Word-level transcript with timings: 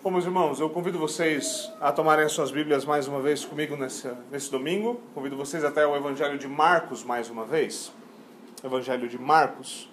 Bom, 0.00 0.12
meus 0.12 0.24
irmãos, 0.24 0.60
eu 0.60 0.70
convido 0.70 0.96
vocês 0.96 1.72
a 1.80 1.90
tomarem 1.90 2.24
as 2.24 2.30
suas 2.30 2.52
Bíblias 2.52 2.84
mais 2.84 3.08
uma 3.08 3.20
vez 3.20 3.44
comigo 3.44 3.76
nesse, 3.76 4.08
nesse 4.30 4.48
domingo. 4.48 5.00
Convido 5.12 5.36
vocês 5.36 5.64
até 5.64 5.84
o 5.84 5.96
Evangelho 5.96 6.38
de 6.38 6.46
Marcos 6.46 7.02
mais 7.02 7.28
uma 7.28 7.44
vez. 7.44 7.90
Evangelho 8.62 9.08
de 9.08 9.18
Marcos. 9.18 9.90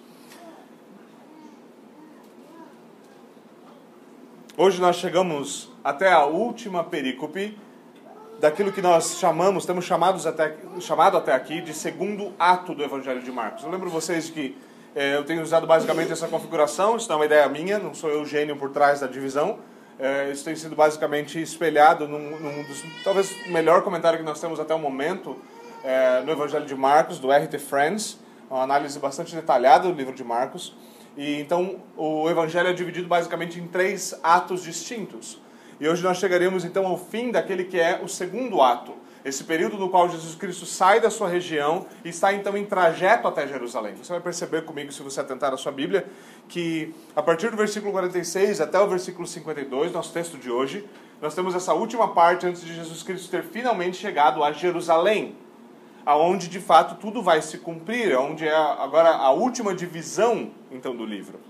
Hoje 4.56 4.80
nós 4.80 4.94
chegamos 4.94 5.72
até 5.82 6.12
a 6.12 6.24
última 6.24 6.84
perícope 6.84 7.58
daquilo 8.38 8.70
que 8.70 8.80
nós 8.80 9.18
chamamos, 9.18 9.66
temos 9.66 9.84
chamados 9.84 10.24
até, 10.24 10.56
chamado 10.78 11.16
até 11.16 11.32
aqui 11.32 11.60
de 11.60 11.74
segundo 11.74 12.32
ato 12.38 12.76
do 12.76 12.84
Evangelho 12.84 13.22
de 13.22 13.32
Marcos. 13.32 13.64
Eu 13.64 13.70
lembro 13.70 13.90
vocês 13.90 14.30
que 14.30 14.56
eh, 14.94 15.16
eu 15.16 15.24
tenho 15.24 15.42
usado 15.42 15.66
basicamente 15.66 16.12
essa 16.12 16.28
configuração, 16.28 16.96
isso 16.96 17.08
não 17.08 17.16
é 17.16 17.18
uma 17.18 17.26
ideia 17.26 17.48
minha, 17.48 17.80
não 17.80 17.92
sou 17.92 18.08
eu 18.08 18.20
o 18.20 18.24
gênio 18.24 18.56
por 18.56 18.70
trás 18.70 19.00
da 19.00 19.08
divisão. 19.08 19.58
Eh, 19.98 20.30
isso 20.30 20.44
tem 20.44 20.54
sido 20.54 20.76
basicamente 20.76 21.40
espelhado 21.40 22.06
num, 22.06 22.38
num 22.38 22.62
dos, 22.64 22.82
talvez, 23.02 23.34
melhor 23.48 23.82
comentário 23.82 24.18
que 24.18 24.24
nós 24.24 24.40
temos 24.40 24.60
até 24.60 24.74
o 24.74 24.78
momento 24.78 25.36
eh, 25.82 26.22
no 26.24 26.32
Evangelho 26.32 26.66
de 26.66 26.74
Marcos, 26.74 27.18
do 27.18 27.32
R.T. 27.32 27.58
Friends, 27.58 28.18
uma 28.50 28.62
análise 28.62 28.98
bastante 28.98 29.34
detalhada 29.34 29.88
do 29.88 29.94
livro 29.94 30.14
de 30.14 30.22
Marcos. 30.22 30.74
E 31.16 31.40
então 31.40 31.80
o 31.96 32.28
evangelho 32.28 32.68
é 32.68 32.72
dividido 32.74 33.08
basicamente 33.08 33.58
em 33.58 33.66
três 33.66 34.18
atos 34.22 34.62
distintos. 34.62 35.40
E 35.80 35.88
hoje 35.88 36.02
nós 36.02 36.18
chegaremos 36.18 36.64
então 36.64 36.86
ao 36.86 36.98
fim 36.98 37.30
daquele 37.30 37.64
que 37.64 37.80
é 37.80 38.00
o 38.02 38.08
segundo 38.08 38.60
ato, 38.60 38.92
esse 39.26 39.42
período 39.42 39.76
no 39.76 39.88
qual 39.88 40.08
Jesus 40.08 40.36
Cristo 40.36 40.64
sai 40.64 41.00
da 41.00 41.10
sua 41.10 41.28
região 41.28 41.84
e 42.04 42.10
está 42.10 42.32
então 42.32 42.56
em 42.56 42.64
trajeto 42.64 43.26
até 43.26 43.44
Jerusalém. 43.44 43.96
Você 43.96 44.12
vai 44.12 44.20
perceber 44.22 44.64
comigo, 44.64 44.92
se 44.92 45.02
você 45.02 45.20
atentar 45.20 45.52
a 45.52 45.56
sua 45.56 45.72
Bíblia, 45.72 46.06
que 46.48 46.94
a 47.14 47.20
partir 47.20 47.50
do 47.50 47.56
versículo 47.56 47.90
46 47.90 48.60
até 48.60 48.78
o 48.78 48.86
versículo 48.86 49.26
52, 49.26 49.90
nosso 49.90 50.12
texto 50.12 50.38
de 50.38 50.48
hoje, 50.48 50.88
nós 51.20 51.34
temos 51.34 51.56
essa 51.56 51.74
última 51.74 52.14
parte 52.14 52.46
antes 52.46 52.62
de 52.62 52.72
Jesus 52.72 53.02
Cristo 53.02 53.28
ter 53.28 53.42
finalmente 53.42 53.96
chegado 53.96 54.44
a 54.44 54.52
Jerusalém 54.52 55.34
aonde 56.04 56.46
de 56.46 56.60
fato 56.60 56.94
tudo 57.00 57.20
vai 57.20 57.42
se 57.42 57.58
cumprir, 57.58 58.16
onde 58.16 58.46
é 58.46 58.54
agora 58.54 59.10
a 59.10 59.32
última 59.32 59.74
divisão 59.74 60.52
então 60.70 60.94
do 60.94 61.04
livro. 61.04 61.40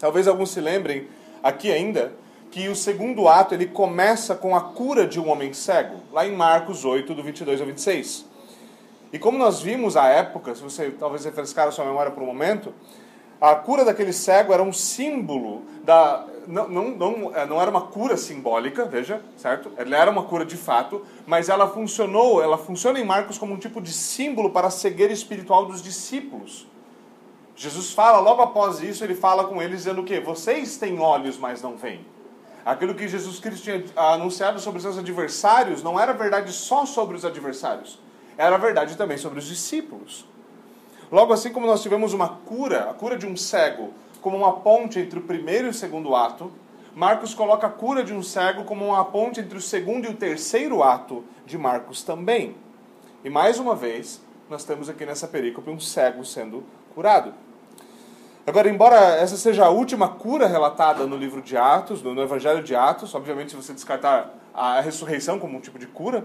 Talvez 0.00 0.26
alguns 0.26 0.50
se 0.50 0.60
lembrem 0.60 1.06
aqui 1.40 1.70
ainda 1.70 2.12
que 2.52 2.68
o 2.68 2.76
segundo 2.76 3.28
ato 3.28 3.54
ele 3.54 3.66
começa 3.66 4.34
com 4.34 4.54
a 4.54 4.60
cura 4.60 5.06
de 5.06 5.18
um 5.18 5.30
homem 5.30 5.54
cego, 5.54 5.96
lá 6.12 6.26
em 6.26 6.36
Marcos 6.36 6.84
8 6.84 7.14
do 7.14 7.22
22 7.22 7.62
ao 7.62 7.66
26. 7.66 8.26
E 9.10 9.18
como 9.18 9.38
nós 9.38 9.62
vimos 9.62 9.96
à 9.96 10.06
época, 10.08 10.54
se 10.54 10.62
você 10.62 10.90
talvez 10.90 11.24
refrescar 11.24 11.66
a 11.66 11.70
sua 11.70 11.86
memória 11.86 12.12
por 12.12 12.22
um 12.22 12.26
momento, 12.26 12.74
a 13.40 13.54
cura 13.54 13.86
daquele 13.86 14.12
cego 14.12 14.52
era 14.52 14.62
um 14.62 14.72
símbolo 14.72 15.62
da. 15.82 16.26
Não, 16.46 16.68
não, 16.68 16.90
não, 16.90 17.32
é, 17.34 17.46
não 17.46 17.60
era 17.60 17.70
uma 17.70 17.82
cura 17.82 18.18
simbólica, 18.18 18.84
veja, 18.84 19.22
certo? 19.36 19.72
Ela 19.78 19.96
era 19.96 20.10
uma 20.10 20.24
cura 20.24 20.44
de 20.44 20.56
fato, 20.56 21.06
mas 21.26 21.48
ela 21.48 21.66
funcionou, 21.68 22.42
ela 22.42 22.58
funciona 22.58 23.00
em 23.00 23.04
Marcos 23.04 23.38
como 23.38 23.54
um 23.54 23.58
tipo 23.58 23.80
de 23.80 23.92
símbolo 23.92 24.50
para 24.50 24.66
a 24.66 24.70
cegueira 24.70 25.12
espiritual 25.12 25.64
dos 25.64 25.82
discípulos. 25.82 26.66
Jesus 27.56 27.92
fala, 27.92 28.18
logo 28.18 28.42
após 28.42 28.80
isso, 28.82 29.04
ele 29.04 29.14
fala 29.14 29.44
com 29.44 29.62
eles 29.62 29.78
dizendo 29.78 30.02
o 30.02 30.04
quê? 30.04 30.20
Vocês 30.20 30.76
têm 30.76 30.98
olhos, 30.98 31.38
mas 31.38 31.62
não 31.62 31.76
veem. 31.76 32.04
Aquilo 32.64 32.94
que 32.94 33.08
Jesus 33.08 33.40
Cristo 33.40 33.64
tinha 33.64 33.84
anunciado 33.96 34.60
sobre 34.60 34.80
seus 34.80 34.96
adversários 34.96 35.82
não 35.82 35.98
era 35.98 36.12
verdade 36.12 36.52
só 36.52 36.86
sobre 36.86 37.16
os 37.16 37.24
adversários, 37.24 37.98
era 38.38 38.56
verdade 38.56 38.96
também 38.96 39.18
sobre 39.18 39.40
os 39.40 39.46
discípulos. 39.46 40.24
Logo 41.10 41.32
assim 41.32 41.52
como 41.52 41.66
nós 41.66 41.82
tivemos 41.82 42.12
uma 42.12 42.28
cura, 42.28 42.90
a 42.90 42.94
cura 42.94 43.18
de 43.18 43.26
um 43.26 43.36
cego, 43.36 43.92
como 44.20 44.36
uma 44.36 44.60
ponte 44.60 45.00
entre 45.00 45.18
o 45.18 45.22
primeiro 45.22 45.66
e 45.66 45.70
o 45.70 45.74
segundo 45.74 46.14
ato, 46.14 46.52
Marcos 46.94 47.34
coloca 47.34 47.66
a 47.66 47.70
cura 47.70 48.04
de 48.04 48.12
um 48.12 48.22
cego 48.22 48.64
como 48.64 48.86
uma 48.86 49.04
ponte 49.04 49.40
entre 49.40 49.58
o 49.58 49.60
segundo 49.60 50.06
e 50.06 50.10
o 50.10 50.16
terceiro 50.16 50.82
ato 50.82 51.24
de 51.44 51.58
Marcos 51.58 52.02
também. 52.02 52.54
E 53.24 53.30
mais 53.30 53.58
uma 53.58 53.74
vez, 53.74 54.20
nós 54.48 54.62
temos 54.62 54.88
aqui 54.88 55.04
nessa 55.06 55.26
perícope 55.26 55.70
um 55.70 55.80
cego 55.80 56.24
sendo 56.24 56.62
curado. 56.94 57.34
Agora, 58.46 58.68
embora 58.68 58.96
essa 58.96 59.36
seja 59.36 59.64
a 59.64 59.70
última 59.70 60.08
cura 60.08 60.46
relatada 60.46 61.06
no 61.06 61.16
livro 61.16 61.40
de 61.40 61.56
Atos, 61.56 62.02
no 62.02 62.20
Evangelho 62.20 62.62
de 62.62 62.74
Atos, 62.74 63.14
obviamente, 63.14 63.50
se 63.50 63.56
você 63.56 63.72
descartar 63.72 64.34
a 64.52 64.80
ressurreição 64.80 65.38
como 65.38 65.56
um 65.56 65.60
tipo 65.60 65.78
de 65.78 65.86
cura, 65.86 66.24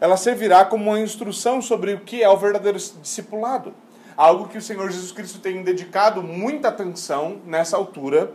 ela 0.00 0.16
servirá 0.16 0.64
como 0.64 0.90
uma 0.90 1.00
instrução 1.00 1.62
sobre 1.62 1.94
o 1.94 2.00
que 2.00 2.22
é 2.22 2.28
o 2.28 2.36
verdadeiro 2.36 2.78
discipulado 2.78 3.74
algo 4.20 4.48
que 4.48 4.58
o 4.58 4.62
Senhor 4.62 4.90
Jesus 4.90 5.12
Cristo 5.12 5.38
tem 5.38 5.62
dedicado 5.62 6.22
muita 6.22 6.68
atenção 6.68 7.40
nessa 7.46 7.78
altura 7.78 8.32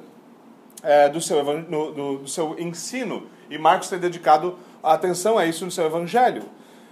é, 0.81 1.07
do, 1.09 1.21
seu, 1.21 1.43
no, 1.43 1.91
do, 1.91 2.17
do 2.17 2.27
seu 2.27 2.59
ensino. 2.59 3.27
E 3.51 3.57
Marcos 3.59 3.87
tem 3.87 3.99
dedicado 3.99 4.57
atenção 4.81 5.37
a 5.37 5.45
isso 5.45 5.63
no 5.63 5.69
seu 5.69 5.85
evangelho. 5.85 6.41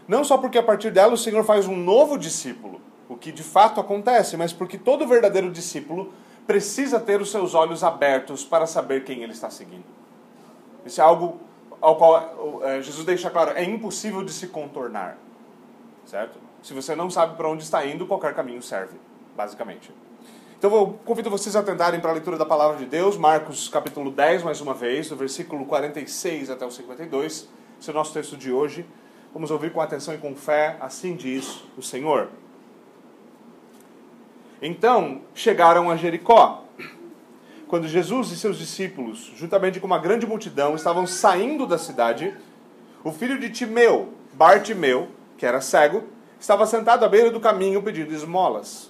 Não 0.07 0.23
só 0.23 0.37
porque 0.37 0.59
a 0.59 0.63
partir 0.63 0.91
dela 0.91 1.13
o 1.13 1.17
Senhor 1.17 1.43
faz 1.43 1.67
um 1.67 1.75
novo 1.75 2.19
discípulo, 2.19 2.81
o 3.09 3.15
que 3.15 3.31
de 3.31 3.43
fato 3.43 3.79
acontece, 3.79 4.37
mas 4.37 4.53
porque 4.53 4.77
todo 4.77 5.05
verdadeiro 5.07 5.51
discípulo 5.51 6.13
precisa 6.45 6.99
ter 6.99 7.21
os 7.21 7.31
seus 7.31 7.53
olhos 7.53 7.83
abertos 7.83 8.43
para 8.43 8.65
saber 8.65 9.03
quem 9.03 9.23
ele 9.23 9.31
está 9.31 9.49
seguindo. 9.49 9.85
Isso 10.85 10.99
é 10.99 11.03
algo 11.03 11.39
ao 11.81 11.95
qual 11.97 12.61
é, 12.63 12.81
Jesus 12.81 13.05
deixa 13.05 13.29
claro, 13.29 13.51
é 13.51 13.63
impossível 13.63 14.23
de 14.23 14.31
se 14.31 14.47
contornar. 14.47 15.17
Certo? 16.05 16.39
Se 16.61 16.73
você 16.73 16.95
não 16.95 17.09
sabe 17.09 17.35
para 17.35 17.47
onde 17.47 17.63
está 17.63 17.85
indo, 17.85 18.05
qualquer 18.05 18.33
caminho 18.33 18.61
serve, 18.61 18.97
basicamente. 19.35 19.91
Então 20.57 20.73
eu 20.73 20.97
convido 21.03 21.29
vocês 21.29 21.55
a 21.57 21.59
atentarem 21.59 21.99
para 21.99 22.11
a 22.11 22.13
leitura 22.13 22.37
da 22.37 22.45
palavra 22.45 22.77
de 22.77 22.85
Deus, 22.85 23.17
Marcos 23.17 23.67
capítulo 23.67 24.11
10, 24.11 24.43
mais 24.43 24.61
uma 24.61 24.73
vez, 24.73 25.09
do 25.09 25.15
versículo 25.15 25.65
46 25.65 26.49
até 26.49 26.65
o 26.65 26.71
52. 26.71 27.49
Esse 27.79 27.89
é 27.89 27.91
o 27.91 27.93
nosso 27.93 28.13
texto 28.13 28.37
de 28.37 28.49
hoje. 28.49 28.85
Vamos 29.33 29.51
ouvir 29.51 29.73
com 29.73 29.81
atenção 29.81 30.13
e 30.13 30.17
com 30.17 30.33
fé, 30.35 30.77
assim 30.79 31.15
diz 31.15 31.63
o 31.77 31.81
Senhor. 31.81 32.29
Então 34.65 35.19
chegaram 35.35 35.91
a 35.91 35.97
Jericó. 35.97 36.63
Quando 37.67 37.85
Jesus 37.85 38.31
e 38.31 38.37
seus 38.37 38.57
discípulos, 38.57 39.33
juntamente 39.35 39.77
com 39.77 39.85
uma 39.85 39.99
grande 39.99 40.25
multidão, 40.25 40.73
estavam 40.73 41.05
saindo 41.05 41.67
da 41.67 41.77
cidade, 41.77 42.33
o 43.03 43.11
filho 43.11 43.37
de 43.37 43.49
Timeu, 43.49 44.13
Bartimeu, 44.33 45.09
que 45.37 45.45
era 45.45 45.59
cego, 45.59 46.05
estava 46.39 46.65
sentado 46.65 47.03
à 47.03 47.09
beira 47.09 47.29
do 47.29 47.41
caminho 47.41 47.83
pedindo 47.83 48.13
esmolas. 48.13 48.89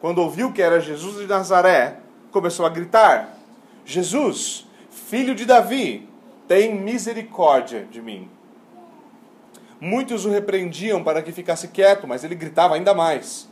Quando 0.00 0.18
ouviu 0.18 0.52
que 0.52 0.62
era 0.62 0.80
Jesus 0.80 1.18
de 1.18 1.26
Nazaré, 1.26 1.98
começou 2.30 2.64
a 2.64 2.68
gritar: 2.68 3.36
Jesus, 3.84 4.64
filho 4.90 5.34
de 5.34 5.44
Davi, 5.44 6.08
tem 6.46 6.72
misericórdia 6.78 7.84
de 7.90 8.00
mim. 8.00 8.30
Muitos 9.80 10.24
o 10.24 10.30
repreendiam 10.30 11.02
para 11.02 11.20
que 11.20 11.32
ficasse 11.32 11.66
quieto, 11.66 12.06
mas 12.06 12.22
ele 12.22 12.36
gritava 12.36 12.76
ainda 12.76 12.94
mais: 12.94 13.50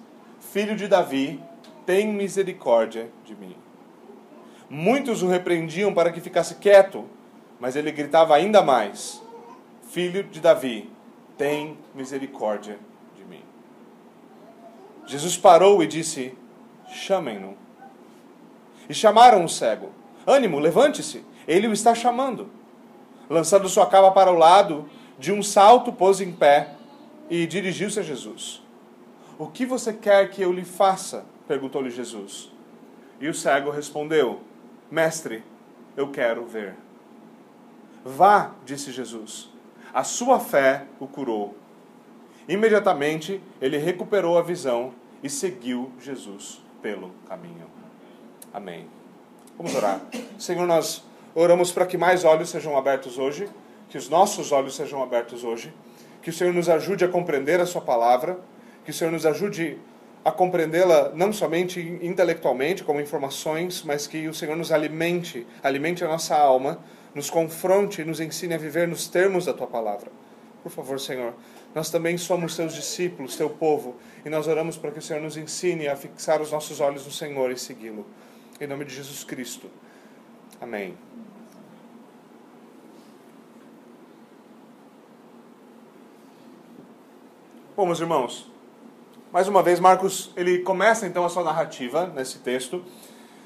Filho 0.53 0.75
de 0.75 0.89
Davi, 0.89 1.41
tem 1.87 2.09
misericórdia 2.09 3.09
de 3.25 3.37
mim. 3.37 3.55
Muitos 4.69 5.23
o 5.23 5.29
repreendiam 5.29 5.95
para 5.95 6.11
que 6.11 6.21
ficasse 6.21 6.57
quieto, 6.57 7.05
mas 7.61 7.77
ele 7.77 7.93
gritava 7.93 8.35
ainda 8.35 8.61
mais: 8.61 9.23
Filho 9.91 10.25
de 10.25 10.41
Davi, 10.41 10.91
tem 11.39 11.79
misericórdia 11.95 12.81
de 13.17 13.25
mim. 13.25 13.45
Jesus 15.07 15.37
parou 15.37 15.85
e 15.85 15.87
disse: 15.87 16.37
Chamem-no. 16.89 17.57
E 18.89 18.95
chamaram 18.95 19.45
o 19.45 19.49
cego. 19.49 19.91
Ânimo, 20.27 20.59
levante-se, 20.59 21.25
ele 21.47 21.69
o 21.69 21.73
está 21.73 21.95
chamando. 21.95 22.51
Lançando 23.29 23.69
sua 23.69 23.87
capa 23.87 24.11
para 24.11 24.33
o 24.33 24.37
lado, 24.37 24.91
de 25.17 25.31
um 25.31 25.45
salto 25.45 25.93
pôs 25.93 26.21
em 26.21 26.33
pé 26.33 26.71
e 27.31 27.47
dirigiu-se 27.47 28.01
a 28.01 28.03
Jesus. 28.03 28.69
O 29.41 29.49
que 29.49 29.65
você 29.65 29.93
quer 29.93 30.31
que 30.31 30.43
eu 30.43 30.53
lhe 30.53 30.65
faça? 30.65 31.25
perguntou-lhe 31.49 31.91
Jesus. 31.91 32.53
E 33.21 33.27
o 33.27 33.35
cego 33.35 33.71
respondeu: 33.71 34.41
Mestre, 34.91 35.43
eu 35.97 36.11
quero 36.11 36.45
ver. 36.45 36.77
Vá, 38.05 38.53
disse 38.65 38.93
Jesus 38.93 39.51
a 39.93 40.05
sua 40.05 40.39
fé 40.39 40.85
o 40.99 41.07
curou. 41.07 41.57
Imediatamente 42.49 43.41
ele 43.61 43.77
recuperou 43.77 44.39
a 44.39 44.43
visão 44.43 44.93
e 45.23 45.29
seguiu 45.29 45.93
Jesus 46.01 46.63
pelo 46.81 47.11
caminho. 47.29 47.67
Amém. 48.53 48.87
Vamos 49.57 49.75
orar. 49.75 50.01
Senhor, 50.39 50.67
nós 50.67 51.05
oramos 51.35 51.71
para 51.71 51.87
que 51.87 51.99
mais 51.99 52.25
olhos 52.25 52.51
sejam 52.51 52.77
abertos 52.77 53.19
hoje, 53.19 53.49
que 53.89 53.99
os 53.99 54.09
nossos 54.09 54.53
olhos 54.53 54.75
sejam 54.75 55.03
abertos 55.03 55.45
hoje, 55.45 55.73
que 56.23 56.31
o 56.31 56.33
Senhor 56.33 56.53
nos 56.53 56.69
ajude 56.69 57.05
a 57.05 57.09
compreender 57.09 57.61
a 57.61 57.67
Sua 57.67 57.81
palavra, 57.81 58.39
que 58.85 58.91
o 58.91 58.95
Senhor 58.95 59.11
nos 59.11 59.27
ajude 59.27 59.79
a 60.25 60.31
compreendê-la 60.31 61.13
não 61.15 61.33
somente 61.33 61.81
intelectualmente, 62.03 62.85
como 62.85 63.01
informações, 63.01 63.83
mas 63.83 64.07
que 64.07 64.29
o 64.29 64.35
Senhor 64.35 64.57
nos 64.57 64.71
alimente, 64.71 65.47
alimente 65.63 66.05
a 66.05 66.09
nossa 66.09 66.37
alma, 66.37 66.79
nos 67.15 67.31
confronte 67.31 68.03
e 68.03 68.05
nos 68.05 68.21
ensine 68.21 68.55
a 68.55 68.59
viver 68.59 68.87
nos 68.87 69.09
termos 69.09 69.47
da 69.47 69.55
tua 69.55 69.67
palavra. 69.67 70.11
Por 70.63 70.71
favor, 70.71 71.01
Senhor, 71.01 71.33
nós 71.75 71.91
também 71.91 72.19
somos 72.19 72.55
teus 72.55 72.75
discípulos, 72.75 73.37
teu 73.37 73.49
povo, 73.49 73.97
e 74.25 74.29
nós 74.29 74.47
oramos 74.47 74.77
para 74.77 74.91
que 74.91 74.99
o 74.99 75.03
Senhor 75.03 75.23
nos 75.23 75.37
ensine 75.37 75.89
a 75.89 75.97
fixar 75.97 76.43
os 76.43 76.53
nossos 76.53 76.81
olhos 76.81 77.07
no 77.07 77.13
Senhor 77.13 77.51
e 77.51 77.57
segui-lo. 77.57 78.07
Em 78.61 78.67
nome 78.67 78.85
de 78.85 78.95
Jesus 78.95 79.25
Cristo. 79.25 79.71
Amém. 80.61 80.95
Bom, 87.75 87.87
meus 87.87 88.01
irmãos, 88.01 88.51
mais 89.33 89.47
uma 89.47 89.63
vez 89.63 89.79
Marcos 89.79 90.33
ele 90.37 90.59
começa 90.59 91.07
então 91.07 91.25
a 91.25 91.29
sua 91.29 91.45
narrativa 91.45 92.13
nesse 92.15 92.39
texto, 92.39 92.83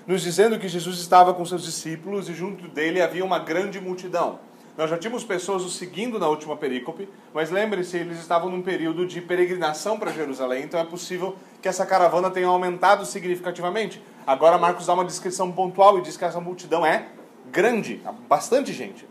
nos 0.07 0.23
dizendo 0.23 0.59
que 0.59 0.67
Jesus 0.67 0.99
estava 0.99 1.35
com 1.35 1.45
seus 1.45 1.63
discípulos 1.63 2.29
e 2.29 2.35
junto 2.35 2.69
dele 2.69 3.03
havia 3.03 3.25
uma 3.25 3.39
grande 3.39 3.81
multidão. 3.81 4.39
Nós 4.79 4.91
já 4.91 4.99
tínhamos 4.99 5.23
pessoas 5.23 5.63
o 5.63 5.69
seguindo 5.69 6.19
na 6.19 6.27
última 6.27 6.57
perícope, 6.57 7.09
mas 7.33 7.51
lembre-se, 7.51 7.99
eles 7.99 8.19
estavam 8.19 8.51
num 8.51 8.63
período 8.63 9.07
de 9.07 9.21
peregrinação 9.21 9.99
para 9.99 10.11
Jerusalém, 10.11 10.65
então 10.65 10.81
é 10.81 10.85
possível 10.85 11.37
que 11.61 11.69
essa 11.69 11.87
caravana 11.87 12.31
tenha 12.31 12.49
aumentado 12.49 13.05
significativamente. 13.05 14.03
Agora 14.27 14.59
Marcos 14.59 14.87
dá 14.87 14.95
uma 14.95 15.05
descrição 15.05 15.53
pontual 15.53 15.99
e 15.99 16.03
diz 16.03 16.17
que 16.17 16.25
essa 16.25 16.41
multidão 16.41 16.85
é 16.85 17.09
grande, 17.53 18.03
bastante 18.27 18.73
gente. 18.73 19.07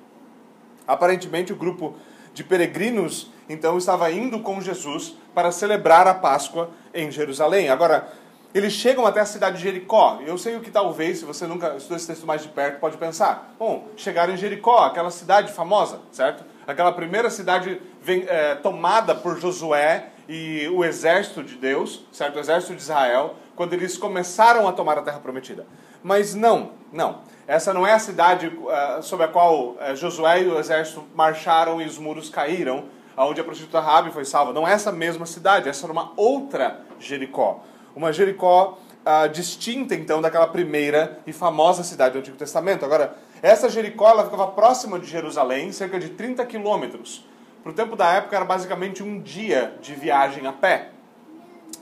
Aparentemente 0.88 1.54
o 1.54 1.56
grupo 1.56 1.96
de 2.34 2.44
peregrinos 2.44 3.32
então 3.48 3.78
estava 3.78 4.10
indo 4.12 4.40
com 4.40 4.62
Jesus 4.62 5.16
para 5.34 5.52
celebrar 5.52 6.08
a 6.08 6.14
Páscoa 6.14 6.70
em 6.94 7.12
Jerusalém. 7.12 7.70
Agora, 7.70 8.08
eles 8.54 8.74
chegam 8.74 9.06
até 9.06 9.20
a 9.20 9.26
cidade 9.26 9.58
de 9.58 9.64
Jericó. 9.64 10.20
Eu 10.26 10.38
sei 10.38 10.56
o 10.56 10.62
que 10.62 10.72
talvez, 10.72 11.20
se 11.20 11.26
você 11.26 11.46
nunca 11.46 11.76
estudou 11.76 11.98
esse 11.98 12.08
texto 12.08 12.26
mais 12.26 12.42
de 12.42 12.50
perto, 12.50 12.80
pode 12.80 12.98
pensar. 12.98 13.54
Bom, 13.58 13.88
chegaram 13.98 14.34
em 14.34 14.38
Jericó, 14.38 14.86
aquela 14.86 15.12
cidade 15.12 15.52
famosa, 15.52 16.00
certo? 16.12 16.44
Aquela 16.66 16.92
primeira 16.92 17.30
cidade 17.30 17.82
vem, 18.02 18.26
é, 18.28 18.56
tomada 18.56 19.14
por 19.14 19.40
Josué 19.40 20.10
e 20.30 20.70
o 20.70 20.86
exército 20.86 21.44
de 21.44 21.56
Deus, 21.56 22.06
certo? 22.12 22.38
O 22.38 22.40
exército 22.40 22.76
de 22.76 22.82
Israel, 22.82 23.36
quando 23.56 23.74
eles 23.74 23.98
começaram 23.98 24.68
a 24.68 24.72
tomar 24.72 24.98
a 24.98 25.02
terra 25.02 25.20
prometida. 25.20 25.66
Mas 26.04 26.36
não, 26.36 26.72
não. 26.92 27.22
Essa 27.48 27.74
não 27.74 27.88
é 27.88 27.94
a 27.94 28.00
cidade 28.00 28.48
uh, 28.48 29.02
sobre 29.02 29.26
a 29.26 29.30
qual 29.30 29.72
uh, 29.72 29.96
Josué 29.96 30.44
e 30.44 30.48
o 30.48 30.60
exército 30.60 31.04
marcharam 31.16 31.82
e 31.82 31.86
os 31.86 31.98
muros 31.98 32.30
caíram, 32.30 32.86
onde 33.18 33.42
a 33.42 33.44
prostituta 33.44 33.80
Rabi 33.80 34.12
foi 34.12 34.26
salva. 34.26 34.54
Não 34.54 34.68
é 34.68 34.74
essa 34.74 34.92
mesma 34.92 35.26
cidade, 35.26 35.70
essa 35.70 35.86
era 35.86 35.92
uma 35.92 36.12
outra 36.16 36.82
Jericó. 37.00 37.64
Uma 37.96 38.12
Jericó 38.12 38.78
uh, 39.06 39.30
distinta, 39.30 39.94
então, 39.94 40.22
daquela 40.22 40.48
primeira 40.48 41.20
e 41.28 41.34
famosa 41.34 41.84
cidade 41.84 42.14
do 42.14 42.20
Antigo 42.20 42.38
Testamento. 42.38 42.86
Agora, 42.86 43.18
essa 43.42 43.70
Jericó 43.70 44.10
ela 44.10 44.24
ficava 44.24 44.48
próxima 44.48 45.00
de 45.00 45.06
Jerusalém, 45.06 45.72
cerca 45.72 46.00
de 46.00 46.10
30 46.10 46.46
quilômetros. 46.46 47.26
Para 47.62 47.72
o 47.72 47.76
tempo 47.76 47.96
da 47.96 48.12
época, 48.12 48.36
era 48.36 48.46
basicamente 48.46 49.04
um 49.04 49.22
dia 49.22 49.74
de 49.82 49.94
viagem 49.96 50.48
a 50.48 50.54
pé. 50.54 50.90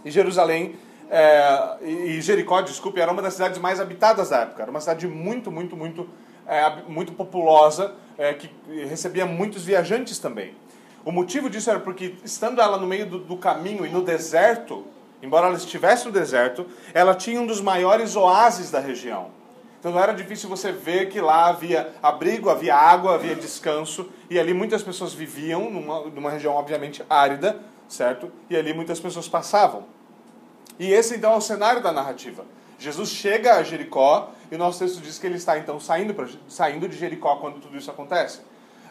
E 0.03 0.11
Jerusalém 0.11 0.75
é, 1.13 1.75
e 1.83 2.21
Jericó, 2.21 2.61
desculpe, 2.61 3.01
era 3.01 3.11
uma 3.11 3.21
das 3.21 3.33
cidades 3.33 3.59
mais 3.59 3.81
habitadas 3.81 4.29
da 4.29 4.43
época. 4.43 4.61
Era 4.61 4.71
uma 4.71 4.79
cidade 4.79 5.05
muito, 5.05 5.51
muito, 5.51 5.75
muito, 5.75 6.07
é, 6.47 6.83
muito 6.87 7.11
populosa, 7.11 7.93
é, 8.17 8.33
que 8.33 8.49
recebia 8.87 9.25
muitos 9.25 9.65
viajantes 9.65 10.19
também. 10.19 10.55
O 11.03 11.11
motivo 11.11 11.49
disso 11.49 11.69
era 11.69 11.81
porque, 11.81 12.15
estando 12.23 12.61
ela 12.61 12.77
no 12.77 12.87
meio 12.87 13.05
do, 13.05 13.19
do 13.19 13.35
caminho 13.35 13.85
e 13.85 13.89
no 13.89 14.01
deserto, 14.01 14.85
embora 15.21 15.47
ela 15.47 15.57
estivesse 15.57 16.05
no 16.05 16.13
deserto, 16.13 16.65
ela 16.93 17.13
tinha 17.13 17.41
um 17.41 17.45
dos 17.45 17.59
maiores 17.59 18.15
oásis 18.15 18.71
da 18.71 18.79
região. 18.79 19.31
Então 19.81 19.91
não 19.91 19.99
era 19.99 20.13
difícil 20.13 20.47
você 20.47 20.71
ver 20.71 21.09
que 21.09 21.19
lá 21.19 21.47
havia 21.47 21.93
abrigo, 22.01 22.49
havia 22.49 22.75
água, 22.75 23.15
havia 23.15 23.35
descanso, 23.35 24.09
e 24.29 24.39
ali 24.39 24.53
muitas 24.53 24.81
pessoas 24.81 25.13
viviam, 25.13 25.69
numa, 25.69 26.05
numa 26.05 26.29
região 26.29 26.53
obviamente 26.53 27.03
árida, 27.09 27.59
certo? 27.89 28.31
E 28.49 28.55
ali 28.55 28.73
muitas 28.73 28.99
pessoas 28.99 29.27
passavam. 29.27 29.83
E 30.81 30.91
esse 30.91 31.15
então 31.15 31.33
é 31.33 31.35
o 31.35 31.41
cenário 31.41 31.79
da 31.79 31.91
narrativa. 31.91 32.43
Jesus 32.79 33.09
chega 33.09 33.53
a 33.53 33.61
Jericó, 33.61 34.31
e 34.51 34.55
o 34.55 34.57
nosso 34.57 34.79
texto 34.79 34.99
diz 34.99 35.19
que 35.19 35.27
ele 35.27 35.35
está 35.35 35.55
então 35.59 35.79
saindo, 35.79 36.11
pra, 36.11 36.27
saindo 36.49 36.89
de 36.89 36.97
Jericó 36.97 37.35
quando 37.35 37.61
tudo 37.61 37.77
isso 37.77 37.91
acontece. 37.91 38.39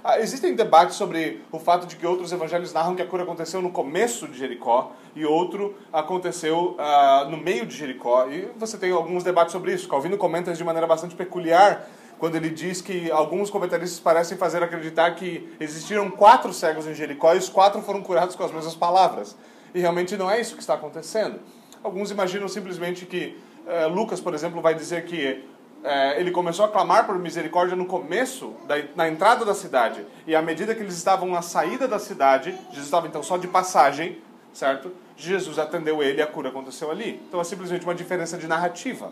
Ah, 0.05 0.21
existem 0.21 0.55
debates 0.55 0.95
sobre 0.95 1.43
o 1.51 1.59
fato 1.59 1.89
de 1.89 1.97
que 1.97 2.07
outros 2.07 2.31
evangelhos 2.31 2.73
narram 2.73 2.95
que 2.95 3.03
a 3.03 3.07
cura 3.07 3.25
aconteceu 3.25 3.61
no 3.61 3.73
começo 3.73 4.29
de 4.29 4.39
Jericó 4.39 4.93
e 5.17 5.27
outro 5.27 5.75
aconteceu 5.93 6.77
ah, 6.79 7.27
no 7.29 7.37
meio 7.37 7.67
de 7.67 7.77
Jericó. 7.77 8.29
E 8.29 8.49
você 8.57 8.79
tem 8.79 8.93
alguns 8.93 9.25
debates 9.25 9.51
sobre 9.51 9.75
isso. 9.75 9.89
Calvino 9.89 10.17
comenta 10.17 10.53
de 10.53 10.63
maneira 10.63 10.87
bastante 10.87 11.17
peculiar 11.17 11.89
quando 12.21 12.37
ele 12.37 12.51
diz 12.51 12.81
que 12.81 13.11
alguns 13.11 13.51
comentaristas 13.51 13.99
parecem 13.99 14.39
fazer 14.39 14.63
acreditar 14.63 15.17
que 15.17 15.53
existiram 15.59 16.09
quatro 16.09 16.53
cegos 16.53 16.87
em 16.87 16.95
Jericó 16.95 17.35
e 17.35 17.39
os 17.39 17.49
quatro 17.49 17.83
foram 17.83 18.01
curados 18.01 18.37
com 18.37 18.45
as 18.45 18.53
mesmas 18.53 18.77
palavras. 18.77 19.37
E 19.75 19.81
realmente 19.81 20.17
não 20.17 20.31
é 20.31 20.41
isso 20.41 20.55
que 20.55 20.61
está 20.61 20.75
acontecendo. 20.75 21.41
Alguns 21.83 22.11
imaginam 22.11 22.49
simplesmente 22.49 23.07
que 23.07 23.39
eh, 23.67 23.87
Lucas, 23.87 24.21
por 24.21 24.35
exemplo, 24.35 24.61
vai 24.61 24.75
dizer 24.75 25.05
que 25.05 25.45
é, 25.83 26.21
ele 26.21 26.31
começou 26.31 26.65
a 26.65 26.69
clamar 26.69 27.07
por 27.07 27.19
misericórdia 27.19 27.75
no 27.75 27.87
começo, 27.87 28.53
da, 28.67 28.75
na 28.95 29.09
entrada 29.09 29.45
da 29.45 29.55
cidade. 29.55 30.05
E 30.27 30.35
à 30.35 30.43
medida 30.43 30.75
que 30.75 30.83
eles 30.83 30.95
estavam 30.95 31.31
na 31.31 31.43
saída 31.43 31.89
da 31.89 31.99
cidade, 31.99 32.51
Jesus 32.69 32.85
estava 32.85 33.07
então 33.07 33.23
só 33.23 33.39
de 33.39 33.49
passagem, 33.49 34.19
certo? 34.53 34.93
Jesus 35.17 35.59
atendeu 35.59 36.03
ele 36.03 36.19
e 36.19 36.23
a 36.23 36.27
cura 36.27 36.51
aconteceu 36.51 36.91
ali. 36.91 37.21
Então 37.27 37.41
é 37.41 37.45
simplesmente 37.45 37.85
uma 37.85 37.95
diferença 37.95 38.37
de 38.37 38.47
narrativa. 38.47 39.11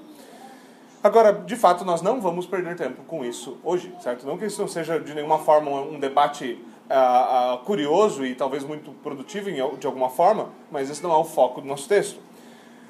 Agora, 1.02 1.32
de 1.32 1.56
fato, 1.56 1.84
nós 1.84 2.02
não 2.02 2.20
vamos 2.20 2.44
perder 2.44 2.76
tempo 2.76 3.02
com 3.04 3.24
isso 3.24 3.56
hoje, 3.62 3.94
certo? 4.00 4.26
Não 4.26 4.36
que 4.36 4.44
isso 4.44 4.60
não 4.60 4.68
seja 4.68 4.98
de 4.98 5.14
nenhuma 5.14 5.38
forma 5.38 5.70
um 5.70 5.98
debate 5.98 6.58
uh, 6.90 7.54
uh, 7.54 7.58
curioso 7.58 8.26
e 8.26 8.34
talvez 8.34 8.64
muito 8.64 8.90
produtivo 9.02 9.48
de 9.78 9.86
alguma 9.86 10.10
forma, 10.10 10.50
mas 10.70 10.90
esse 10.90 11.02
não 11.02 11.12
é 11.12 11.16
o 11.16 11.24
foco 11.24 11.60
do 11.60 11.68
nosso 11.68 11.88
texto. 11.88 12.27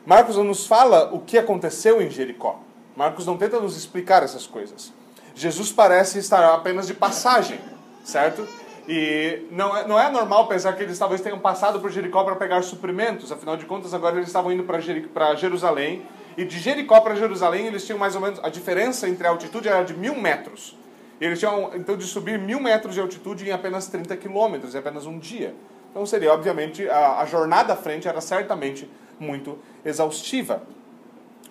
Marcos 0.09 0.39
nos 0.39 0.67
fala 0.67 1.11
o 1.13 1.21
que 1.21 1.37
aconteceu 1.37 2.01
em 2.01 2.09
Jericó. 2.09 2.59
Marcos 2.97 3.27
não 3.27 3.37
tenta 3.37 3.61
nos 3.61 3.77
explicar 3.77 4.23
essas 4.23 4.47
coisas. 4.47 4.91
Jesus 5.35 5.71
parece 5.71 6.19
estar 6.19 6.55
apenas 6.55 6.87
de 6.87 6.95
passagem, 6.95 7.61
certo? 8.03 8.49
E 8.89 9.43
não 9.51 9.77
é, 9.77 9.87
não 9.87 10.01
é 10.01 10.11
normal 10.11 10.49
pensar 10.49 10.73
que 10.73 10.83
eles 10.83 10.99
talvez 10.99 11.21
tenham 11.21 11.39
passado 11.39 11.79
por 11.79 11.91
Jericó 11.91 12.25
para 12.25 12.37
pegar 12.37 12.63
suprimentos, 12.63 13.31
afinal 13.31 13.55
de 13.55 13.67
contas, 13.67 13.93
agora 13.93 14.17
eles 14.17 14.29
estavam 14.29 14.51
indo 14.51 14.65
para 14.65 15.35
Jerusalém, 15.35 16.01
e 16.39 16.45
de 16.47 16.59
Jericó 16.59 17.03
para 17.03 17.15
Jerusalém 17.15 17.67
eles 17.67 17.85
tinham 17.85 17.99
mais 17.99 18.15
ou 18.15 18.23
menos. 18.23 18.41
A 18.43 18.49
diferença 18.49 19.07
entre 19.07 19.27
a 19.27 19.31
altitude 19.31 19.69
era 19.69 19.83
de 19.83 19.93
mil 19.93 20.15
metros. 20.15 20.75
Eles 21.21 21.39
tinham 21.39 21.73
então 21.75 21.99
de 21.99 22.05
subir 22.05 22.39
mil 22.39 22.61
metros 22.61 22.95
de 22.95 23.01
altitude 23.03 23.47
em 23.47 23.53
apenas 23.53 23.89
30 23.89 24.17
quilômetros, 24.17 24.75
em 24.75 24.79
apenas 24.79 25.05
um 25.05 25.19
dia. 25.19 25.55
Então 25.91 26.07
seria, 26.07 26.33
obviamente, 26.33 26.89
a, 26.89 27.21
a 27.21 27.27
jornada 27.27 27.75
à 27.75 27.77
frente 27.77 28.09
era 28.09 28.23
certamente 28.23 28.89
muito 29.19 29.59
exaustiva. 29.85 30.63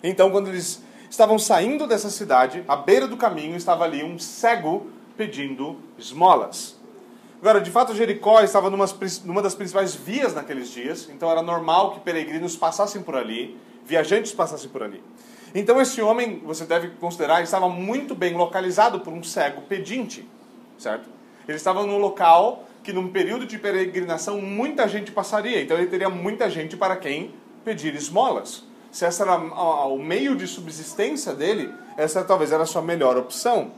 Então, 0.02 0.30
quando 0.30 0.48
eles 0.48 0.82
estavam 1.10 1.38
saindo 1.38 1.86
dessa 1.86 2.10
cidade, 2.10 2.64
à 2.68 2.76
beira 2.76 3.06
do 3.08 3.16
caminho 3.16 3.56
estava 3.56 3.84
ali 3.84 4.04
um 4.04 4.18
cego 4.18 4.86
pedindo 5.16 5.76
esmolas. 5.98 6.78
Agora, 7.40 7.60
de 7.60 7.70
fato, 7.70 7.94
Jericó 7.94 8.40
estava 8.40 8.68
numa, 8.68 8.86
numa 9.24 9.42
das 9.42 9.54
principais 9.54 9.94
vias 9.94 10.34
naqueles 10.34 10.70
dias, 10.70 11.08
então 11.12 11.30
era 11.30 11.40
normal 11.40 11.92
que 11.92 12.00
peregrinos 12.00 12.56
passassem 12.56 13.02
por 13.02 13.14
ali, 13.14 13.56
viajantes 13.84 14.32
passassem 14.32 14.68
por 14.68 14.82
ali. 14.82 15.02
Então, 15.54 15.80
esse 15.80 16.02
homem, 16.02 16.42
você 16.44 16.64
deve 16.64 16.88
considerar, 16.90 17.42
estava 17.42 17.68
muito 17.68 18.14
bem 18.14 18.34
localizado 18.34 19.00
por 19.00 19.12
um 19.12 19.22
cego 19.22 19.62
pedinte, 19.62 20.28
certo? 20.76 21.08
Ele 21.46 21.56
estava 21.56 21.86
num 21.86 21.98
local 21.98 22.64
que, 22.82 22.92
num 22.92 23.08
período 23.08 23.46
de 23.46 23.56
peregrinação, 23.56 24.40
muita 24.40 24.86
gente 24.88 25.12
passaria, 25.12 25.62
então 25.62 25.76
ele 25.78 25.86
teria 25.86 26.10
muita 26.10 26.50
gente 26.50 26.76
para 26.76 26.96
quem 26.96 27.34
pedir 27.68 27.94
esmolas 27.94 28.64
se 28.90 29.04
esse 29.04 29.20
era 29.20 29.36
o 29.36 29.98
meio 29.98 30.34
de 30.34 30.46
subsistência 30.46 31.34
dele, 31.34 31.70
essa 31.98 32.24
talvez 32.24 32.50
era 32.50 32.62
a 32.62 32.66
sua 32.66 32.80
melhor 32.80 33.18
opção. 33.18 33.72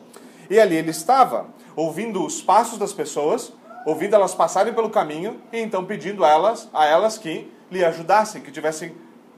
E 0.48 0.60
ali 0.60 0.76
ele 0.76 0.90
estava, 0.90 1.48
ouvindo 1.74 2.24
os 2.24 2.40
passos 2.40 2.78
das 2.78 2.92
pessoas, 2.92 3.52
ouvindo 3.84 4.14
elas 4.14 4.32
passarem 4.32 4.72
pelo 4.72 4.88
caminho 4.88 5.40
e 5.52 5.58
então 5.58 5.84
pedindo 5.84 6.24
a 6.24 6.28
elas, 6.28 6.68
a 6.72 6.86
elas 6.86 7.18
que 7.18 7.50
lhe 7.68 7.84
ajudassem, 7.84 8.40
que 8.40 8.52
tivessem, 8.52 8.94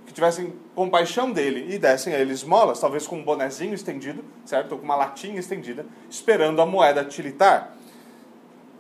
que 0.07 0.13
tivessem 0.13 0.53
compaixão 0.75 1.33
dele 1.33 1.75
e 1.75 1.79
dessem 1.79 2.13
a 2.13 2.19
ele 2.19 2.35
esmolas, 2.35 2.79
talvez 2.79 3.07
com 3.07 3.17
um 3.17 3.25
bonezinho 3.25 3.73
estendido, 3.73 4.23
certo? 4.45 4.73
Ou 4.73 4.79
com 4.79 4.85
uma 4.85 4.97
latinha 4.97 5.41
estendida, 5.41 5.87
esperando 6.11 6.61
a 6.61 6.67
moeda 6.67 7.03
tilitar 7.03 7.73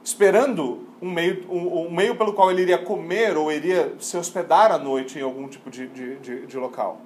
esperando 0.04 0.86
um 1.02 1.10
meio, 1.10 1.44
um, 1.50 1.86
um, 1.86 1.90
meio 1.90 2.14
pelo 2.14 2.32
qual 2.32 2.50
ele 2.50 2.62
iria 2.62 2.78
comer 2.78 3.36
ou 3.36 3.50
iria 3.50 3.92
se 3.98 4.16
hospedar 4.16 4.70
à 4.70 4.78
noite 4.78 5.18
em 5.18 5.22
algum 5.22 5.48
tipo 5.48 5.68
de, 5.68 5.88
de, 5.88 6.16
de, 6.16 6.46
de 6.46 6.56
local. 6.56 7.00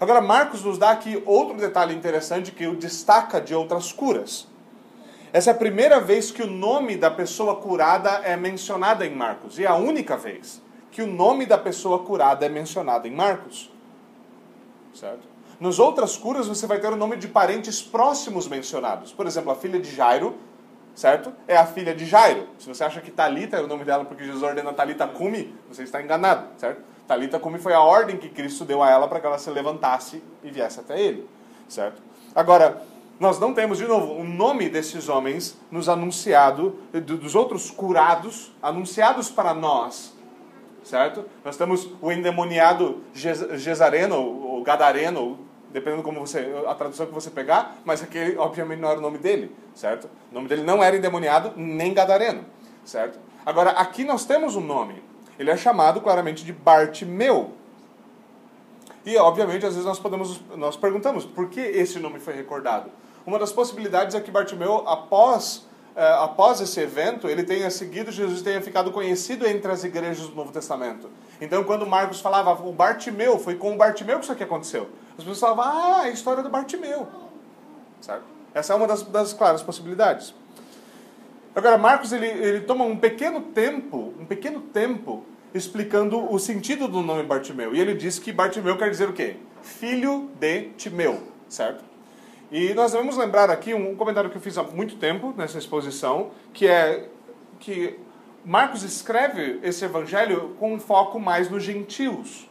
Agora, 0.00 0.20
Marcos 0.20 0.64
nos 0.64 0.78
dá 0.78 0.90
aqui 0.90 1.22
outro 1.24 1.56
detalhe 1.56 1.94
interessante 1.94 2.50
que 2.50 2.66
o 2.66 2.74
destaca 2.74 3.40
de 3.40 3.54
outras 3.54 3.92
curas. 3.92 4.48
Essa 5.32 5.50
é 5.50 5.52
a 5.52 5.56
primeira 5.56 6.00
vez 6.00 6.30
que 6.30 6.42
o 6.42 6.46
nome 6.46 6.96
da 6.96 7.10
pessoa 7.10 7.56
curada 7.56 8.10
é 8.24 8.36
mencionada 8.36 9.06
em 9.06 9.14
Marcos, 9.14 9.58
e 9.58 9.64
é 9.64 9.68
a 9.68 9.76
única 9.76 10.16
vez 10.16 10.60
que 10.90 11.02
o 11.02 11.06
nome 11.06 11.46
da 11.46 11.58
pessoa 11.58 12.00
curada 12.00 12.44
é 12.46 12.48
mencionado 12.48 13.06
em 13.06 13.14
Marcos. 13.14 13.70
Certo? 14.92 15.28
Nas 15.60 15.78
outras 15.78 16.16
curas 16.16 16.48
você 16.48 16.66
vai 16.66 16.80
ter 16.80 16.92
o 16.92 16.96
nome 16.96 17.16
de 17.16 17.28
parentes 17.28 17.82
próximos 17.82 18.48
mencionados. 18.48 19.12
Por 19.12 19.26
exemplo, 19.26 19.52
a 19.52 19.54
filha 19.54 19.78
de 19.78 19.94
Jairo 19.94 20.34
certo? 20.98 21.32
É 21.46 21.56
a 21.56 21.64
filha 21.64 21.94
de 21.94 22.04
Jairo. 22.04 22.48
Se 22.58 22.66
você 22.66 22.82
acha 22.82 23.00
que 23.00 23.12
Talita 23.12 23.56
era 23.56 23.64
o 23.64 23.68
nome 23.68 23.84
dela 23.84 24.04
porque 24.04 24.24
Jesus 24.24 24.42
ordena 24.42 24.72
Talita 24.72 25.06
Cumi, 25.06 25.54
você 25.68 25.84
está 25.84 26.02
enganado, 26.02 26.48
certo? 26.56 26.82
Talita 27.06 27.38
Cumi 27.38 27.60
foi 27.60 27.72
a 27.72 27.80
ordem 27.80 28.16
que 28.16 28.28
Cristo 28.28 28.64
deu 28.64 28.82
a 28.82 28.90
ela 28.90 29.06
para 29.06 29.20
que 29.20 29.26
ela 29.26 29.38
se 29.38 29.48
levantasse 29.48 30.20
e 30.42 30.50
viesse 30.50 30.80
até 30.80 31.00
ele, 31.00 31.24
certo? 31.68 32.02
Agora, 32.34 32.82
nós 33.20 33.38
não 33.38 33.54
temos, 33.54 33.78
de 33.78 33.86
novo, 33.86 34.12
o 34.12 34.24
nome 34.24 34.68
desses 34.68 35.08
homens 35.08 35.56
nos 35.70 35.88
anunciado, 35.88 36.80
dos 36.92 37.36
outros 37.36 37.70
curados, 37.70 38.52
anunciados 38.60 39.30
para 39.30 39.54
nós, 39.54 40.12
certo? 40.82 41.24
Nós 41.44 41.56
temos 41.56 41.88
o 42.02 42.10
endemoniado 42.10 43.04
Gesareno, 43.14 44.16
ou 44.16 44.64
Gadareno, 44.64 45.46
dependendo 45.70 46.02
como 46.02 46.20
você 46.20 46.52
a 46.66 46.74
tradução 46.74 47.06
que 47.06 47.12
você 47.12 47.30
pegar, 47.30 47.76
mas 47.84 48.02
aquele 48.02 48.36
obviamente 48.36 48.80
não 48.80 48.88
era 48.90 48.98
o 48.98 49.02
nome 49.02 49.18
dele, 49.18 49.54
certo? 49.74 50.08
O 50.30 50.34
nome 50.34 50.48
dele 50.48 50.62
não 50.62 50.82
era 50.82 50.96
endemoniado 50.96 51.52
nem 51.56 51.92
Gadareno, 51.92 52.44
certo? 52.84 53.18
Agora 53.44 53.70
aqui 53.70 54.04
nós 54.04 54.24
temos 54.24 54.56
um 54.56 54.60
nome. 54.60 55.02
Ele 55.38 55.50
é 55.50 55.56
chamado 55.56 56.00
claramente 56.00 56.44
de 56.44 56.52
Bartimeu. 56.52 57.52
E 59.04 59.16
obviamente 59.16 59.64
às 59.64 59.74
vezes 59.74 59.86
nós 59.86 59.98
podemos 59.98 60.40
nós 60.56 60.76
perguntamos 60.76 61.24
por 61.24 61.48
que 61.48 61.60
esse 61.60 61.98
nome 61.98 62.18
foi 62.18 62.34
recordado. 62.34 62.90
Uma 63.26 63.38
das 63.38 63.52
possibilidades 63.52 64.14
é 64.14 64.20
que 64.20 64.30
Bartimeu 64.30 64.88
após 64.88 65.67
após 66.20 66.60
esse 66.60 66.78
evento, 66.80 67.28
ele 67.28 67.42
tenha 67.42 67.70
seguido 67.70 68.12
Jesus 68.12 68.40
tenha 68.40 68.62
ficado 68.62 68.92
conhecido 68.92 69.46
entre 69.46 69.70
as 69.70 69.82
igrejas 69.82 70.28
do 70.28 70.34
Novo 70.34 70.52
Testamento. 70.52 71.10
Então, 71.40 71.64
quando 71.64 71.86
Marcos 71.86 72.20
falava, 72.20 72.52
o 72.52 72.72
Bartimeu, 72.72 73.38
foi 73.38 73.56
com 73.56 73.74
o 73.74 73.76
Bartimeu 73.76 74.18
que 74.18 74.24
isso 74.24 74.32
aqui 74.32 74.44
aconteceu. 74.44 74.88
As 75.18 75.24
pessoas 75.24 75.40
falavam, 75.40 75.64
ah, 75.64 76.06
é 76.06 76.10
a 76.10 76.12
história 76.12 76.42
do 76.42 76.48
Bartimeu. 76.48 77.08
Certo? 78.00 78.22
Essa 78.54 78.72
é 78.72 78.76
uma 78.76 78.86
das, 78.86 79.02
das 79.02 79.32
claras 79.32 79.62
possibilidades. 79.62 80.34
Agora, 81.54 81.76
Marcos 81.76 82.12
ele, 82.12 82.26
ele 82.26 82.60
toma 82.60 82.84
um 82.84 82.96
pequeno 82.96 83.40
tempo, 83.40 84.14
um 84.18 84.24
pequeno 84.24 84.60
tempo, 84.60 85.24
explicando 85.52 86.32
o 86.32 86.38
sentido 86.38 86.86
do 86.86 87.02
nome 87.02 87.24
Bartimeu. 87.24 87.74
E 87.74 87.80
ele 87.80 87.94
diz 87.94 88.18
que 88.18 88.32
Bartimeu 88.32 88.76
quer 88.78 88.90
dizer 88.90 89.08
o 89.08 89.12
quê? 89.12 89.36
Filho 89.62 90.30
de 90.38 90.70
Timeu, 90.76 91.20
certo? 91.48 91.87
E 92.50 92.72
nós 92.72 92.92
devemos 92.92 93.16
lembrar 93.16 93.50
aqui 93.50 93.74
um 93.74 93.94
comentário 93.94 94.30
que 94.30 94.36
eu 94.36 94.40
fiz 94.40 94.56
há 94.56 94.62
muito 94.62 94.96
tempo 94.96 95.34
nessa 95.36 95.58
exposição, 95.58 96.30
que 96.52 96.66
é 96.66 97.08
que 97.60 97.98
Marcos 98.44 98.82
escreve 98.82 99.60
esse 99.62 99.84
evangelho 99.84 100.56
com 100.58 100.72
um 100.72 100.80
foco 100.80 101.20
mais 101.20 101.50
nos 101.50 101.62
gentios. 101.62 102.48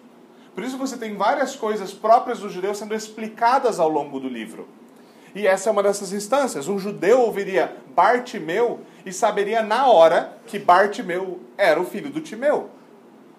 Por 0.53 0.63
isso 0.63 0.77
você 0.77 0.97
tem 0.97 1.15
várias 1.15 1.55
coisas 1.55 1.93
próprias 1.93 2.39
do 2.39 2.49
judeu 2.49 2.75
sendo 2.75 2.93
explicadas 2.93 3.79
ao 3.79 3.89
longo 3.89 4.19
do 4.19 4.27
livro. 4.27 4.67
E 5.33 5.45
essa 5.47 5.69
é 5.69 5.71
uma 5.71 5.83
dessas 5.83 6.13
instâncias. 6.13 6.67
Um 6.67 6.77
judeu 6.77 7.21
ouviria 7.21 7.75
Bartimeu 7.95 8.81
e 9.05 9.11
saberia 9.11 9.61
na 9.61 9.87
hora 9.87 10.37
que 10.45 10.59
Bartimeu 10.59 11.39
era 11.57 11.79
o 11.79 11.85
filho 11.85 12.09
do 12.09 12.21
Timeu. 12.21 12.69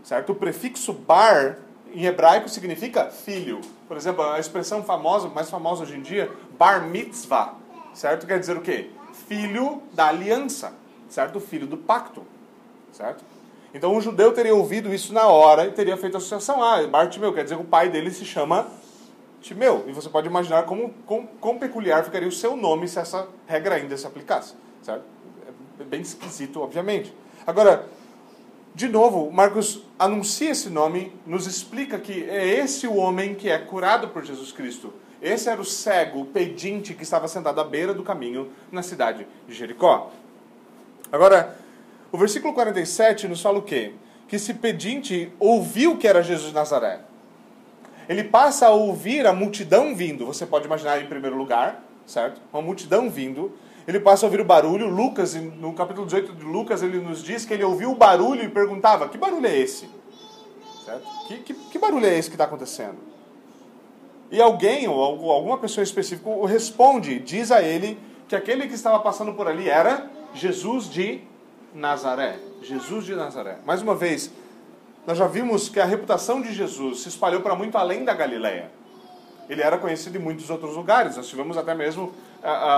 Certo? 0.03 0.33
O 0.33 0.35
prefixo 0.35 0.93
bar 0.93 1.59
em 1.93 2.05
hebraico 2.05 2.49
significa 2.49 3.07
filho. 3.07 3.61
Por 3.87 3.97
exemplo, 3.97 4.23
a 4.23 4.39
expressão 4.39 4.83
famosa, 4.83 5.29
mais 5.29 5.51
famosa 5.51 5.83
hoje 5.83 5.97
em 5.97 6.03
dia, 6.03 6.31
bar 6.59 6.87
mitzvah, 6.87 7.55
certo? 7.95 8.27
Quer 8.27 8.39
dizer 8.39 8.57
o 8.57 8.61
quê? 8.61 8.91
Filho 9.29 9.83
da 9.93 10.09
aliança, 10.09 10.73
certo? 11.09 11.41
Filho 11.41 11.67
do 11.67 11.77
pacto, 11.77 12.23
certo? 12.93 13.25
Então 13.73 13.95
um 13.95 14.01
judeu 14.01 14.33
teria 14.33 14.55
ouvido 14.55 14.93
isso 14.93 15.13
na 15.13 15.27
hora 15.27 15.67
e 15.67 15.73
teria 15.73 15.97
feito 15.97 16.15
a 16.15 16.19
associação. 16.19 16.63
Ah, 16.63 16.87
Bartimeu, 16.87 17.33
quer 17.33 17.45
dizer 17.45 17.57
que 17.57 17.63
o 17.63 17.67
pai 17.67 17.89
dele 17.89 18.11
se 18.11 18.25
chama 18.25 18.67
Timeu. 19.41 19.85
E 19.87 19.93
você 19.93 20.09
pode 20.09 20.27
imaginar 20.27 20.65
como, 20.65 20.95
como, 21.07 21.29
como 21.41 21.61
peculiar 21.61 22.05
ficaria 22.05 22.29
o 22.29 22.33
seu 22.33 22.57
nome 22.57 22.89
se 22.89 22.99
essa 22.99 23.29
regra 23.47 23.77
ainda 23.77 23.97
se 23.97 24.07
aplicasse, 24.07 24.55
certo? 24.83 25.05
É 25.79 25.85
bem 25.85 26.01
esquisito, 26.01 26.61
obviamente. 26.61 27.15
Agora, 27.47 27.87
de 28.75 28.89
novo, 28.89 29.31
Marcos 29.31 29.83
anuncia 29.99 30.51
esse 30.51 30.69
nome, 30.69 31.13
nos 31.27 31.47
explica 31.47 31.99
que 31.99 32.25
é 32.25 32.61
esse 32.61 32.87
o 32.87 32.97
homem 32.97 33.35
que 33.35 33.49
é 33.49 33.59
curado 33.59 34.09
por 34.09 34.25
Jesus 34.25 34.53
Cristo. 34.53 34.93
Esse 35.21 35.49
era 35.49 35.61
o 35.61 35.65
cego, 35.65 36.21
o 36.21 36.27
pedinte 36.27 36.95
que 36.95 37.03
estava 37.03 37.27
sentado 37.27 37.61
à 37.61 37.65
beira 37.65 37.93
do 37.93 38.03
caminho 38.03 38.51
na 38.71 38.83
cidade 38.83 39.27
de 39.47 39.55
Jericó. 39.55 40.11
Agora, 41.11 41.57
o 42.13 42.19
versículo 42.19 42.55
47 42.55 43.27
nos 43.27 43.43
fala 43.43 43.59
o 43.59 43.63
quê? 43.63 43.93
Que 44.29 44.37
esse 44.37 44.55
pedinte 44.55 45.33
ouviu 45.39 45.97
que 45.97 46.07
era 46.07 46.23
Jesus 46.23 46.49
de 46.49 46.55
Nazaré. 46.55 47.01
Ele 48.09 48.25
passa 48.25 48.69
a 48.69 48.71
ouvir 48.71 49.27
a 49.27 49.33
multidão 49.33 49.95
vindo. 49.95 50.27
Você 50.27 50.47
pode 50.47 50.67
imaginar 50.67 51.03
em 51.03 51.07
primeiro 51.07 51.37
lugar, 51.37 51.83
certo? 52.07 52.41
Uma 52.53 52.63
multidão 52.63 53.11
vindo 53.11 53.53
ele 53.89 53.99
passa 53.99 54.27
a 54.27 54.29
ouvir 54.29 54.39
o 54.39 54.45
barulho. 54.45 54.87
Lucas, 54.87 55.35
no 55.35 55.73
capítulo 55.73 56.05
18 56.05 56.35
de 56.35 56.45
Lucas, 56.45 56.83
ele 56.83 56.99
nos 56.99 57.25
diz 57.25 57.47
que 57.47 57.55
ele 57.55 57.65
ouviu 57.65 57.91
o 57.91 57.95
barulho 57.95 58.45
e 58.45 58.49
perguntava: 58.51 59.09
Que 59.09 59.17
barulho 59.17 59.47
é 59.47 59.59
esse? 59.59 59.89
Certo? 60.85 61.09
Que, 61.27 61.39
que, 61.39 61.55
que 61.55 61.79
barulho 61.79 62.05
é 62.05 62.19
esse 62.19 62.29
que 62.29 62.35
está 62.35 62.45
acontecendo? 62.45 62.99
E 64.31 64.41
alguém, 64.41 64.87
ou 64.89 65.31
alguma 65.31 65.59
pessoa 65.59 65.83
específica, 65.83 66.29
responde, 66.47 67.19
diz 67.19 67.51
a 67.51 67.63
ele 67.63 67.99
que 68.29 68.37
aquele 68.37 68.69
que 68.69 68.75
estava 68.75 68.99
passando 69.01 69.33
por 69.33 69.49
ali 69.49 69.69
era 69.69 70.11
Jesus 70.35 70.91
de 70.91 71.23
Nazaré. 71.75 72.39
Jesus 72.63 73.07
de 73.07 73.15
Nazaré. 73.15 73.59
Mais 73.65 73.81
uma 73.81 73.95
vez, 73.95 74.31
nós 75.07 75.17
já 75.17 75.27
vimos 75.27 75.69
que 75.71 75.81
a 75.81 75.85
reputação 75.85 76.43
de 76.43 76.53
Jesus 76.53 77.01
se 77.01 77.09
espalhou 77.09 77.41
para 77.41 77.55
muito 77.55 77.79
além 77.79 78.05
da 78.05 78.13
Galileia. 78.13 78.71
Ele 79.49 79.63
era 79.63 79.79
conhecido 79.79 80.19
em 80.19 80.21
muitos 80.21 80.51
outros 80.51 80.77
lugares. 80.77 81.17
Nós 81.17 81.27
tivemos 81.27 81.57
até 81.57 81.75
mesmo 81.75 82.13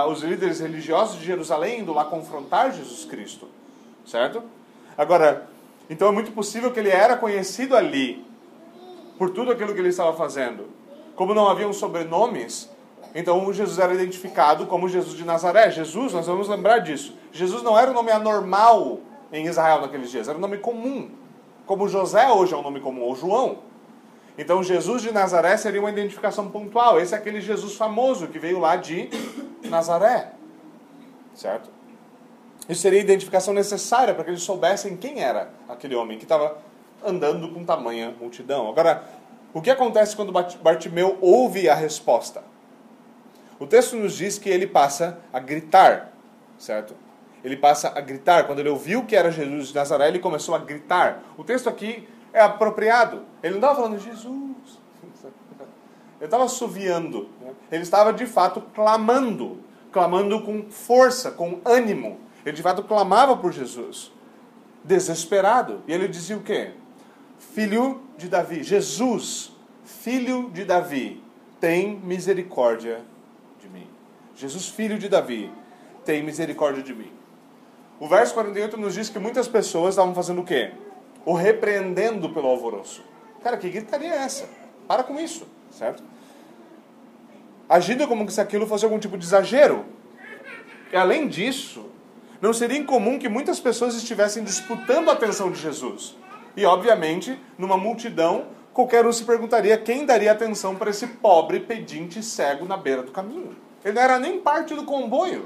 os 0.09 0.21
líderes 0.21 0.61
religiosos 0.61 1.19
de 1.19 1.25
Jerusalém 1.25 1.81
indo 1.81 1.91
lá 1.93 2.05
confrontar 2.05 2.71
Jesus 2.71 3.03
Cristo, 3.03 3.49
certo? 4.05 4.41
Agora, 4.97 5.49
então 5.89 6.07
é 6.07 6.11
muito 6.11 6.31
possível 6.31 6.71
que 6.71 6.79
ele 6.79 6.89
era 6.89 7.17
conhecido 7.17 7.75
ali 7.75 8.25
por 9.17 9.31
tudo 9.31 9.51
aquilo 9.51 9.73
que 9.73 9.79
ele 9.79 9.89
estava 9.89 10.13
fazendo. 10.13 10.69
Como 11.21 11.35
não 11.35 11.47
haviam 11.47 11.71
sobrenomes, 11.71 12.67
então 13.13 13.53
Jesus 13.53 13.77
era 13.77 13.93
identificado 13.93 14.65
como 14.65 14.89
Jesus 14.89 15.15
de 15.15 15.23
Nazaré. 15.23 15.69
Jesus, 15.69 16.13
nós 16.13 16.25
vamos 16.25 16.49
lembrar 16.49 16.79
disso. 16.79 17.15
Jesus 17.31 17.61
não 17.61 17.77
era 17.77 17.91
um 17.91 17.93
nome 17.93 18.09
anormal 18.09 18.97
em 19.31 19.45
Israel 19.45 19.81
naqueles 19.81 20.09
dias, 20.09 20.27
era 20.27 20.35
um 20.35 20.41
nome 20.41 20.57
comum. 20.57 21.11
Como 21.67 21.87
José 21.87 22.27
hoje 22.31 22.55
é 22.55 22.57
um 22.57 22.63
nome 22.63 22.79
comum, 22.79 23.03
ou 23.03 23.15
João. 23.15 23.59
Então 24.35 24.63
Jesus 24.63 25.03
de 25.03 25.11
Nazaré 25.11 25.55
seria 25.57 25.79
uma 25.79 25.91
identificação 25.91 26.49
pontual. 26.49 26.99
Esse 26.99 27.13
é 27.13 27.17
aquele 27.19 27.39
Jesus 27.39 27.75
famoso 27.75 28.25
que 28.25 28.39
veio 28.39 28.57
lá 28.57 28.75
de 28.75 29.07
Nazaré. 29.65 30.31
Certo? 31.35 31.69
Isso 32.67 32.81
seria 32.81 32.97
a 32.97 33.03
identificação 33.03 33.53
necessária 33.53 34.15
para 34.15 34.23
que 34.23 34.31
eles 34.31 34.41
soubessem 34.41 34.97
quem 34.97 35.21
era 35.21 35.51
aquele 35.69 35.93
homem 35.93 36.17
que 36.17 36.23
estava 36.23 36.57
andando 37.05 37.49
com 37.49 37.63
tamanha 37.63 38.11
multidão. 38.19 38.67
Agora, 38.67 39.03
o 39.53 39.61
que 39.61 39.69
acontece 39.69 40.15
quando 40.15 40.31
Bartimeu 40.31 41.17
ouve 41.21 41.69
a 41.69 41.75
resposta? 41.75 42.43
O 43.59 43.67
texto 43.67 43.95
nos 43.95 44.15
diz 44.15 44.39
que 44.39 44.49
ele 44.49 44.65
passa 44.65 45.19
a 45.31 45.39
gritar, 45.39 46.11
certo? 46.57 46.95
Ele 47.43 47.57
passa 47.57 47.91
a 47.95 48.01
gritar. 48.01 48.45
Quando 48.45 48.59
ele 48.59 48.69
ouviu 48.69 49.05
que 49.05 49.15
era 49.15 49.31
Jesus 49.31 49.67
de 49.67 49.75
Nazaré, 49.75 50.07
ele 50.07 50.19
começou 50.19 50.55
a 50.55 50.57
gritar. 50.57 51.23
O 51.37 51.43
texto 51.43 51.67
aqui 51.67 52.07
é 52.33 52.41
apropriado. 52.41 53.23
Ele 53.43 53.51
não 53.51 53.59
estava 53.59 53.75
falando 53.75 53.99
Jesus. 53.99 54.79
Ele 56.21 56.27
estava 56.27 56.43
assoviando. 56.43 57.29
Né? 57.41 57.51
Ele 57.71 57.81
estava 57.81 58.13
de 58.13 58.27
fato 58.27 58.61
clamando. 58.75 59.59
Clamando 59.91 60.41
com 60.41 60.69
força, 60.69 61.31
com 61.31 61.59
ânimo. 61.65 62.19
Ele 62.45 62.55
de 62.55 62.61
fato 62.61 62.83
clamava 62.83 63.35
por 63.35 63.51
Jesus. 63.51 64.11
Desesperado. 64.83 65.81
E 65.87 65.93
ele 65.93 66.07
dizia 66.07 66.37
o 66.37 66.41
quê? 66.41 66.73
Filho 67.53 68.01
de 68.17 68.27
Davi. 68.27 68.63
Jesus, 68.63 69.51
filho 69.83 70.49
de 70.51 70.65
Davi, 70.65 71.23
tem 71.59 71.99
misericórdia 71.99 73.01
de 73.61 73.69
mim. 73.69 73.87
Jesus, 74.35 74.67
filho 74.67 74.97
de 74.97 75.07
Davi, 75.07 75.51
tem 76.05 76.23
misericórdia 76.23 76.81
de 76.81 76.93
mim. 76.93 77.11
O 77.99 78.07
verso 78.07 78.33
48 78.33 78.77
nos 78.77 78.93
diz 78.93 79.09
que 79.09 79.19
muitas 79.19 79.47
pessoas 79.47 79.93
estavam 79.93 80.15
fazendo 80.15 80.41
o 80.41 80.45
quê? 80.45 80.71
o 81.25 81.33
repreendendo 81.33 82.29
pelo 82.29 82.47
alvoroço. 82.47 83.03
Cara, 83.43 83.57
que 83.57 83.69
gritaria 83.69 84.13
é 84.13 84.17
essa? 84.17 84.47
Para 84.87 85.03
com 85.03 85.19
isso, 85.19 85.47
certo? 85.71 86.03
Agindo 87.69 88.07
como 88.07 88.29
se 88.29 88.41
aquilo 88.41 88.67
fosse 88.67 88.85
algum 88.85 88.99
tipo 88.99 89.17
de 89.17 89.25
exagero. 89.25 89.85
E 90.91 90.95
além 90.95 91.27
disso, 91.27 91.85
não 92.41 92.53
seria 92.53 92.77
incomum 92.77 93.17
que 93.17 93.29
muitas 93.29 93.59
pessoas 93.59 93.95
estivessem 93.95 94.43
disputando 94.43 95.09
a 95.09 95.13
atenção 95.13 95.51
de 95.51 95.59
Jesus. 95.59 96.15
E, 96.55 96.65
obviamente, 96.65 97.39
numa 97.57 97.77
multidão, 97.77 98.45
qualquer 98.73 99.05
um 99.05 99.11
se 99.11 99.23
perguntaria 99.23 99.77
quem 99.77 100.05
daria 100.05 100.31
atenção 100.31 100.75
para 100.75 100.89
esse 100.89 101.07
pobre 101.07 101.59
pedinte 101.59 102.21
cego 102.21 102.65
na 102.65 102.77
beira 102.77 103.03
do 103.03 103.11
caminho. 103.11 103.55
Ele 103.83 103.93
não 103.95 104.01
era 104.01 104.19
nem 104.19 104.39
parte 104.39 104.75
do 104.75 104.83
comboio. 104.83 105.45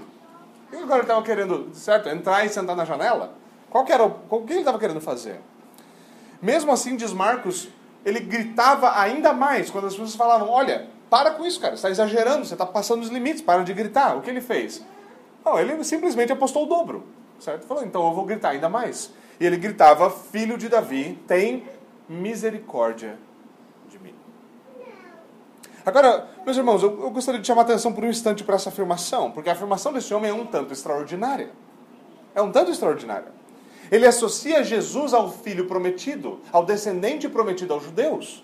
E 0.72 0.78
agora 0.78 1.02
estava 1.02 1.22
querendo, 1.22 1.70
certo, 1.74 2.10
entrar 2.10 2.46
e 2.46 2.50
sentar 2.50 2.76
na 2.76 2.86
janela? 2.86 3.34
Qual 3.70 3.86
que 3.86 3.92
era, 3.92 4.04
o 4.04 4.42
que 4.42 4.54
ele 4.54 4.60
estava 4.60 4.80
querendo 4.80 5.02
fazer? 5.02 5.40
Mesmo 6.42 6.72
assim, 6.72 6.96
diz 6.96 7.14
Marcos, 7.14 7.70
ele 8.04 8.20
gritava 8.20 9.00
ainda 9.00 9.34
mais 9.34 9.70
quando 9.70 9.88
as 9.88 9.94
pessoas 9.94 10.16
falavam: 10.16 10.50
Olha, 10.50 10.88
para 11.10 11.32
com 11.32 11.46
isso, 11.46 11.60
cara, 11.60 11.76
você 11.76 11.88
está 11.88 11.90
exagerando, 11.90 12.46
você 12.46 12.54
está 12.54 12.66
passando 12.66 13.02
os 13.02 13.10
limites, 13.10 13.42
para 13.42 13.64
de 13.64 13.74
gritar. 13.74 14.16
O 14.18 14.22
que 14.22 14.30
ele 14.30 14.42
fez? 14.42 14.84
Não, 15.44 15.60
ele 15.60 15.84
simplesmente 15.84 16.32
apostou 16.32 16.64
o 16.64 16.68
dobro, 16.68 17.04
certo? 17.40 17.66
Falou: 17.66 17.84
Então 17.84 18.06
eu 18.06 18.14
vou 18.14 18.26
gritar 18.26 18.50
ainda 18.50 18.70
mais. 18.70 19.12
E 19.40 19.46
ele 19.46 19.58
gritava: 19.58 20.10
Filho 20.10 20.58
de 20.58 20.70
Davi, 20.70 21.20
tem 21.28 21.64
misericórdia 22.08 23.18
de 23.90 24.00
mim. 24.00 24.14
Agora, 25.86 26.28
meus 26.46 26.58
irmãos, 26.58 26.82
eu, 26.82 27.02
eu 27.02 27.10
gostaria 27.10 27.40
de 27.40 27.48
chamar 27.48 27.62
a 27.62 27.66
atenção 27.66 27.94
por 27.94 28.04
um 28.04 28.10
instante 28.10 28.44
para 28.44 28.56
essa 28.56 28.70
afirmação, 28.70 29.32
porque 29.32 29.50
a 29.50 29.54
afirmação 29.54 29.94
desse 29.94 30.14
homem 30.14 30.32
é 30.32 30.34
um 30.34 30.46
tanto 30.46 30.74
extraordinária. 30.74 31.50
É 32.34 32.42
um 32.42 32.52
tanto 32.52 32.72
extraordinária. 32.72 33.34
Ele 33.92 34.06
associa 34.06 34.64
Jesus 34.64 35.14
ao 35.14 35.32
filho 35.32 35.68
prometido, 35.68 36.40
ao 36.52 36.66
descendente 36.66 37.30
prometido 37.30 37.74
aos 37.74 37.84
judeus. 37.84 38.44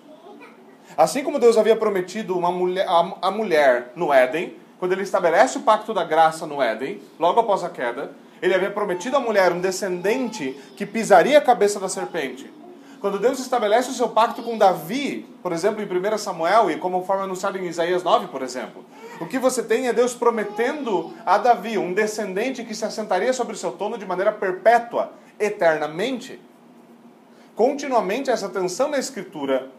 Assim 0.96 1.24
como 1.24 1.40
Deus 1.40 1.58
havia 1.58 1.76
prometido 1.76 2.38
uma 2.38 2.52
mulher, 2.52 2.86
a, 2.88 3.18
a 3.22 3.32
mulher 3.32 3.92
no 3.96 4.14
Éden, 4.14 4.56
quando 4.78 4.92
ele 4.92 5.04
estabelece 5.04 5.58
o 5.58 5.62
pacto 5.62 5.94
da 5.94 6.04
graça 6.04 6.46
no 6.46 6.62
Éden, 6.62 7.02
logo 7.20 7.40
após 7.40 7.64
a 7.64 7.70
queda, 7.70 8.12
ele 8.42 8.54
havia 8.54 8.72
prometido 8.72 9.18
à 9.18 9.20
mulher 9.20 9.52
um 9.52 9.62
descendente 9.62 10.58
que 10.76 10.86
pisaria 10.86 11.38
a 11.38 11.42
cabeça 11.42 11.80
da 11.80 11.88
serpente. 11.88 12.52
Quando 13.00 13.20
Deus 13.20 13.40
estabelece 13.40 13.90
o 13.90 13.94
seu 13.94 14.10
pacto 14.10 14.44
com 14.44 14.58
Davi, 14.58 15.26
por 15.42 15.52
exemplo, 15.52 15.82
em 15.82 15.86
1 15.86 16.18
Samuel, 16.18 16.70
e 16.70 16.78
como 16.78 17.04
forma 17.04 17.24
anunciado 17.24 17.58
em 17.58 17.68
Isaías 17.68 18.04
9, 18.04 18.28
por 18.28 18.44
exemplo, 18.44 18.86
o 19.20 19.26
que 19.26 19.40
você 19.40 19.64
tem 19.64 19.88
é 19.88 19.94
Deus 19.94 20.14
prometendo 20.14 21.14
a 21.26 21.38
Davi 21.38 21.78
um 21.78 21.94
descendente 21.94 22.64
que 22.64 22.76
se 22.76 22.86
assentaria 22.86 23.34
sobre 23.34 23.54
o 23.54 23.58
seu 23.58 23.72
trono 23.72 23.98
de 23.98 24.06
maneira 24.06 24.32
perpétua, 24.32 25.14
eternamente. 25.40 26.40
Continuamente 27.56 28.30
essa 28.30 28.50
tensão 28.50 28.90
na 28.90 28.98
Escritura 28.98 29.70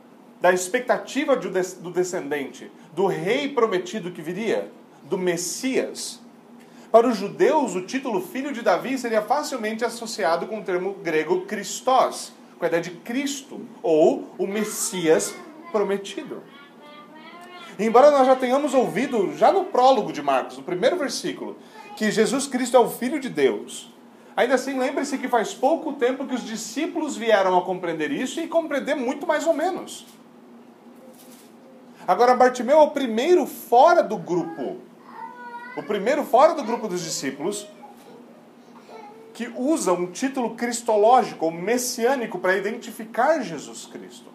da 0.40 0.52
expectativa 0.52 1.36
do 1.36 1.90
descendente, 1.92 2.70
do 2.92 3.06
rei 3.06 3.48
prometido 3.48 4.10
que 4.10 4.20
viria, 4.20 4.68
do 5.04 5.16
Messias. 5.16 6.21
Para 6.92 7.08
os 7.08 7.16
judeus, 7.16 7.74
o 7.74 7.80
título 7.80 8.20
filho 8.20 8.52
de 8.52 8.60
Davi 8.60 8.98
seria 8.98 9.22
facilmente 9.22 9.82
associado 9.82 10.46
com 10.46 10.58
o 10.58 10.62
termo 10.62 10.92
grego 11.02 11.46
Christos, 11.46 12.34
com 12.58 12.66
a 12.66 12.68
ideia 12.68 12.82
de 12.82 12.90
Cristo, 12.90 13.62
ou 13.82 14.28
o 14.36 14.46
Messias 14.46 15.34
prometido. 15.72 16.42
Embora 17.78 18.10
nós 18.10 18.26
já 18.26 18.36
tenhamos 18.36 18.74
ouvido, 18.74 19.34
já 19.38 19.50
no 19.50 19.64
prólogo 19.64 20.12
de 20.12 20.20
Marcos, 20.20 20.58
no 20.58 20.62
primeiro 20.62 20.98
versículo, 20.98 21.56
que 21.96 22.10
Jesus 22.10 22.46
Cristo 22.46 22.76
é 22.76 22.80
o 22.80 22.90
Filho 22.90 23.18
de 23.18 23.30
Deus, 23.30 23.90
ainda 24.36 24.56
assim 24.56 24.78
lembre-se 24.78 25.16
que 25.16 25.28
faz 25.28 25.54
pouco 25.54 25.94
tempo 25.94 26.26
que 26.26 26.34
os 26.34 26.44
discípulos 26.44 27.16
vieram 27.16 27.56
a 27.56 27.62
compreender 27.62 28.10
isso 28.10 28.38
e 28.38 28.46
compreender 28.46 28.96
muito 28.96 29.26
mais 29.26 29.46
ou 29.46 29.54
menos. 29.54 30.04
Agora, 32.06 32.34
Bartimeu 32.34 32.80
é 32.80 32.82
o 32.82 32.90
primeiro 32.90 33.46
fora 33.46 34.02
do 34.02 34.18
grupo. 34.18 34.91
O 35.76 35.82
primeiro 35.82 36.24
fora 36.24 36.54
do 36.54 36.64
grupo 36.64 36.86
dos 36.86 37.02
discípulos 37.02 37.66
que 39.32 39.48
usa 39.48 39.92
um 39.92 40.10
título 40.10 40.54
cristológico 40.54 41.46
ou 41.46 41.50
messiânico 41.50 42.38
para 42.38 42.56
identificar 42.56 43.40
Jesus 43.40 43.86
Cristo. 43.86 44.30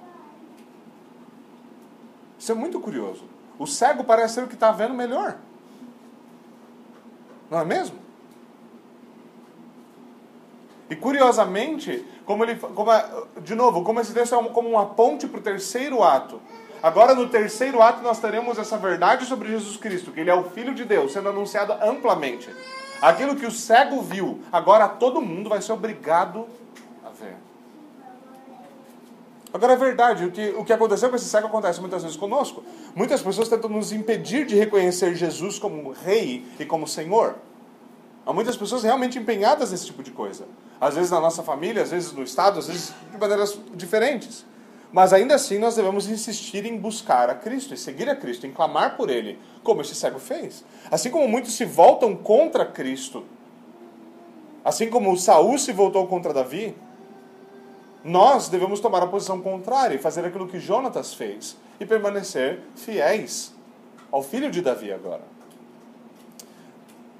Isso 2.39 2.51
é 2.51 2.56
muito 2.56 2.79
curioso. 2.79 3.25
O 3.60 3.67
cego 3.67 4.03
parece 4.03 4.36
ser 4.36 4.44
o 4.44 4.48
que 4.48 4.56
está 4.56 4.72
vendo 4.72 4.94
melhor. 4.94 5.38
Não 7.50 7.60
é 7.60 7.65
mesmo? 7.65 7.98
E 10.89 10.96
curiosamente, 10.96 12.06
como 12.25 12.44
ele, 12.44 12.56
como 12.56 12.91
de 13.41 13.56
novo, 13.56 13.84
como 13.84 14.00
esse 14.00 14.13
texto 14.13 14.36
é 14.36 14.50
como 14.50 14.70
uma 14.70 14.86
ponte 14.88 15.27
para 15.27 15.39
o 15.39 15.44
terceiro 15.44 16.01
ato, 16.01 16.41
Agora, 16.81 17.15
no 17.15 17.27
terceiro 17.27 17.81
ato, 17.81 18.03
nós 18.03 18.19
teremos 18.19 18.57
essa 18.57 18.77
verdade 18.77 19.25
sobre 19.25 19.50
Jesus 19.50 19.77
Cristo, 19.77 20.12
que 20.12 20.19
ele 20.19 20.29
é 20.29 20.36
o 20.36 20.43
Filho 20.43 20.74
de 20.74 20.86
Deus, 20.86 21.12
sendo 21.12 21.29
anunciado 21.29 21.74
amplamente. 21.74 22.50
Aquilo 23.01 23.36
que 23.36 23.46
o 23.46 23.51
cego 23.51 24.01
viu, 24.01 24.41
agora 24.51 24.88
todo 24.88 25.22
mundo 25.22 25.50
vai 25.50 25.62
ser 25.62 25.74
obrigado 25.74 26.48
a 27.03 27.10
ver. 27.10 27.36
Agora 29.53 29.74
é 29.74 29.77
verdade, 29.77 30.25
o 30.25 30.31
que, 30.31 30.50
o 30.57 30.63
que 30.63 30.74
aconteceu 30.74 31.10
com 31.10 31.15
esse 31.15 31.25
cego 31.25 31.48
acontece 31.48 31.79
muitas 31.79 32.03
vezes 32.03 32.17
conosco. 32.17 32.63
Muitas 32.96 33.22
pessoas 33.22 33.48
tentam 33.48 33.69
nos 33.69 33.91
impedir 33.91 34.46
de 34.46 34.55
reconhecer 34.55 35.15
Jesus 35.15 35.57
como 35.57 35.91
Rei 35.91 36.46
e 36.60 36.65
como 36.65 36.88
Senhor. 36.88 37.36
Há 38.25 38.34
muitas 38.34 38.57
pessoas 38.57 38.84
realmente 38.84 39.17
empenhadas 39.17 39.72
nesse 39.72 39.86
tipo 39.86 40.03
de 40.03 40.12
coisa. 40.12 40.46
Às 40.81 40.96
vezes 40.96 41.09
na 41.09 41.20
nossa 41.20 41.42
família, 41.42 41.81
às 41.81 41.92
vezes 41.92 42.11
no 42.11 42.24
Estado, 42.24 42.59
às 42.59 42.68
vezes 42.68 42.94
de 43.11 43.18
maneiras 43.18 43.57
diferentes. 43.74 44.46
Mas 44.92 45.12
ainda 45.12 45.36
assim 45.36 45.58
nós 45.58 45.76
devemos 45.76 46.08
insistir 46.08 46.66
em 46.66 46.78
buscar 46.78 47.30
a 47.30 47.36
Cristo, 47.36 47.74
em 47.74 47.78
seguir 47.78 48.10
a 48.10 48.16
Cristo, 48.16 48.48
em 48.48 48.52
clamar 48.52 48.96
por 48.96 49.10
Ele, 49.10 49.38
como 49.64 49.82
esse 49.82 49.94
cego 49.94 50.20
fez. 50.20 50.64
Assim 50.90 51.10
como 51.10 51.28
muitos 51.28 51.54
se 51.54 51.66
voltam 51.66 52.16
contra 52.16 52.66
Cristo, 52.66 53.26
assim 54.64 54.90
como 54.90 55.16
Saul 55.18 55.58
se 55.58 55.72
voltou 55.72 56.08
contra 56.08 56.34
Davi, 56.34 56.76
nós 58.04 58.48
devemos 58.48 58.80
tomar 58.80 59.04
a 59.04 59.08
posição 59.08 59.42
contrária 59.42 59.96
e 59.96 59.98
fazer 59.98 60.24
aquilo 60.26 60.48
que 60.48 60.60
Jonatas 60.60 61.14
fez 61.14 61.58
e 61.80 61.86
permanecer 61.86 62.62
fiéis 62.76 63.54
ao 64.12 64.24
filho 64.24 64.50
de 64.50 64.62
Davi 64.62 64.92
agora. 64.92 65.24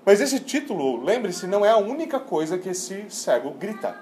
Mas 0.06 0.22
esse 0.22 0.40
título, 0.40 1.04
lembre-se, 1.04 1.46
não 1.48 1.66
é 1.66 1.70
a 1.70 1.78
única 1.78 2.18
coisa 2.18 2.58
que 2.58 2.70
esse 2.70 3.06
cego 3.10 3.52
grita. 3.52 3.98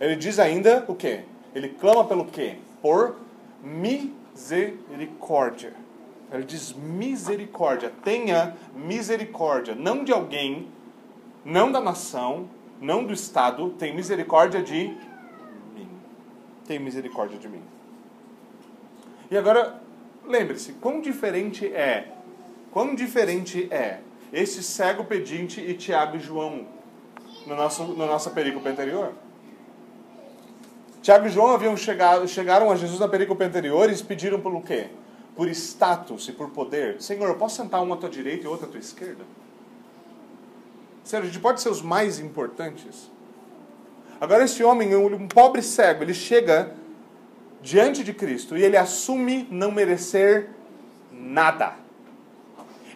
Ele 0.00 0.14
diz 0.14 0.38
ainda 0.38 0.84
o 0.86 0.94
quê? 0.94 1.24
Ele 1.54 1.68
clama 1.68 2.04
pelo 2.04 2.24
quê? 2.24 2.56
Por 2.80 3.16
misericórdia. 3.62 5.74
Ele 6.32 6.44
diz 6.44 6.72
misericórdia. 6.72 7.92
Tenha 8.02 8.56
misericórdia. 8.74 9.74
Não 9.74 10.02
de 10.02 10.12
alguém, 10.12 10.68
não 11.44 11.70
da 11.70 11.80
nação, 11.80 12.48
não 12.80 13.04
do 13.04 13.12
Estado. 13.12 13.70
Tem 13.70 13.94
misericórdia 13.94 14.62
de 14.62 14.96
mim. 15.74 15.88
Tem 16.66 16.78
misericórdia 16.78 17.38
de 17.38 17.48
mim. 17.48 17.62
E 19.30 19.36
agora, 19.36 19.80
lembre-se, 20.26 20.72
quão 20.74 21.00
diferente 21.00 21.66
é, 21.66 22.12
quão 22.70 22.94
diferente 22.94 23.68
é 23.70 24.00
esse 24.32 24.62
cego 24.62 25.04
pedinte 25.04 25.60
e 25.60 25.74
Tiago 25.74 26.16
e 26.16 26.20
João 26.20 26.66
no 27.46 27.54
nosso, 27.54 27.84
na 27.94 28.06
nossa 28.06 28.30
perícope 28.30 28.68
anterior? 28.68 29.12
Tiago 31.02 31.26
e 31.26 31.30
João 31.30 31.52
haviam 31.52 31.76
chegado, 31.76 32.28
chegaram 32.28 32.70
a 32.70 32.76
Jesus 32.76 33.00
na 33.00 33.08
perícope 33.08 33.42
anterior 33.42 33.90
e 33.90 34.02
pediram 34.04 34.40
pelo 34.40 34.62
quê? 34.62 34.86
Por 35.34 35.48
status 35.48 36.28
e 36.28 36.32
por 36.32 36.50
poder. 36.50 37.02
Senhor, 37.02 37.28
eu 37.28 37.34
posso 37.34 37.56
sentar 37.56 37.82
uma 37.82 37.96
à 37.96 37.98
tua 37.98 38.08
direita 38.08 38.44
e 38.44 38.48
outra 38.48 38.68
à 38.68 38.70
tua 38.70 38.78
esquerda? 38.78 39.24
Senhor, 41.02 41.22
a 41.22 41.26
gente 41.26 41.40
pode 41.40 41.60
ser 41.60 41.70
os 41.70 41.82
mais 41.82 42.20
importantes. 42.20 43.10
Agora, 44.20 44.44
esse 44.44 44.62
homem, 44.62 44.94
um 44.94 45.26
pobre 45.26 45.60
cego, 45.60 46.04
ele 46.04 46.14
chega 46.14 46.72
diante 47.60 48.04
de 48.04 48.14
Cristo 48.14 48.56
e 48.56 48.62
ele 48.62 48.76
assume 48.76 49.48
não 49.50 49.72
merecer 49.72 50.50
nada. 51.10 51.74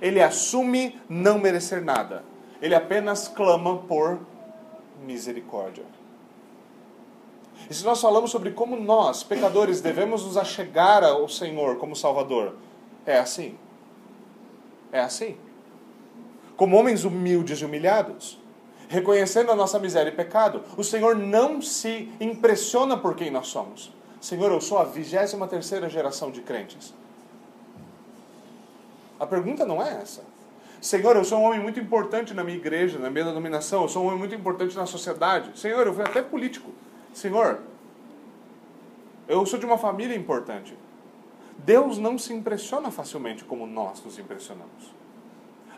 Ele 0.01 0.23
assume 0.23 1.01
não 1.09 1.41
merecer 1.41 1.83
nada. 1.85 2.23
Ele 2.63 2.77
apenas 2.77 3.27
clama 3.27 3.79
por 3.79 4.21
misericórdia. 5.05 5.85
E 7.69 7.75
se 7.75 7.85
nós 7.85 8.01
falamos 8.01 8.31
sobre 8.31 8.53
como 8.53 8.77
nós, 8.77 9.23
pecadores, 9.23 9.81
devemos 9.81 10.25
nos 10.25 10.37
achegar 10.37 11.03
ao 11.03 11.29
Senhor 11.29 11.77
como 11.77 11.97
Salvador, 11.97 12.55
é 13.05 13.19
assim. 13.19 13.57
É 14.93 15.01
assim. 15.01 15.37
Como 16.57 16.77
homens 16.77 17.05
humildes 17.05 17.61
e 17.61 17.65
humilhados, 17.65 18.39
reconhecendo 18.89 19.51
a 19.51 19.57
nossa 19.57 19.79
miséria 19.79 20.11
e 20.11 20.15
pecado, 20.15 20.63
o 20.77 20.85
Senhor 20.85 21.17
não 21.17 21.61
se 21.61 22.11
impressiona 22.21 22.97
por 22.97 23.17
quem 23.17 23.31
nós 23.31 23.49
somos. 23.49 23.93
Senhor, 24.21 24.51
eu 24.51 24.61
sou 24.61 24.79
a 24.79 24.85
vigésima 24.85 25.47
terceira 25.47 25.89
geração 25.89 26.31
de 26.31 26.41
crentes. 26.41 26.95
A 29.19 29.27
pergunta 29.27 29.67
não 29.67 29.83
é 29.83 30.01
essa. 30.03 30.23
Senhor, 30.81 31.17
eu 31.17 31.25
sou 31.25 31.39
um 31.39 31.45
homem 31.45 31.61
muito 31.61 31.81
importante 31.81 32.33
na 32.33 32.45
minha 32.45 32.57
igreja, 32.57 32.99
na 32.99 33.11
minha 33.11 33.25
denominação, 33.25 33.83
eu 33.83 33.89
sou 33.89 34.05
um 34.05 34.07
homem 34.07 34.19
muito 34.19 34.35
importante 34.35 34.77
na 34.77 34.87
sociedade. 34.87 35.59
Senhor, 35.59 35.87
eu 35.87 35.95
fui 35.95 36.05
até 36.05 36.23
político. 36.23 36.71
Senhor, 37.17 37.61
eu 39.27 39.47
sou 39.47 39.59
de 39.59 39.65
uma 39.65 39.79
família 39.79 40.15
importante. 40.15 40.77
Deus 41.57 41.97
não 41.97 42.19
se 42.19 42.35
impressiona 42.35 42.91
facilmente 42.91 43.43
como 43.43 43.67
nós 43.67 44.05
nos 44.05 44.19
impressionamos. 44.19 44.95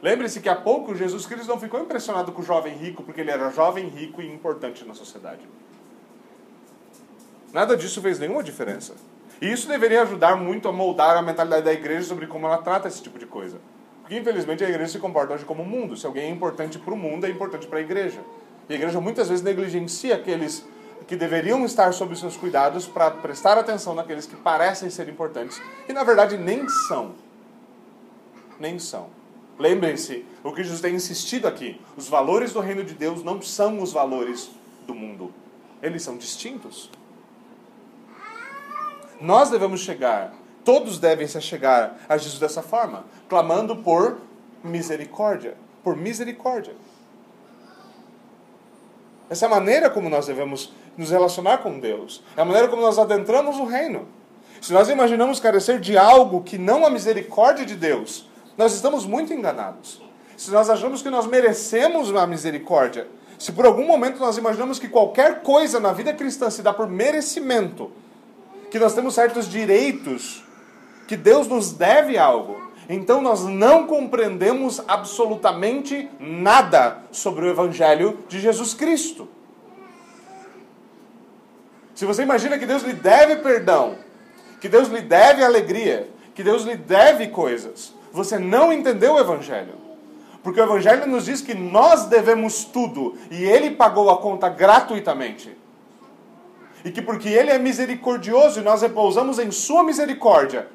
Lembre-se 0.02 0.40
que 0.40 0.48
há 0.48 0.56
pouco 0.56 0.96
Jesus 0.96 1.26
Cristo 1.26 1.46
não 1.46 1.60
ficou 1.60 1.80
impressionado 1.80 2.32
com 2.32 2.42
o 2.42 2.44
jovem 2.44 2.76
rico 2.76 3.04
porque 3.04 3.20
ele 3.20 3.30
era 3.30 3.52
jovem, 3.52 3.86
rico 3.86 4.20
e 4.20 4.26
importante 4.26 4.84
na 4.84 4.94
sociedade. 4.94 5.42
Nada 7.52 7.76
disso 7.76 8.02
fez 8.02 8.18
nenhuma 8.18 8.42
diferença. 8.42 8.96
E 9.40 9.48
isso 9.52 9.68
deveria 9.68 10.02
ajudar 10.02 10.34
muito 10.34 10.66
a 10.66 10.72
moldar 10.72 11.16
a 11.16 11.22
mentalidade 11.22 11.64
da 11.64 11.72
igreja 11.72 12.08
sobre 12.08 12.26
como 12.26 12.46
ela 12.46 12.58
trata 12.58 12.88
esse 12.88 13.00
tipo 13.00 13.16
de 13.16 13.26
coisa. 13.26 13.60
Porque 14.00 14.18
infelizmente 14.18 14.64
a 14.64 14.68
igreja 14.68 14.90
se 14.90 14.98
comporta 14.98 15.34
hoje 15.34 15.44
como 15.44 15.62
o 15.62 15.66
mundo. 15.66 15.96
Se 15.96 16.04
alguém 16.04 16.24
é 16.24 16.30
importante 16.30 16.80
para 16.80 16.92
o 16.92 16.96
mundo, 16.96 17.26
é 17.26 17.30
importante 17.30 17.68
para 17.68 17.78
a 17.78 17.82
igreja. 17.82 18.18
E 18.68 18.72
a 18.72 18.76
igreja 18.76 19.00
muitas 19.00 19.28
vezes 19.28 19.44
negligencia 19.44 20.16
aqueles 20.16 20.66
que 21.06 21.16
deveriam 21.16 21.64
estar 21.64 21.92
sob 21.92 22.14
seus 22.16 22.36
cuidados 22.36 22.86
para 22.86 23.10
prestar 23.10 23.56
atenção 23.56 23.94
naqueles 23.94 24.26
que 24.26 24.36
parecem 24.36 24.90
ser 24.90 25.08
importantes 25.08 25.60
e 25.88 25.92
na 25.92 26.04
verdade 26.04 26.36
nem 26.36 26.68
são. 26.68 27.14
Nem 28.58 28.78
são. 28.78 29.08
Lembrem-se, 29.58 30.24
o 30.44 30.52
que 30.52 30.62
Jesus 30.62 30.80
tem 30.80 30.94
insistido 30.94 31.48
aqui: 31.48 31.80
os 31.96 32.08
valores 32.08 32.52
do 32.52 32.60
reino 32.60 32.84
de 32.84 32.94
Deus 32.94 33.24
não 33.24 33.42
são 33.42 33.80
os 33.80 33.92
valores 33.92 34.50
do 34.86 34.94
mundo, 34.94 35.32
eles 35.82 36.02
são 36.02 36.16
distintos. 36.16 36.90
Nós 39.20 39.50
devemos 39.50 39.80
chegar, 39.80 40.32
todos 40.64 40.98
devem 40.98 41.26
se 41.26 41.40
chegar 41.40 41.98
a 42.08 42.16
Jesus 42.16 42.38
dessa 42.38 42.62
forma, 42.62 43.04
clamando 43.28 43.76
por 43.76 44.18
misericórdia, 44.62 45.56
por 45.82 45.96
misericórdia. 45.96 46.74
Essa 49.28 49.44
é 49.44 49.48
a 49.48 49.50
maneira 49.50 49.90
como 49.90 50.08
nós 50.08 50.26
devemos 50.26 50.72
nos 50.98 51.10
relacionar 51.10 51.58
com 51.58 51.78
Deus. 51.78 52.22
É 52.36 52.42
a 52.42 52.44
maneira 52.44 52.66
como 52.66 52.82
nós 52.82 52.98
adentramos 52.98 53.56
o 53.56 53.64
reino. 53.64 54.08
Se 54.60 54.72
nós 54.72 54.88
imaginamos 54.88 55.38
carecer 55.38 55.78
de 55.78 55.96
algo 55.96 56.42
que 56.42 56.58
não 56.58 56.84
a 56.84 56.90
misericórdia 56.90 57.64
de 57.64 57.76
Deus, 57.76 58.28
nós 58.56 58.74
estamos 58.74 59.06
muito 59.06 59.32
enganados. 59.32 60.02
Se 60.36 60.50
nós 60.50 60.68
achamos 60.68 61.00
que 61.00 61.08
nós 61.08 61.26
merecemos 61.26 62.14
a 62.14 62.26
misericórdia, 62.26 63.06
se 63.38 63.52
por 63.52 63.64
algum 63.64 63.86
momento 63.86 64.18
nós 64.18 64.36
imaginamos 64.36 64.80
que 64.80 64.88
qualquer 64.88 65.42
coisa 65.42 65.78
na 65.78 65.92
vida 65.92 66.12
cristã 66.12 66.50
se 66.50 66.60
dá 66.60 66.72
por 66.72 66.88
merecimento, 66.88 67.92
que 68.68 68.78
nós 68.80 68.94
temos 68.94 69.14
certos 69.14 69.48
direitos, 69.48 70.42
que 71.06 71.16
Deus 71.16 71.46
nos 71.46 71.72
deve 71.72 72.18
algo, 72.18 72.60
então 72.88 73.22
nós 73.22 73.44
não 73.44 73.86
compreendemos 73.86 74.82
absolutamente 74.88 76.10
nada 76.18 76.98
sobre 77.12 77.46
o 77.46 77.50
Evangelho 77.50 78.18
de 78.28 78.40
Jesus 78.40 78.74
Cristo. 78.74 79.28
Se 81.98 82.04
você 82.04 82.22
imagina 82.22 82.56
que 82.60 82.64
Deus 82.64 82.84
lhe 82.84 82.92
deve 82.92 83.42
perdão, 83.42 83.96
que 84.60 84.68
Deus 84.68 84.86
lhe 84.86 85.00
deve 85.00 85.42
alegria, 85.42 86.08
que 86.32 86.44
Deus 86.44 86.62
lhe 86.62 86.76
deve 86.76 87.26
coisas, 87.26 87.92
você 88.12 88.38
não 88.38 88.72
entendeu 88.72 89.14
o 89.14 89.18
Evangelho. 89.18 89.74
Porque 90.40 90.60
o 90.60 90.62
Evangelho 90.62 91.08
nos 91.08 91.24
diz 91.24 91.40
que 91.40 91.54
nós 91.54 92.06
devemos 92.06 92.62
tudo 92.62 93.18
e 93.32 93.42
Ele 93.42 93.72
pagou 93.72 94.10
a 94.10 94.18
conta 94.18 94.48
gratuitamente. 94.48 95.58
E 96.84 96.92
que 96.92 97.02
porque 97.02 97.30
Ele 97.30 97.50
é 97.50 97.58
misericordioso 97.58 98.60
e 98.60 98.62
nós 98.62 98.82
repousamos 98.82 99.40
em 99.40 99.50
Sua 99.50 99.82
misericórdia, 99.82 100.68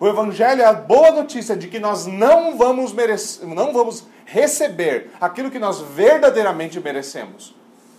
o 0.00 0.08
Evangelho 0.08 0.62
é 0.62 0.64
a 0.64 0.72
boa 0.72 1.12
notícia 1.12 1.54
de 1.54 1.68
que 1.68 1.78
nós 1.78 2.04
não 2.04 2.58
vamos, 2.58 2.92
merecer, 2.92 3.46
não 3.46 3.72
vamos 3.72 4.08
receber 4.26 5.12
aquilo 5.20 5.52
que 5.52 5.58
nós 5.60 5.80
verdadeiramente 5.80 6.80
merecemos 6.80 7.54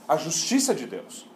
a 0.06 0.18
justiça 0.18 0.76
de 0.76 0.86
Deus. 0.86 1.30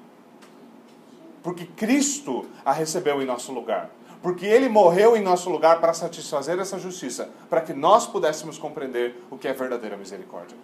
Porque 1.43 1.65
Cristo 1.65 2.47
a 2.65 2.71
recebeu 2.71 3.21
em 3.21 3.25
nosso 3.25 3.51
lugar. 3.51 3.89
Porque 4.21 4.45
Ele 4.45 4.69
morreu 4.69 5.17
em 5.17 5.21
nosso 5.21 5.49
lugar 5.49 5.81
para 5.81 5.93
satisfazer 5.93 6.57
essa 6.57 6.79
justiça, 6.79 7.29
para 7.49 7.59
que 7.59 7.73
nós 7.73 8.07
pudéssemos 8.07 8.57
compreender 8.57 9.21
o 9.29 9.37
que 9.37 9.49
é 9.49 9.53
verdadeira 9.53 9.97
misericórdia. 9.97 10.57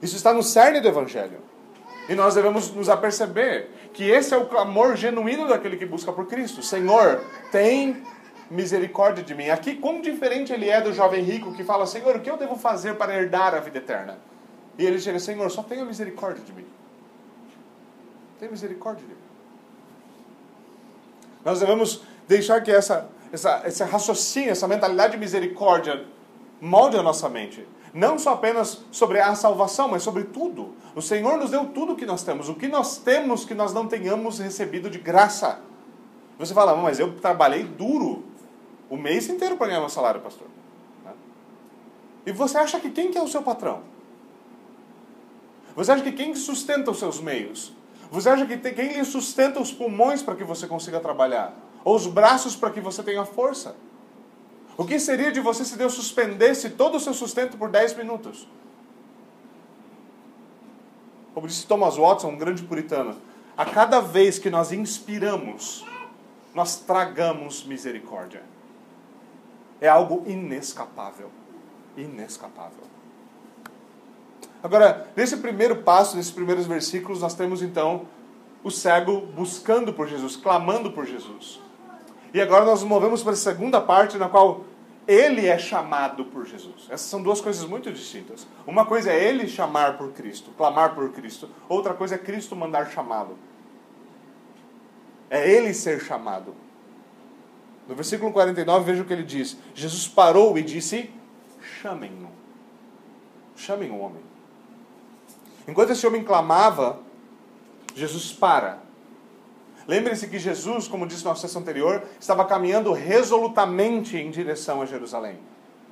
Isso 0.00 0.16
está 0.16 0.32
no 0.32 0.42
cerne 0.42 0.80
do 0.80 0.88
Evangelho. 0.88 1.38
E 2.08 2.14
nós 2.14 2.34
devemos 2.34 2.70
nos 2.72 2.88
aperceber 2.88 3.68
que 3.92 4.04
esse 4.04 4.34
é 4.34 4.36
o 4.36 4.46
clamor 4.46 4.96
genuíno 4.96 5.46
daquele 5.46 5.76
que 5.76 5.86
busca 5.86 6.12
por 6.12 6.26
Cristo. 6.26 6.62
Senhor, 6.62 7.22
tem 7.50 8.02
misericórdia 8.50 9.22
de 9.24 9.34
mim. 9.34 9.48
Aqui, 9.48 9.76
quão 9.76 10.00
diferente 10.00 10.52
ele 10.52 10.68
é 10.68 10.80
do 10.80 10.92
jovem 10.92 11.22
rico 11.22 11.54
que 11.54 11.64
fala: 11.64 11.86
Senhor, 11.86 12.16
o 12.16 12.20
que 12.20 12.30
eu 12.30 12.36
devo 12.36 12.56
fazer 12.56 12.96
para 12.96 13.14
herdar 13.14 13.54
a 13.54 13.60
vida 13.60 13.78
eterna? 13.78 14.18
E 14.78 14.84
ele 14.84 14.98
chega: 14.98 15.18
Senhor, 15.18 15.50
só 15.50 15.62
tenha 15.62 15.84
misericórdia 15.84 16.44
de 16.44 16.52
mim. 16.52 16.66
Tenha 18.38 18.50
misericórdia 18.50 19.06
de 19.06 19.12
mim. 19.12 19.20
Nós 21.44 21.60
devemos 21.60 22.02
deixar 22.26 22.62
que 22.62 22.70
essa, 22.70 23.08
essa, 23.32 23.62
esse 23.66 23.84
raciocínio, 23.84 24.50
essa 24.50 24.66
mentalidade 24.66 25.12
de 25.12 25.18
misericórdia 25.18 26.06
molde 26.60 26.96
a 26.96 27.02
nossa 27.02 27.28
mente. 27.28 27.66
Não 27.92 28.18
só 28.18 28.32
apenas 28.32 28.82
sobre 28.90 29.20
a 29.20 29.34
salvação, 29.34 29.88
mas 29.88 30.02
sobre 30.02 30.24
tudo. 30.24 30.74
O 30.96 31.02
Senhor 31.02 31.38
nos 31.38 31.50
deu 31.50 31.66
tudo 31.66 31.92
o 31.92 31.96
que 31.96 32.06
nós 32.06 32.24
temos. 32.24 32.48
O 32.48 32.54
que 32.54 32.66
nós 32.66 32.98
temos 32.98 33.44
que 33.44 33.54
nós 33.54 33.72
não 33.72 33.86
tenhamos 33.86 34.38
recebido 34.40 34.90
de 34.90 34.98
graça. 34.98 35.60
Você 36.38 36.52
fala, 36.52 36.74
mas 36.74 36.98
eu 36.98 37.14
trabalhei 37.18 37.62
duro 37.62 38.24
o 38.90 38.96
mês 38.96 39.28
inteiro 39.28 39.56
para 39.56 39.68
ganhar 39.68 39.80
meu 39.80 39.88
salário, 39.88 40.20
pastor. 40.20 40.48
Né? 41.04 41.12
E 42.26 42.32
você 42.32 42.58
acha 42.58 42.80
que 42.80 42.90
quem 42.90 43.12
que 43.12 43.18
é 43.18 43.22
o 43.22 43.28
seu 43.28 43.42
patrão? 43.42 43.82
Você 45.76 45.92
acha 45.92 46.02
que 46.02 46.12
quem 46.12 46.34
sustenta 46.34 46.90
os 46.90 46.98
seus 46.98 47.20
meios? 47.20 47.72
Você 48.14 48.28
acha 48.28 48.46
que 48.46 48.56
tem, 48.56 48.72
quem 48.72 48.92
lhe 48.92 49.04
sustenta 49.04 49.60
os 49.60 49.72
pulmões 49.72 50.22
para 50.22 50.36
que 50.36 50.44
você 50.44 50.68
consiga 50.68 51.00
trabalhar? 51.00 51.52
Ou 51.84 51.96
os 51.96 52.06
braços 52.06 52.54
para 52.54 52.70
que 52.70 52.80
você 52.80 53.02
tenha 53.02 53.24
força? 53.24 53.74
O 54.76 54.84
que 54.84 55.00
seria 55.00 55.32
de 55.32 55.40
você 55.40 55.64
se 55.64 55.76
Deus 55.76 55.94
suspendesse 55.94 56.70
todo 56.70 56.96
o 56.96 57.00
seu 57.00 57.12
sustento 57.12 57.58
por 57.58 57.68
10 57.68 57.96
minutos? 57.96 58.48
Como 61.34 61.48
disse 61.48 61.66
Thomas 61.66 61.96
Watson, 61.96 62.28
um 62.28 62.38
grande 62.38 62.62
puritano, 62.62 63.16
a 63.56 63.64
cada 63.64 63.98
vez 64.00 64.38
que 64.38 64.48
nós 64.48 64.70
inspiramos, 64.70 65.84
nós 66.54 66.76
tragamos 66.76 67.64
misericórdia 67.64 68.42
é 69.80 69.88
algo 69.88 70.22
inescapável. 70.24 71.30
Inescapável. 71.96 72.93
Agora, 74.64 75.06
nesse 75.14 75.36
primeiro 75.36 75.82
passo, 75.82 76.16
nesses 76.16 76.32
primeiros 76.32 76.66
versículos, 76.66 77.20
nós 77.20 77.34
temos 77.34 77.60
então 77.60 78.06
o 78.62 78.70
cego 78.70 79.20
buscando 79.36 79.92
por 79.92 80.08
Jesus, 80.08 80.36
clamando 80.36 80.90
por 80.90 81.04
Jesus. 81.04 81.60
E 82.32 82.40
agora 82.40 82.64
nós 82.64 82.80
nos 82.80 82.88
movemos 82.88 83.22
para 83.22 83.34
a 83.34 83.36
segunda 83.36 83.78
parte, 83.78 84.16
na 84.16 84.26
qual 84.26 84.64
ele 85.06 85.46
é 85.46 85.58
chamado 85.58 86.24
por 86.24 86.46
Jesus. 86.46 86.86
Essas 86.88 87.02
são 87.02 87.22
duas 87.22 87.42
coisas 87.42 87.68
muito 87.68 87.92
distintas. 87.92 88.46
Uma 88.66 88.86
coisa 88.86 89.12
é 89.12 89.22
ele 89.22 89.46
chamar 89.46 89.98
por 89.98 90.12
Cristo, 90.12 90.50
clamar 90.56 90.94
por 90.94 91.12
Cristo. 91.12 91.46
Outra 91.68 91.92
coisa 91.92 92.14
é 92.14 92.18
Cristo 92.18 92.56
mandar 92.56 92.90
chamá-lo. 92.90 93.36
É 95.28 95.46
ele 95.46 95.74
ser 95.74 96.00
chamado. 96.00 96.54
No 97.86 97.94
versículo 97.94 98.32
49, 98.32 98.82
veja 98.82 99.02
o 99.02 99.04
que 99.04 99.12
ele 99.12 99.24
diz: 99.24 99.58
Jesus 99.74 100.08
parou 100.08 100.56
e 100.56 100.62
disse: 100.62 101.10
Chamem-no. 101.82 102.30
Chamem 103.54 103.90
o 103.90 103.98
homem. 103.98 104.33
Enquanto 105.66 105.90
esse 105.90 106.06
homem 106.06 106.22
clamava, 106.22 106.98
Jesus 107.94 108.32
para. 108.32 108.78
Lembre-se 109.86 110.28
que 110.28 110.38
Jesus, 110.38 110.88
como 110.88 111.06
disse 111.06 111.24
na 111.24 111.34
sessão 111.34 111.62
anterior, 111.62 112.02
estava 112.18 112.44
caminhando 112.44 112.92
resolutamente 112.92 114.16
em 114.16 114.30
direção 114.30 114.80
a 114.80 114.86
Jerusalém. 114.86 115.38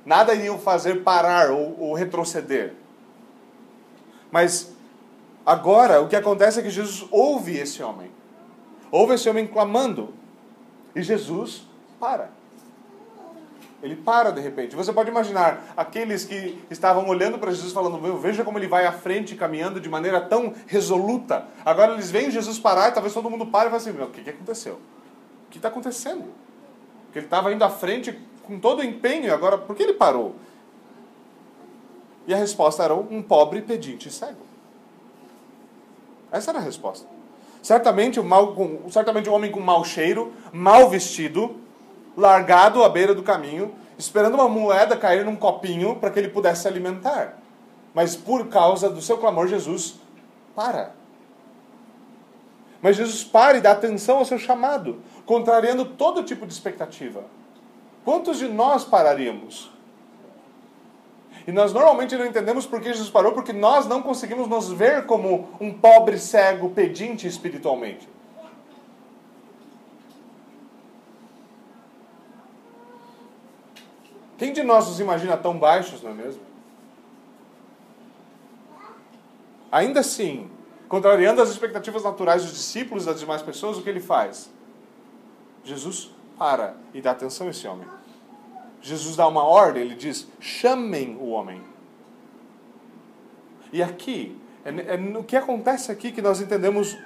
Nada 0.05 0.33
iria 0.33 0.53
o 0.53 0.59
fazer 0.59 1.03
parar 1.03 1.51
ou, 1.51 1.79
ou 1.79 1.93
retroceder. 1.93 2.73
Mas 4.31 4.73
agora 5.45 6.01
o 6.01 6.07
que 6.07 6.15
acontece 6.15 6.59
é 6.59 6.63
que 6.63 6.69
Jesus 6.69 7.07
ouve 7.11 7.57
esse 7.57 7.81
homem. 7.83 8.11
Ouve 8.91 9.13
esse 9.13 9.29
homem 9.29 9.47
clamando. 9.47 10.13
E 10.95 11.01
Jesus 11.01 11.63
para. 11.99 12.29
Ele 13.83 13.97
para 13.97 14.31
de 14.31 14.39
repente. 14.39 14.77
Você 14.77 14.93
pode 14.93 15.09
imaginar 15.09 15.73
aqueles 15.75 16.23
que 16.23 16.57
estavam 16.71 17.05
olhando 17.09 17.37
para 17.37 17.51
Jesus 17.51 17.73
falando: 17.73 17.99
Meu, 18.01 18.17
veja 18.17 18.41
como 18.41 18.57
ele 18.57 18.67
vai 18.67 18.85
à 18.85 18.93
frente 18.93 19.35
caminhando 19.35 19.81
de 19.81 19.89
maneira 19.89 20.21
tão 20.21 20.53
resoluta. 20.65 21.45
Agora 21.65 21.91
eles 21.91 22.09
veem 22.09 22.31
Jesus 22.31 22.57
parar 22.57 22.89
e 22.89 22.91
talvez 22.93 23.13
todo 23.13 23.29
mundo 23.29 23.45
pare 23.45 23.67
e 23.67 23.71
fale 23.71 23.81
assim: 23.81 23.91
Meu, 23.91 24.05
o 24.05 24.09
que, 24.09 24.23
que 24.23 24.29
aconteceu? 24.29 24.75
O 24.75 25.51
que 25.51 25.57
está 25.57 25.67
acontecendo? 25.67 26.23
Porque 27.05 27.19
ele 27.19 27.25
estava 27.25 27.51
indo 27.51 27.61
à 27.61 27.69
frente 27.69 28.17
com 28.43 28.57
todo 28.57 28.79
o 28.79 28.83
empenho 28.83 29.25
e 29.25 29.29
agora 29.29 29.57
por 29.57 29.75
que 29.75 29.83
ele 29.83 29.93
parou? 29.93 30.35
E 32.25 32.33
a 32.33 32.37
resposta 32.37 32.83
era 32.83 32.95
um 32.95 33.21
pobre 33.21 33.61
pedinte 33.61 34.09
cego. 34.09 34.45
Essa 36.31 36.51
era 36.51 36.59
a 36.59 36.61
resposta. 36.63 37.05
Certamente, 37.61 38.17
um, 38.17 38.23
mal, 38.23 38.55
certamente 38.89 39.29
um 39.29 39.33
homem 39.33 39.51
com 39.51 39.59
mau 39.59 39.83
cheiro, 39.83 40.33
mal 40.53 40.89
vestido, 40.89 41.62
largado 42.15 42.83
à 42.83 42.89
beira 42.89 43.13
do 43.13 43.23
caminho, 43.23 43.73
esperando 43.97 44.35
uma 44.35 44.47
moeda 44.47 44.97
cair 44.97 45.25
num 45.25 45.35
copinho 45.35 45.95
para 45.95 46.09
que 46.09 46.19
ele 46.19 46.29
pudesse 46.29 46.63
se 46.63 46.67
alimentar. 46.67 47.37
Mas 47.93 48.15
por 48.15 48.47
causa 48.47 48.89
do 48.89 49.01
seu 49.01 49.17
clamor, 49.17 49.47
Jesus 49.47 49.95
para. 50.55 50.93
Mas 52.81 52.97
Jesus 52.97 53.23
para 53.23 53.57
e 53.57 53.61
dá 53.61 53.71
atenção 53.71 54.17
ao 54.17 54.25
seu 54.25 54.37
chamado, 54.37 55.01
contrariando 55.25 55.85
todo 55.85 56.23
tipo 56.23 56.45
de 56.45 56.53
expectativa. 56.53 57.23
Quantos 58.03 58.37
de 58.37 58.47
nós 58.47 58.83
pararíamos? 58.83 59.71
E 61.47 61.51
nós 61.51 61.73
normalmente 61.73 62.15
não 62.15 62.25
entendemos 62.25 62.65
por 62.65 62.81
que 62.81 62.91
Jesus 62.91 63.09
parou, 63.09 63.33
porque 63.33 63.53
nós 63.53 63.85
não 63.85 64.01
conseguimos 64.01 64.47
nos 64.47 64.71
ver 64.71 65.05
como 65.05 65.49
um 65.59 65.73
pobre 65.73 66.17
cego 66.17 66.69
pedinte 66.69 67.27
espiritualmente. 67.27 68.07
Quem 74.37 74.51
de 74.51 74.63
nós 74.63 74.87
nos 74.87 74.99
imagina 74.99 75.37
tão 75.37 75.57
baixos, 75.57 76.01
não 76.01 76.11
é 76.11 76.13
mesmo? 76.13 76.41
Ainda 79.71 80.01
assim, 80.01 80.49
contrariando 80.87 81.41
as 81.41 81.49
expectativas 81.49 82.03
naturais 82.03 82.43
dos 82.43 82.53
discípulos 82.53 83.03
e 83.03 83.05
das 83.07 83.19
demais 83.19 83.41
pessoas, 83.41 83.77
o 83.77 83.81
que 83.81 83.89
ele 83.89 83.99
faz? 83.99 84.51
Jesus 85.63 86.11
para 86.37 86.75
e 86.93 87.01
dá 87.01 87.11
atenção 87.11 87.47
a 87.47 87.49
esse 87.49 87.67
homem. 87.67 87.87
Jesus 88.81 89.15
dá 89.15 89.27
uma 89.27 89.43
ordem, 89.43 89.83
ele 89.83 89.95
diz: 89.95 90.27
chamem 90.39 91.15
o 91.15 91.29
homem. 91.29 91.63
E 93.71 93.81
aqui, 93.81 94.37
é, 94.63 94.93
é 94.93 94.97
no 94.97 95.23
que 95.23 95.35
acontece 95.35 95.91
aqui 95.91 96.11
que 96.11 96.21
nós 96.21 96.41
entendemos 96.41 96.97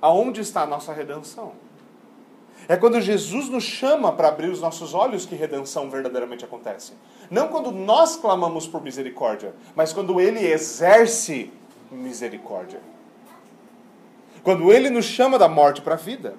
aonde 0.00 0.40
está 0.40 0.62
a 0.62 0.66
nossa 0.66 0.92
redenção. 0.92 1.52
É 2.68 2.76
quando 2.76 3.00
Jesus 3.00 3.48
nos 3.48 3.64
chama 3.64 4.12
para 4.12 4.28
abrir 4.28 4.48
os 4.48 4.60
nossos 4.60 4.94
olhos 4.94 5.26
que 5.26 5.34
redenção 5.34 5.90
verdadeiramente 5.90 6.44
acontece. 6.44 6.92
Não 7.30 7.48
quando 7.48 7.70
nós 7.70 8.16
clamamos 8.16 8.66
por 8.66 8.82
misericórdia, 8.82 9.54
mas 9.74 9.92
quando 9.92 10.20
Ele 10.20 10.40
exerce 10.46 11.52
misericórdia. 11.90 12.80
Quando 14.42 14.70
ele 14.70 14.90
nos 14.90 15.06
chama 15.06 15.38
da 15.38 15.48
morte 15.48 15.80
para 15.80 15.94
a 15.94 15.96
vida. 15.96 16.34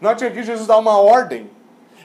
Note 0.00 0.24
aqui 0.24 0.42
Jesus 0.42 0.66
dá 0.66 0.76
uma 0.76 0.98
ordem. 0.98 1.48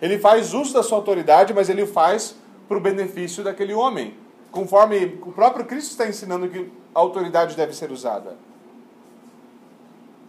Ele 0.01 0.19
faz 0.19 0.53
uso 0.53 0.73
da 0.73 0.83
sua 0.83 0.99
autoridade, 0.99 1.53
mas 1.53 1.67
ele 1.67 1.81
o 1.81 1.87
faz 1.87 2.35
para 2.67 2.77
o 2.77 2.81
benefício 2.81 3.43
daquele 3.43 3.73
homem. 3.73 4.15
Conforme 4.51 5.17
o 5.23 5.31
próprio 5.31 5.65
Cristo 5.65 5.91
está 5.91 6.07
ensinando 6.07 6.47
que 6.47 6.71
a 6.93 6.99
autoridade 6.99 7.55
deve 7.55 7.73
ser 7.73 7.91
usada. 7.91 8.37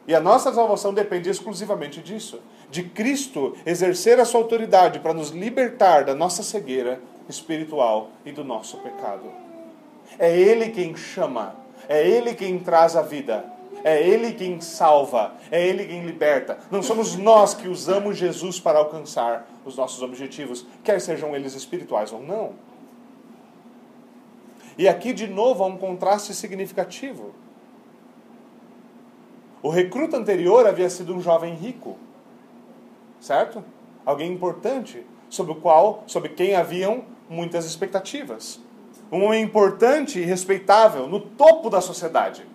E 0.08 0.14
a 0.14 0.20
nossa 0.20 0.52
salvação 0.52 0.94
depende 0.94 1.28
exclusivamente 1.28 2.00
disso 2.00 2.40
de 2.70 2.82
Cristo 2.82 3.56
exercer 3.64 4.18
a 4.20 4.24
sua 4.24 4.40
autoridade 4.40 4.98
para 4.98 5.14
nos 5.14 5.30
libertar 5.30 6.04
da 6.04 6.14
nossa 6.14 6.42
cegueira 6.42 7.00
espiritual 7.28 8.10
e 8.24 8.32
do 8.32 8.44
nosso 8.44 8.78
pecado. 8.78 9.30
É 10.18 10.36
Ele 10.36 10.70
quem 10.70 10.96
chama, 10.96 11.56
é 11.88 12.06
Ele 12.06 12.34
quem 12.34 12.58
traz 12.58 12.96
a 12.96 13.02
vida, 13.02 13.44
é 13.82 14.06
Ele 14.06 14.32
quem 14.32 14.60
salva, 14.60 15.34
é 15.50 15.66
Ele 15.66 15.86
quem 15.86 16.04
liberta. 16.04 16.58
Não 16.70 16.82
somos 16.82 17.16
nós 17.16 17.54
que 17.54 17.68
usamos 17.68 18.16
Jesus 18.16 18.60
para 18.60 18.78
alcançar 18.78 19.48
os 19.64 19.76
nossos 19.76 20.02
objetivos, 20.02 20.66
quer 20.82 21.00
sejam 21.00 21.34
eles 21.34 21.54
espirituais 21.54 22.12
ou 22.12 22.22
não. 22.22 22.52
E 24.76 24.88
aqui 24.88 25.12
de 25.12 25.26
novo 25.26 25.62
há 25.62 25.66
um 25.66 25.76
contraste 25.76 26.34
significativo. 26.34 27.32
O 29.62 29.68
recruta 29.68 30.16
anterior 30.16 30.66
havia 30.66 30.90
sido 30.90 31.14
um 31.14 31.22
jovem 31.22 31.54
rico, 31.54 31.96
certo? 33.24 33.64
Alguém 34.04 34.30
importante, 34.30 35.04
sobre 35.30 35.52
o 35.52 35.54
qual, 35.56 36.04
sobre 36.06 36.28
quem 36.28 36.54
haviam 36.54 37.04
muitas 37.28 37.64
expectativas. 37.64 38.60
Um 39.10 39.24
homem 39.24 39.42
importante 39.42 40.20
e 40.20 40.24
respeitável 40.24 41.08
no 41.08 41.18
topo 41.18 41.70
da 41.70 41.80
sociedade. 41.80 42.46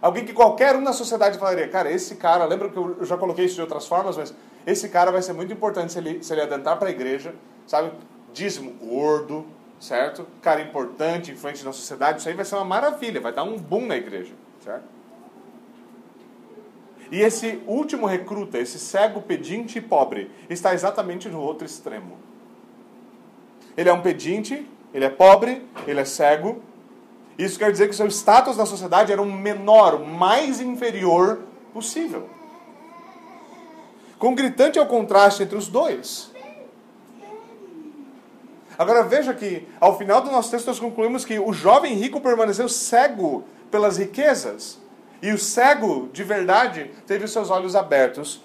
Alguém 0.00 0.24
que 0.24 0.32
qualquer 0.32 0.74
um 0.74 0.80
na 0.80 0.94
sociedade 0.94 1.38
falaria, 1.38 1.68
cara, 1.68 1.92
esse 1.92 2.16
cara, 2.16 2.46
lembra 2.46 2.70
que 2.70 2.76
eu 2.78 3.04
já 3.04 3.18
coloquei 3.18 3.44
isso 3.44 3.56
de 3.56 3.60
outras 3.60 3.86
formas, 3.86 4.16
mas 4.16 4.34
esse 4.66 4.88
cara 4.88 5.12
vai 5.12 5.20
ser 5.20 5.34
muito 5.34 5.52
importante 5.52 5.92
se 5.92 5.98
ele, 5.98 6.24
se 6.24 6.32
ele 6.32 6.40
adentrar 6.40 6.78
para 6.78 6.88
a 6.88 6.90
igreja, 6.90 7.34
sabe? 7.66 7.92
Dízimo 8.32 8.72
gordo, 8.72 9.44
certo? 9.78 10.26
Cara 10.40 10.62
importante, 10.62 11.30
influente 11.30 11.62
na 11.62 11.72
sociedade, 11.74 12.20
isso 12.20 12.28
aí 12.28 12.34
vai 12.34 12.46
ser 12.46 12.54
uma 12.54 12.64
maravilha, 12.64 13.20
vai 13.20 13.32
dar 13.32 13.42
um 13.42 13.58
boom 13.58 13.86
na 13.86 13.96
igreja, 13.96 14.32
certo? 14.64 14.99
E 17.10 17.20
esse 17.20 17.60
último 17.66 18.06
recruta, 18.06 18.58
esse 18.58 18.78
cego, 18.78 19.20
pedinte 19.20 19.78
e 19.78 19.80
pobre, 19.80 20.30
está 20.48 20.72
exatamente 20.72 21.28
no 21.28 21.40
outro 21.40 21.66
extremo. 21.66 22.16
Ele 23.76 23.88
é 23.88 23.92
um 23.92 24.00
pedinte, 24.00 24.66
ele 24.94 25.04
é 25.04 25.10
pobre, 25.10 25.66
ele 25.86 26.00
é 26.00 26.04
cego. 26.04 26.62
Isso 27.36 27.58
quer 27.58 27.72
dizer 27.72 27.88
que 27.88 27.96
seu 27.96 28.06
status 28.06 28.56
na 28.56 28.66
sociedade 28.66 29.12
era 29.12 29.20
o 29.20 29.26
menor, 29.26 29.94
o 29.94 30.06
mais 30.06 30.60
inferior 30.60 31.40
possível. 31.72 32.28
Com 34.18 34.34
gritante 34.34 34.78
é 34.78 34.82
o 34.82 34.86
contraste 34.86 35.42
entre 35.42 35.56
os 35.56 35.66
dois. 35.66 36.30
Agora 38.78 39.02
veja 39.02 39.34
que, 39.34 39.68
ao 39.78 39.98
final 39.98 40.22
do 40.22 40.30
nosso 40.30 40.50
texto, 40.50 40.68
nós 40.68 40.80
concluímos 40.80 41.24
que 41.24 41.38
o 41.38 41.52
jovem 41.52 41.94
rico 41.94 42.20
permaneceu 42.20 42.68
cego 42.68 43.44
pelas 43.70 43.98
riquezas. 43.98 44.79
E 45.22 45.32
o 45.32 45.38
cego, 45.38 46.08
de 46.12 46.24
verdade, 46.24 46.90
teve 47.06 47.24
os 47.24 47.32
seus 47.32 47.50
olhos 47.50 47.76
abertos 47.76 48.40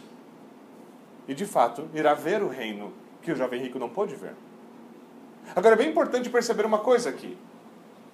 e, 1.27 1.33
de 1.33 1.45
fato, 1.45 1.87
irá 1.93 2.13
ver 2.13 2.43
o 2.43 2.49
reino 2.49 2.93
que 3.21 3.31
o 3.31 3.35
jovem 3.35 3.61
rico 3.61 3.79
não 3.79 3.89
pôde 3.89 4.15
ver. 4.15 4.33
Agora, 5.55 5.75
é 5.75 5.77
bem 5.77 5.89
importante 5.89 6.29
perceber 6.29 6.65
uma 6.65 6.79
coisa 6.79 7.09
aqui. 7.09 7.37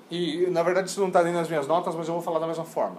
E, 0.10 0.48
na 0.48 0.62
verdade, 0.62 0.90
isso 0.90 1.00
não 1.00 1.08
está 1.08 1.24
nem 1.24 1.34
nas 1.34 1.48
minhas 1.48 1.68
notas, 1.68 1.96
mas 1.96 2.08
eu 2.08 2.14
vou 2.14 2.24
falar 2.24 2.40
da 2.40 2.48
mesma 2.48 2.66
forma. 2.66 2.98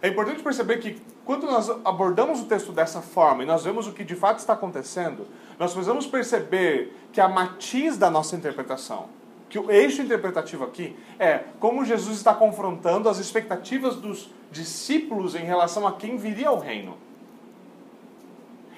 É 0.00 0.08
importante 0.08 0.42
perceber 0.42 0.78
que, 0.78 1.00
quando 1.24 1.46
nós 1.46 1.70
abordamos 1.84 2.40
o 2.40 2.44
texto 2.44 2.72
dessa 2.72 3.00
forma 3.00 3.42
e 3.42 3.46
nós 3.46 3.64
vemos 3.64 3.86
o 3.86 3.92
que 3.92 4.04
de 4.04 4.14
fato 4.14 4.38
está 4.38 4.52
acontecendo, 4.52 5.26
nós 5.58 5.72
precisamos 5.72 6.06
perceber 6.06 6.94
que 7.12 7.20
a 7.20 7.28
matiz 7.28 7.96
da 7.96 8.10
nossa 8.10 8.34
interpretação, 8.36 9.08
que 9.48 9.58
o 9.58 9.70
eixo 9.70 10.02
interpretativo 10.02 10.64
aqui 10.64 10.96
é 11.18 11.44
como 11.60 11.84
Jesus 11.84 12.16
está 12.16 12.34
confrontando 12.34 13.08
as 13.08 13.18
expectativas 13.18 13.96
dos 13.96 14.28
discípulos 14.52 15.34
em 15.34 15.44
relação 15.44 15.86
a 15.86 15.92
quem 15.92 16.16
viria 16.16 16.48
ao 16.48 16.58
reino. 16.58 16.96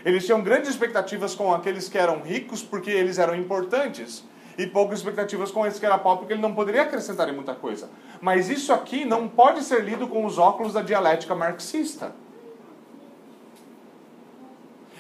Eles 0.05 0.25
tinham 0.25 0.41
grandes 0.41 0.71
expectativas 0.71 1.35
com 1.35 1.53
aqueles 1.53 1.89
que 1.89 1.99
eram 1.99 2.23
ricos 2.23 2.63
porque 2.63 2.91
eles 2.91 3.19
eram 3.19 3.35
importantes 3.35 4.25
e 4.57 4.67
poucas 4.67 5.01
expectativas 5.01 5.51
com 5.51 5.67
esse 5.67 5.81
que 5.81 5.87
era 5.87 5.99
pobre, 5.99 6.21
porque 6.21 6.35
ele 6.35 6.43
não 6.43 6.55
poderia 6.55 6.83
acrescentar 6.83 7.29
em 7.29 7.33
muita 7.33 7.55
coisa. 7.55 7.91
Mas 8.21 8.49
isso 8.49 8.73
aqui 8.73 9.05
não 9.05 9.29
pode 9.29 9.63
ser 9.65 9.83
lido 9.83 10.07
com 10.07 10.25
os 10.25 10.39
óculos 10.39 10.75
da 10.75 10.83
dialética 10.83 11.35
marxista. 11.35 12.15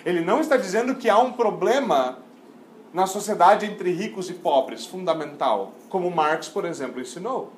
Ele 0.05 0.21
não 0.21 0.41
está 0.41 0.57
dizendo 0.57 0.97
que 0.97 1.09
há 1.09 1.19
um 1.19 1.33
problema 1.33 2.19
na 2.93 3.07
sociedade 3.07 3.67
entre 3.67 3.93
ricos 3.93 4.29
e 4.29 4.35
pobres, 4.35 4.87
fundamental, 4.87 5.73
como 5.89 6.11
Marx, 6.11 6.49
por 6.49 6.65
exemplo, 6.65 7.01
ensinou. 7.01 7.53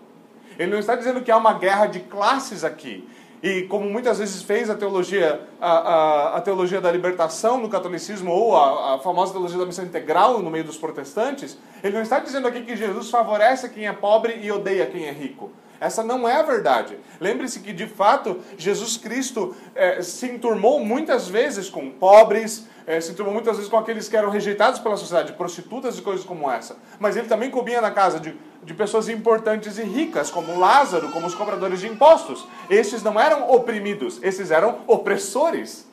Ele 0.59 0.71
não 0.71 0.79
está 0.79 0.95
dizendo 0.95 1.21
que 1.21 1.31
há 1.31 1.37
uma 1.37 1.55
guerra 1.55 1.87
de 1.87 2.01
classes 2.01 2.65
aqui. 2.65 3.09
E 3.43 3.63
como 3.65 3.89
muitas 3.89 4.19
vezes 4.19 4.43
fez 4.43 4.71
a 4.71 4.75
teologia, 4.75 5.41
a, 5.61 5.71
a, 5.71 6.37
a 6.37 6.41
teologia 6.41 6.81
da 6.81 6.91
libertação 6.91 7.61
no 7.61 7.69
catolicismo, 7.69 8.31
ou 8.31 8.57
a, 8.57 8.95
a, 8.95 8.99
famosa 8.99 9.33
teologia 9.33 9.59
da 9.59 9.67
missão 9.67 9.85
integral 9.85 10.41
no 10.43 10.51
meio 10.51 10.65
dos 10.65 10.79
protestantes, 10.79 11.57
ele 11.83 11.95
não 11.95 12.03
está 12.03 12.19
dizendo 12.19 12.49
aqui 12.49 12.63
que 12.63 12.75
Jesus 12.75 13.11
favorece 13.11 13.69
quem 13.69 13.87
é 13.87 13.93
pobre 13.93 14.39
e 14.43 14.51
odeia 14.51 14.87
quem 14.87 15.07
é 15.07 15.13
rico. 15.13 15.51
Essa 15.81 16.03
não 16.03 16.29
é 16.29 16.37
a 16.37 16.43
verdade. 16.43 16.99
Lembre-se 17.21 17.61
que, 17.61 17.73
de 17.73 17.87
fato, 17.87 18.41
Jesus 18.57 18.97
Cristo 18.97 19.55
é, 19.75 20.03
se 20.03 20.27
enturmou 20.27 20.85
muitas 20.85 21.29
vezes 21.29 21.69
com 21.69 21.91
pobres, 21.91 22.67
é, 22.87 23.01
se 23.01 23.13
enturmou 23.13 23.35
muitas 23.35 23.57
vezes 23.57 23.71
com 23.71 23.77
aqueles 23.77 24.09
que 24.09 24.17
eram 24.17 24.31
rejeitados 24.31 24.81
pela 24.81 24.97
sociedade, 24.97 25.33
prostitutas 25.33 25.99
e 25.99 26.03
coisas 26.03 26.25
como 26.25 26.51
essa. 26.51 26.77
Mas 26.99 27.17
ele 27.17 27.29
também 27.29 27.51
comia 27.51 27.81
na 27.81 27.91
casa 27.91 28.19
de 28.19 28.35
de 28.67 28.75
pessoas 28.75 29.09
importantes 29.09 29.79
e 29.79 29.85
ricas, 29.85 30.29
como 30.29 30.59
Lázaro, 30.59 31.13
como 31.13 31.25
os 31.25 31.37
cobradores 31.37 31.79
de 31.79 31.87
impostos. 31.87 32.49
Estes 32.69 33.01
não 33.01 33.19
eram 33.19 33.49
oprimidos, 33.49 34.19
esses 34.25 34.51
eram 34.51 34.81
opressores. 34.89 35.87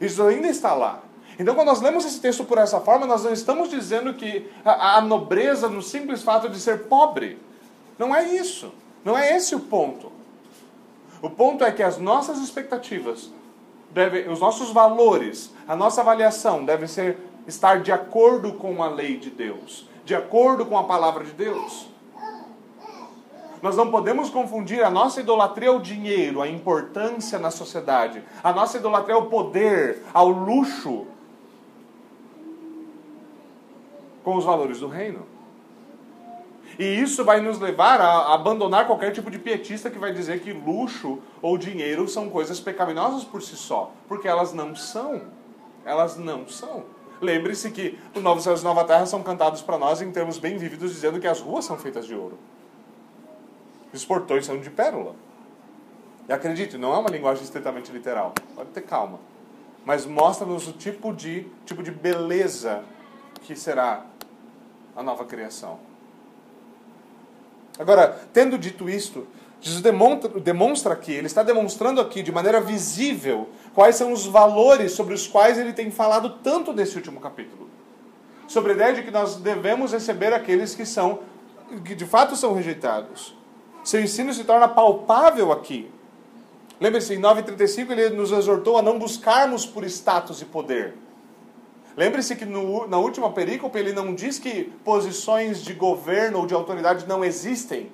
Isso 0.00 0.22
ainda 0.22 0.48
está 0.48 0.72
lá. 0.72 1.02
Então, 1.38 1.54
quando 1.54 1.68
nós 1.68 1.80
lemos 1.80 2.04
esse 2.04 2.20
texto 2.20 2.44
por 2.44 2.58
essa 2.58 2.80
forma, 2.80 3.06
nós 3.06 3.24
não 3.24 3.32
estamos 3.32 3.70
dizendo 3.70 4.14
que 4.14 4.50
a, 4.64 4.98
a 4.98 5.00
nobreza 5.00 5.68
no 5.68 5.82
simples 5.82 6.22
fato 6.22 6.48
de 6.48 6.58
ser 6.60 6.84
pobre. 6.84 7.38
Não 7.98 8.14
é 8.14 8.34
isso. 8.34 8.72
Não 9.04 9.16
é 9.16 9.36
esse 9.36 9.54
o 9.54 9.60
ponto. 9.60 10.12
O 11.20 11.30
ponto 11.30 11.64
é 11.64 11.70
que 11.70 11.82
as 11.82 11.98
nossas 11.98 12.38
expectativas, 12.38 13.30
os 14.30 14.40
nossos 14.40 14.70
valores, 14.70 15.52
a 15.68 15.76
nossa 15.76 16.00
avaliação 16.00 16.64
deve 16.64 16.88
ser 16.88 17.18
estar 17.46 17.80
de 17.80 17.92
acordo 17.92 18.54
com 18.54 18.82
a 18.82 18.88
lei 18.88 19.16
de 19.16 19.30
Deus, 19.30 19.88
de 20.04 20.14
acordo 20.14 20.66
com 20.66 20.76
a 20.76 20.84
palavra 20.84 21.24
de 21.24 21.32
Deus. 21.32 21.88
Nós 23.62 23.76
não 23.76 23.92
podemos 23.92 24.28
confundir 24.28 24.84
a 24.84 24.90
nossa 24.90 25.20
idolatria 25.20 25.68
ao 25.68 25.78
dinheiro, 25.78 26.42
a 26.42 26.48
importância 26.48 27.38
na 27.38 27.52
sociedade, 27.52 28.20
a 28.42 28.52
nossa 28.52 28.78
idolatria 28.78 29.14
ao 29.14 29.26
poder, 29.26 30.02
ao 30.12 30.28
luxo, 30.28 31.06
com 34.22 34.36
os 34.36 34.44
valores 34.44 34.80
do 34.80 34.88
reino. 34.88 35.26
E 36.78 36.84
isso 36.84 37.24
vai 37.24 37.40
nos 37.40 37.58
levar 37.58 38.00
a 38.00 38.32
abandonar 38.34 38.86
qualquer 38.86 39.12
tipo 39.12 39.30
de 39.30 39.38
pietista 39.38 39.90
que 39.90 39.98
vai 39.98 40.12
dizer 40.12 40.40
que 40.40 40.52
luxo 40.52 41.18
ou 41.42 41.58
dinheiro 41.58 42.08
são 42.08 42.30
coisas 42.30 42.60
pecaminosas 42.60 43.24
por 43.24 43.42
si 43.42 43.56
só, 43.56 43.92
porque 44.08 44.26
elas 44.26 44.52
não 44.52 44.74
são. 44.74 45.22
Elas 45.84 46.16
não 46.16 46.48
são. 46.48 46.84
Lembre-se 47.20 47.70
que 47.70 47.98
o 48.16 48.20
Novo 48.20 48.40
Céu 48.40 48.56
e 48.56 48.62
Nova 48.62 48.84
Terra 48.84 49.06
são 49.06 49.22
cantados 49.22 49.62
para 49.62 49.78
nós 49.78 50.00
em 50.00 50.10
termos 50.10 50.38
bem 50.38 50.56
vívidos, 50.56 50.92
dizendo 50.92 51.20
que 51.20 51.26
as 51.26 51.40
ruas 51.40 51.64
são 51.64 51.76
feitas 51.76 52.06
de 52.06 52.14
ouro. 52.14 52.38
Os 53.92 54.04
portões 54.04 54.46
são 54.46 54.58
de 54.58 54.70
pérola. 54.70 55.14
E 56.28 56.32
acredite, 56.32 56.78
não 56.78 56.94
é 56.94 56.98
uma 56.98 57.10
linguagem 57.10 57.44
estritamente 57.44 57.92
literal. 57.92 58.32
Pode 58.56 58.70
ter 58.70 58.82
calma. 58.82 59.18
Mas 59.84 60.06
mostra-nos 60.06 60.66
o 60.66 60.72
tipo 60.72 61.12
de, 61.12 61.46
tipo 61.66 61.82
de 61.82 61.90
beleza 61.90 62.82
que 63.42 63.54
será 63.56 64.06
a 64.96 65.02
nova 65.02 65.24
criação. 65.24 65.78
Agora, 67.78 68.20
tendo 68.32 68.58
dito 68.58 68.88
isto, 68.88 69.26
Jesus 69.60 69.80
demonstra, 69.80 70.28
demonstra 70.40 70.92
aqui, 70.92 71.12
ele 71.12 71.26
está 71.26 71.42
demonstrando 71.42 72.00
aqui 72.00 72.22
de 72.22 72.32
maneira 72.32 72.60
visível 72.60 73.48
quais 73.74 73.96
são 73.96 74.12
os 74.12 74.26
valores 74.26 74.92
sobre 74.92 75.14
os 75.14 75.26
quais 75.26 75.56
ele 75.56 75.72
tem 75.72 75.90
falado 75.90 76.38
tanto 76.42 76.72
nesse 76.72 76.96
último 76.96 77.20
capítulo. 77.20 77.70
Sobre 78.48 78.72
a 78.72 78.74
ideia 78.74 78.94
de 78.94 79.02
que 79.02 79.10
nós 79.10 79.36
devemos 79.36 79.92
receber 79.92 80.32
aqueles 80.32 80.74
que 80.74 80.84
são 80.84 81.20
que 81.84 81.94
de 81.94 82.04
fato 82.04 82.36
são 82.36 82.52
rejeitados. 82.52 83.34
Seu 83.82 84.02
ensino 84.02 84.32
se 84.34 84.44
torna 84.44 84.68
palpável 84.68 85.50
aqui. 85.50 85.90
Lembre-se, 86.80 87.14
em 87.14 87.20
9,35 87.20 87.90
ele 87.92 88.10
nos 88.10 88.32
exortou 88.32 88.76
a 88.76 88.82
não 88.82 88.98
buscarmos 88.98 89.64
por 89.64 89.84
status 89.84 90.42
e 90.42 90.44
poder. 90.44 90.94
Lembre-se 91.96 92.34
que 92.36 92.44
no, 92.44 92.86
na 92.86 92.98
última 92.98 93.30
perícope 93.32 93.78
ele 93.78 93.92
não 93.92 94.14
diz 94.14 94.38
que 94.38 94.72
posições 94.84 95.62
de 95.62 95.74
governo 95.74 96.38
ou 96.38 96.46
de 96.46 96.54
autoridade 96.54 97.06
não 97.06 97.24
existem 97.24 97.92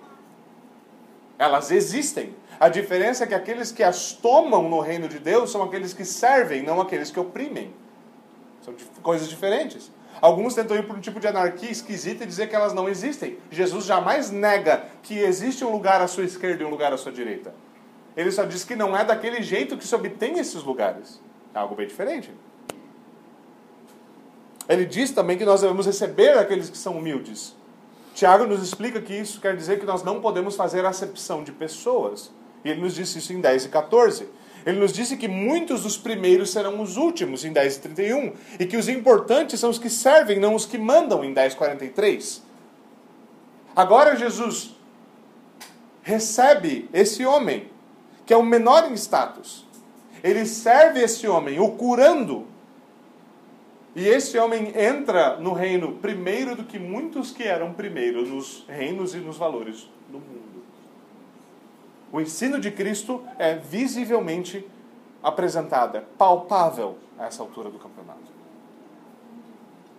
Elas 1.39 1.71
existem. 1.71 2.35
A 2.61 2.69
diferença 2.69 3.25
é 3.25 3.27
que 3.27 3.35
aqueles 3.35 3.71
que 3.71 3.83
as 3.83 4.13
tomam 4.13 4.69
no 4.69 4.81
reino 4.81 5.09
de 5.09 5.19
Deus 5.19 5.51
são 5.51 5.63
aqueles 5.63 5.95
que 5.95 6.05
servem, 6.05 6.63
não 6.63 6.81
aqueles 6.81 7.11
que 7.11 7.21
oprimem. 7.21 7.73
São 8.61 8.75
coisas 9.03 9.29
diferentes. 9.29 9.91
Alguns 10.21 10.55
tentam 10.55 10.77
ir 10.77 10.85
por 10.85 10.97
um 10.97 11.01
tipo 11.01 11.21
de 11.21 11.29
anarquia 11.29 11.71
esquisita 11.71 12.25
e 12.25 12.27
dizer 12.27 12.49
que 12.49 12.57
elas 12.57 12.75
não 12.75 12.89
existem. 12.89 13.39
Jesus 13.51 13.85
jamais 13.85 14.31
nega 14.31 14.85
que 15.03 15.17
existe 15.19 15.65
um 15.65 15.71
lugar 15.71 16.01
à 16.01 16.09
sua 16.09 16.25
esquerda 16.25 16.63
e 16.63 16.67
um 16.67 16.71
lugar 16.71 16.93
à 16.93 16.97
sua 16.97 17.13
direita. 17.13 17.55
Ele 18.17 18.33
só 18.33 18.45
diz 18.45 18.65
que 18.65 18.75
não 18.75 18.97
é 18.97 19.05
daquele 19.05 19.43
jeito 19.43 19.77
que 19.77 19.87
se 19.87 19.95
obtém 19.95 20.39
esses 20.39 20.65
lugares. 20.65 21.21
É 21.55 21.59
algo 21.59 21.77
bem 21.77 21.87
diferente. 21.87 22.33
Ele 24.69 24.85
diz 24.85 25.11
também 25.11 25.39
que 25.39 25.45
nós 25.45 25.63
devemos 25.63 25.87
receber 25.87 26.37
aqueles 26.37 26.69
que 26.69 26.77
são 26.77 26.99
humildes. 26.99 27.57
Tiago 28.15 28.47
nos 28.47 28.63
explica 28.63 29.01
que 29.01 29.15
isso 29.15 29.41
quer 29.41 29.57
dizer 29.57 29.79
que 29.79 29.87
nós 29.87 30.03
não 30.03 30.21
podemos 30.21 30.57
fazer 30.57 30.85
acepção 30.85 31.43
de 31.43 31.53
pessoas. 31.53 32.31
E 32.65 32.71
ele 32.71 32.81
nos 32.81 32.95
disse 32.95 33.19
isso 33.19 33.33
em 33.33 33.41
10 33.41 33.67
e 33.67 33.69
14. 33.69 34.29
Ele 34.67 34.81
nos 34.81 34.93
disse 34.93 35.17
que 35.17 35.29
muitos 35.29 35.85
dos 35.85 35.97
primeiros 35.97 36.51
serão 36.51 36.81
os 36.83 36.97
últimos, 36.97 37.45
em 37.45 37.53
10 37.53 37.77
e 37.77 37.81
31. 37.81 38.33
E 38.59 38.67
que 38.67 38.77
os 38.77 38.89
importantes 38.89 39.59
são 39.61 39.71
os 39.71 39.79
que 39.79 39.89
servem, 39.89 40.39
não 40.39 40.55
os 40.55 40.67
que 40.67 40.77
mandam, 40.77 41.25
em 41.25 41.33
10 41.33 41.53
e 41.53 41.57
43. 41.57 42.43
Agora 43.75 44.17
Jesus 44.17 44.77
recebe 46.03 46.89
esse 46.93 47.25
homem, 47.25 47.71
que 48.27 48.35
é 48.35 48.37
o 48.37 48.43
menor 48.43 48.91
em 48.91 48.95
status. 48.95 49.65
Ele 50.23 50.45
serve 50.45 51.01
esse 51.01 51.29
homem, 51.29 51.61
o 51.61 51.71
curando. 51.71 52.47
E 53.99 54.07
esse 54.07 54.39
homem 54.39 54.73
entra 54.77 55.39
no 55.39 55.53
reino 55.53 55.95
primeiro 55.95 56.55
do 56.55 56.63
que 56.63 56.79
muitos 56.79 57.33
que 57.33 57.43
eram 57.43 57.73
primeiro 57.73 58.25
nos 58.25 58.65
reinos 58.69 59.13
e 59.13 59.17
nos 59.17 59.37
valores 59.37 59.91
do 60.09 60.19
mundo. 60.19 60.63
O 62.13 62.21
ensino 62.21 62.61
de 62.61 62.71
Cristo 62.71 63.25
é 63.41 63.57
visivelmente 63.57 64.65
apresentado, 65.21 65.97
é 65.97 66.03
palpável 66.17 66.97
a 67.19 67.27
essa 67.27 67.43
altura 67.43 67.71
do 67.71 67.79
campeonato. 67.81 68.21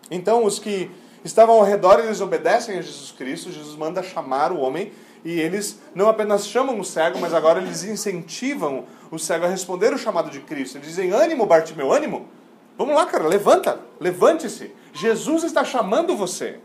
Então, 0.09 0.45
os 0.45 0.59
que 0.59 0.89
estavam 1.25 1.55
ao 1.55 1.63
redor, 1.65 1.99
eles 1.99 2.21
obedecem 2.21 2.77
a 2.79 2.81
Jesus 2.81 3.11
Cristo, 3.11 3.51
Jesus 3.51 3.75
manda 3.75 4.01
chamar 4.01 4.53
o 4.53 4.61
homem, 4.61 4.93
e 5.25 5.41
eles 5.41 5.77
não 5.93 6.07
apenas 6.07 6.47
chamam 6.47 6.79
o 6.79 6.85
cego, 6.85 7.19
mas 7.19 7.33
agora 7.33 7.61
eles 7.61 7.83
incentivam 7.83 8.85
o 9.11 9.19
cego 9.19 9.43
a 9.43 9.49
responder 9.49 9.93
o 9.93 9.97
chamado 9.97 10.29
de 10.29 10.39
Cristo. 10.39 10.77
Eles 10.77 10.87
dizem: 10.87 11.11
ânimo, 11.11 11.45
Bartimeu, 11.45 11.91
ânimo. 11.91 12.38
Vamos 12.79 12.95
lá, 12.95 13.05
cara, 13.05 13.27
levanta, 13.27 13.77
levante-se. 13.99 14.73
Jesus 14.93 15.43
está 15.43 15.65
chamando 15.65 16.15
você. 16.15 16.61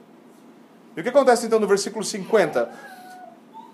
E 0.97 1.01
o 1.01 1.03
que 1.03 1.09
acontece 1.09 1.45
então 1.45 1.59
no 1.59 1.67
versículo 1.67 2.05
50? 2.05 2.73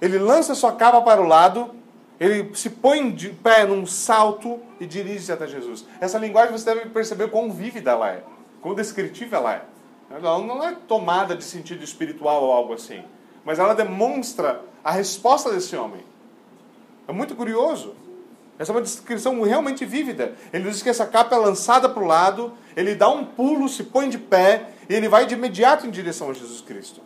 Ele 0.00 0.18
lança 0.18 0.55
sua 0.55 0.72
capa 0.72 1.03
para 1.03 1.20
o 1.20 1.26
lado, 1.26 1.74
ele 2.18 2.50
se 2.55 2.70
põe 2.70 3.11
de 3.11 3.29
pé 3.29 3.66
num 3.66 3.85
salto 3.85 4.59
e 4.81 4.87
dirige-se 4.87 5.31
até 5.31 5.46
Jesus. 5.46 5.85
Essa 6.00 6.18
linguagem 6.18 6.57
você 6.57 6.74
deve 6.74 6.88
perceber 6.88 7.29
quão 7.29 7.53
vívida 7.53 7.90
ela 7.90 8.09
é, 8.09 8.24
quão 8.62 8.74
descritiva 8.74 9.37
ela 9.37 9.57
é. 9.57 9.62
Ela 10.11 10.38
não 10.38 10.64
é 10.64 10.74
tomada 10.88 11.37
de 11.37 11.44
sentido 11.44 11.85
espiritual 11.85 12.42
ou 12.42 12.53
algo 12.53 12.72
assim, 12.72 13.05
mas 13.44 13.59
ela 13.59 13.74
demonstra 13.74 14.62
a 14.83 14.90
resposta 14.90 15.53
desse 15.53 15.76
homem. 15.76 16.03
É 17.07 17.12
muito 17.12 17.37
curioso. 17.37 17.94
Essa 18.61 18.73
é 18.73 18.75
uma 18.75 18.83
descrição 18.83 19.40
realmente 19.40 19.87
vívida. 19.87 20.35
Ele 20.53 20.68
diz 20.68 20.83
que 20.83 20.90
essa 20.90 21.07
capa 21.07 21.35
é 21.35 21.38
lançada 21.38 21.88
para 21.88 22.03
o 22.03 22.07
lado, 22.07 22.53
ele 22.77 22.94
dá 22.94 23.09
um 23.09 23.25
pulo, 23.25 23.66
se 23.70 23.85
põe 23.85 24.11
de 24.11 24.18
pé 24.18 24.68
e 24.87 24.94
ele 24.94 25.09
vai 25.09 25.25
de 25.25 25.33
imediato 25.33 25.87
em 25.87 25.90
direção 25.90 26.29
a 26.29 26.35
Jesus 26.35 26.61
Cristo. 26.61 27.01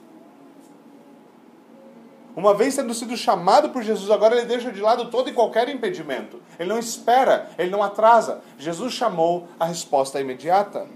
Uma 2.35 2.55
vez 2.55 2.75
tendo 2.75 2.93
sido 2.93 3.17
chamado 3.17 3.71
por 3.71 3.85
Jesus, 3.85 4.11
agora 4.11 4.35
ele 4.35 4.47
deixa 4.47 4.73
de 4.73 4.81
lado 4.81 5.09
todo 5.13 5.31
e 5.31 5.33
qualquer 5.33 5.69
impedimento. 5.69 6.43
Ele 6.59 6.69
não 6.69 6.79
espera, 6.81 7.49
ele 7.57 7.71
não 7.71 7.85
atrasa. 7.85 8.43
Jesus 8.59 8.93
chamou 8.93 9.47
a 9.59 9.67
resposta 9.67 10.21
imediata. 10.21 10.89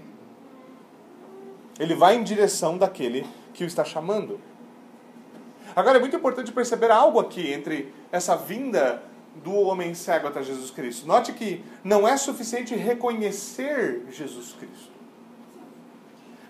Ele 1.79 1.95
vai 1.95 2.17
em 2.17 2.23
direção 2.23 2.77
daquele 2.77 3.25
que 3.53 3.63
o 3.63 3.67
está 3.67 3.85
chamando. 3.85 4.41
Agora 5.73 5.99
é 5.99 6.01
muito 6.01 6.17
importante 6.17 6.51
perceber 6.51 6.91
algo 6.91 7.17
aqui 7.17 7.53
entre 7.53 7.93
essa 8.11 8.35
vinda 8.35 9.01
do 9.35 9.53
homem 9.53 9.93
cego 9.93 10.27
até 10.27 10.43
Jesus 10.43 10.71
Cristo. 10.71 11.07
Note 11.07 11.33
que 11.33 11.63
não 11.83 12.07
é 12.07 12.17
suficiente 12.17 12.75
reconhecer 12.75 14.05
Jesus 14.11 14.53
Cristo. 14.53 14.91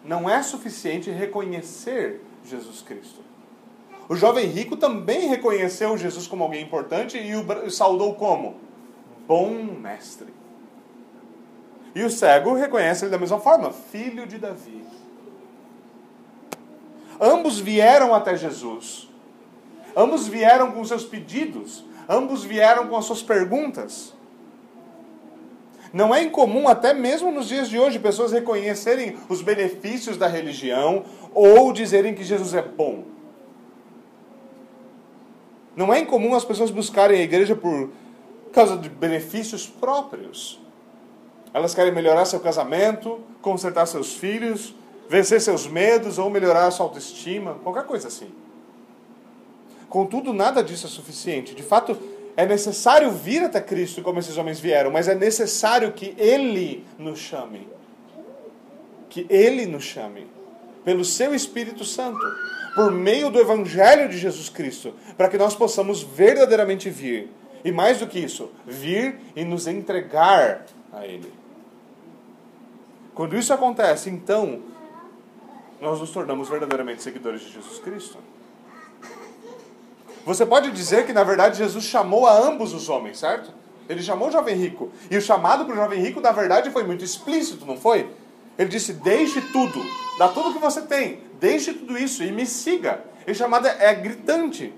Não 0.03 0.29
é 0.29 0.41
suficiente 0.41 1.11
reconhecer 1.11 2.21
Jesus 2.43 2.81
Cristo. 2.81 3.21
O 4.07 4.15
jovem 4.15 4.47
rico 4.47 4.75
também 4.75 5.27
reconheceu 5.27 5.95
Jesus 5.97 6.25
como 6.25 6.43
alguém 6.43 6.63
importante 6.63 7.17
e 7.17 7.35
o 7.35 7.69
saudou 7.69 8.15
como? 8.15 8.55
Bom 9.27 9.51
mestre. 9.53 10.33
E 11.93 12.03
o 12.03 12.09
cego 12.09 12.53
reconhece 12.53 13.05
ele 13.05 13.11
da 13.11 13.19
mesma 13.19 13.39
forma, 13.39 13.71
filho 13.71 14.25
de 14.25 14.37
Davi. 14.37 14.83
Ambos 17.19 17.59
vieram 17.59 18.15
até 18.15 18.35
Jesus. 18.35 19.09
Ambos 19.95 20.27
vieram 20.27 20.71
com 20.71 20.83
seus 20.85 21.03
pedidos. 21.03 21.83
Ambos 22.09 22.43
vieram 22.43 22.87
com 22.87 22.97
as 22.97 23.05
suas 23.05 23.21
perguntas. 23.21 24.15
Não 25.93 26.13
é 26.13 26.23
incomum, 26.23 26.67
até 26.67 26.91
mesmo 26.91 27.31
nos 27.31 27.47
dias 27.47 27.69
de 27.69 27.77
hoje, 27.77 27.99
pessoas 27.99 28.31
reconhecerem 28.31 29.15
os 29.29 29.43
benefícios 29.43 30.17
da 30.17 30.27
religião 30.27 31.05
ou 31.35 31.71
dizerem 31.71 32.15
que 32.15 32.23
Jesus 32.23 32.55
é 32.55 32.63
bom. 32.63 33.03
Não 35.75 35.93
é 35.93 35.99
incomum 35.99 36.33
as 36.33 36.43
pessoas 36.43 36.71
buscarem 36.71 37.19
a 37.19 37.23
igreja 37.23 37.55
por 37.55 37.91
causa 38.51 38.75
de 38.75 38.89
benefícios 38.89 39.67
próprios. 39.67 40.59
Elas 41.53 41.75
querem 41.75 41.93
melhorar 41.93 42.25
seu 42.25 42.39
casamento, 42.39 43.19
consertar 43.41 43.85
seus 43.85 44.15
filhos, 44.15 44.75
vencer 45.07 45.41
seus 45.41 45.67
medos 45.67 46.17
ou 46.17 46.29
melhorar 46.29 46.69
sua 46.71 46.85
autoestima, 46.85 47.55
qualquer 47.63 47.85
coisa 47.85 48.07
assim. 48.07 48.31
Contudo, 49.89 50.33
nada 50.33 50.63
disso 50.63 50.85
é 50.85 50.89
suficiente. 50.89 51.55
De 51.55 51.63
fato, 51.63 51.97
é 52.37 52.45
necessário 52.45 53.11
vir 53.11 53.43
até 53.43 53.59
Cristo 53.59 54.01
como 54.01 54.19
esses 54.19 54.37
homens 54.37 54.59
vieram, 54.59 54.91
mas 54.91 55.07
é 55.07 55.15
necessário 55.15 55.91
que 55.91 56.13
Ele 56.17 56.85
nos 56.97 57.19
chame. 57.19 57.67
Que 59.09 59.25
Ele 59.29 59.65
nos 59.65 59.83
chame. 59.83 60.27
Pelo 60.85 61.03
seu 61.03 61.33
Espírito 61.33 61.83
Santo 61.83 62.25
por 62.75 62.91
meio 62.91 63.29
do 63.29 63.39
Evangelho 63.39 64.07
de 64.07 64.17
Jesus 64.17 64.47
Cristo, 64.47 64.93
para 65.17 65.27
que 65.27 65.37
nós 65.37 65.55
possamos 65.55 66.01
verdadeiramente 66.01 66.89
vir. 66.89 67.29
E 67.63 67.71
mais 67.71 67.99
do 67.99 68.07
que 68.07 68.19
isso, 68.19 68.49
vir 68.65 69.19
e 69.35 69.43
nos 69.43 69.67
entregar 69.67 70.65
a 70.93 71.05
Ele. 71.05 71.29
Quando 73.13 73.35
isso 73.35 73.53
acontece, 73.53 74.09
então, 74.09 74.61
nós 75.81 75.99
nos 75.99 76.11
tornamos 76.11 76.47
verdadeiramente 76.47 77.03
seguidores 77.03 77.41
de 77.41 77.51
Jesus 77.51 77.79
Cristo. 77.79 78.17
Você 80.29 80.45
pode 80.45 80.69
dizer 80.69 81.07
que, 81.07 81.11
na 81.11 81.23
verdade, 81.23 81.57
Jesus 81.57 81.83
chamou 81.85 82.27
a 82.27 82.37
ambos 82.37 82.71
os 82.71 82.87
homens, 82.87 83.17
certo? 83.17 83.51
Ele 83.89 84.03
chamou 84.03 84.27
o 84.27 84.31
jovem 84.31 84.55
rico. 84.55 84.91
E 85.09 85.17
o 85.17 85.21
chamado 85.21 85.65
para 85.65 85.73
o 85.73 85.75
jovem 85.75 85.99
rico, 85.99 86.21
na 86.21 86.31
verdade, 86.31 86.69
foi 86.69 86.83
muito 86.83 87.03
explícito, 87.03 87.65
não 87.65 87.75
foi? 87.75 88.11
Ele 88.55 88.69
disse: 88.69 88.93
Deixe 88.93 89.41
tudo, 89.41 89.83
dá 90.19 90.27
tudo 90.27 90.53
que 90.53 90.59
você 90.59 90.83
tem, 90.83 91.21
deixe 91.39 91.73
tudo 91.73 91.97
isso 91.97 92.23
e 92.23 92.31
me 92.31 92.45
siga. 92.45 93.03
E 93.25 93.33
chamada 93.33 93.69
é 93.69 93.91
gritante. 93.95 94.71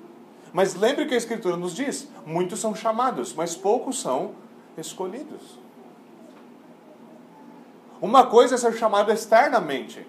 Mas 0.54 0.74
lembre 0.74 1.06
que 1.06 1.14
a 1.14 1.18
Escritura 1.18 1.58
nos 1.58 1.76
diz: 1.76 2.08
muitos 2.26 2.62
são 2.62 2.74
chamados, 2.74 3.34
mas 3.34 3.54
poucos 3.54 4.00
são 4.00 4.32
escolhidos. 4.78 5.60
Uma 8.02 8.25
coisa 8.25 8.56
é 8.56 8.58
ser 8.58 8.71
chamado 8.78 9.12
externamente. 9.12 10.08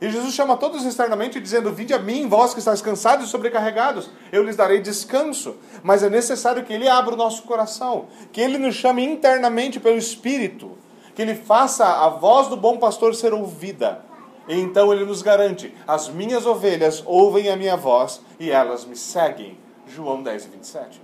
E 0.00 0.10
Jesus 0.10 0.34
chama 0.34 0.56
todos 0.56 0.84
externamente, 0.84 1.40
dizendo: 1.40 1.72
Vinde 1.72 1.94
a 1.94 1.98
mim, 1.98 2.28
vós 2.28 2.52
que 2.52 2.58
estáis 2.58 2.82
cansados 2.82 3.26
e 3.26 3.30
sobrecarregados, 3.30 4.10
eu 4.32 4.42
lhes 4.42 4.56
darei 4.56 4.80
descanso. 4.80 5.56
Mas 5.82 6.02
é 6.02 6.10
necessário 6.10 6.64
que 6.64 6.72
Ele 6.72 6.88
abra 6.88 7.14
o 7.14 7.16
nosso 7.16 7.42
coração, 7.44 8.06
que 8.32 8.40
Ele 8.40 8.58
nos 8.58 8.74
chame 8.74 9.04
internamente 9.04 9.78
pelo 9.78 9.96
Espírito 9.96 10.84
que 11.14 11.22
ele 11.22 11.34
faça 11.34 11.86
a 11.86 12.08
voz 12.08 12.48
do 12.48 12.56
bom 12.56 12.76
pastor 12.76 13.14
ser 13.14 13.32
ouvida. 13.32 14.02
E 14.48 14.58
então 14.58 14.92
ele 14.92 15.04
nos 15.04 15.22
garante: 15.22 15.74
as 15.86 16.08
minhas 16.08 16.44
ovelhas 16.44 17.02
ouvem 17.06 17.48
a 17.48 17.56
minha 17.56 17.76
voz 17.76 18.20
e 18.38 18.50
elas 18.50 18.84
me 18.84 18.96
seguem. 18.96 19.58
João 19.86 20.22
10, 20.22 20.46
27. 20.46 21.02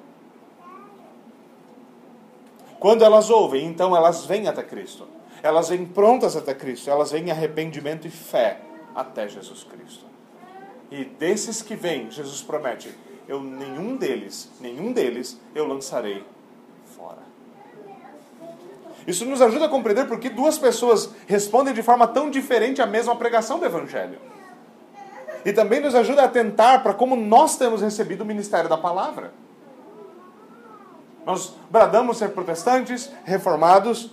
Quando 2.79 3.05
elas 3.05 3.29
ouvem, 3.29 3.67
então 3.67 3.95
elas 3.95 4.25
vêm 4.25 4.49
até 4.49 4.63
Cristo. 4.63 5.07
Elas 5.43 5.69
vêm 5.69 5.85
prontas 5.85 6.35
até 6.35 6.55
Cristo. 6.55 6.91
Elas 6.91 7.13
vêm 7.13 7.27
em 7.27 7.31
arrependimento 7.31 8.07
e 8.07 8.11
fé 8.11 8.59
até 9.01 9.29
Jesus 9.29 9.65
Cristo. 9.65 10.05
E 10.91 11.05
desses 11.05 11.63
que 11.63 11.75
vêm, 11.75 12.11
Jesus 12.11 12.43
promete: 12.43 12.95
eu 13.29 13.41
nenhum 13.43 13.97
deles, 13.97 14.51
nenhum 14.61 14.93
deles 14.93 15.41
eu 15.55 15.67
lançarei 15.67 16.25
isso 19.07 19.25
nos 19.25 19.41
ajuda 19.41 19.65
a 19.65 19.69
compreender 19.69 20.07
por 20.07 20.19
que 20.19 20.29
duas 20.29 20.59
pessoas 20.59 21.11
respondem 21.27 21.75
de 21.75 21.83
forma 21.83 22.07
tão 22.07 22.31
diferente 22.31 22.83
à 22.83 22.87
mesma 22.87 23.17
pregação 23.17 23.59
do 23.59 23.65
Evangelho. 23.65 24.19
E 25.45 25.53
também 25.53 25.81
nos 25.81 25.95
ajuda 25.95 26.23
a 26.23 26.27
atentar 26.27 26.83
para 26.83 26.93
como 26.93 27.17
nós 27.17 27.57
temos 27.57 27.81
recebido 27.81 28.21
o 28.21 28.27
ministério 28.27 28.69
da 28.69 28.77
palavra. 28.77 29.33
Nós 31.25 31.55
bradamos 31.71 32.19
ser 32.19 32.31
protestantes, 32.31 33.11
reformados. 33.25 34.11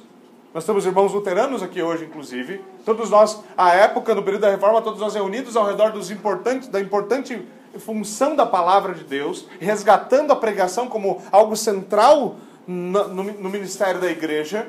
Nós 0.54 0.66
temos 0.66 0.86
irmãos 0.86 1.14
luteranos 1.14 1.62
aqui 1.62 1.82
hoje, 1.82 2.06
inclusive. 2.06 2.62
Todos 2.86 3.10
nós, 3.10 3.42
à 3.56 3.74
época, 3.74 4.16
no 4.16 4.24
período 4.24 4.42
da 4.42 4.50
reforma, 4.50 4.82
todos 4.82 5.00
nós 5.00 5.14
reunidos 5.14 5.56
ao 5.56 5.66
redor 5.66 5.92
dos 5.92 6.10
importantes, 6.10 6.68
da 6.68 6.80
importante 6.80 7.46
função 7.80 8.36
da 8.36 8.46
palavra 8.46 8.94
de 8.94 9.04
Deus, 9.04 9.46
resgatando 9.60 10.32
a 10.32 10.36
pregação 10.36 10.88
como 10.88 11.22
algo 11.32 11.56
central 11.56 12.38
no, 12.66 13.08
no, 13.08 13.24
no 13.24 13.50
ministério 13.50 14.02
da 14.02 14.10
igreja, 14.10 14.68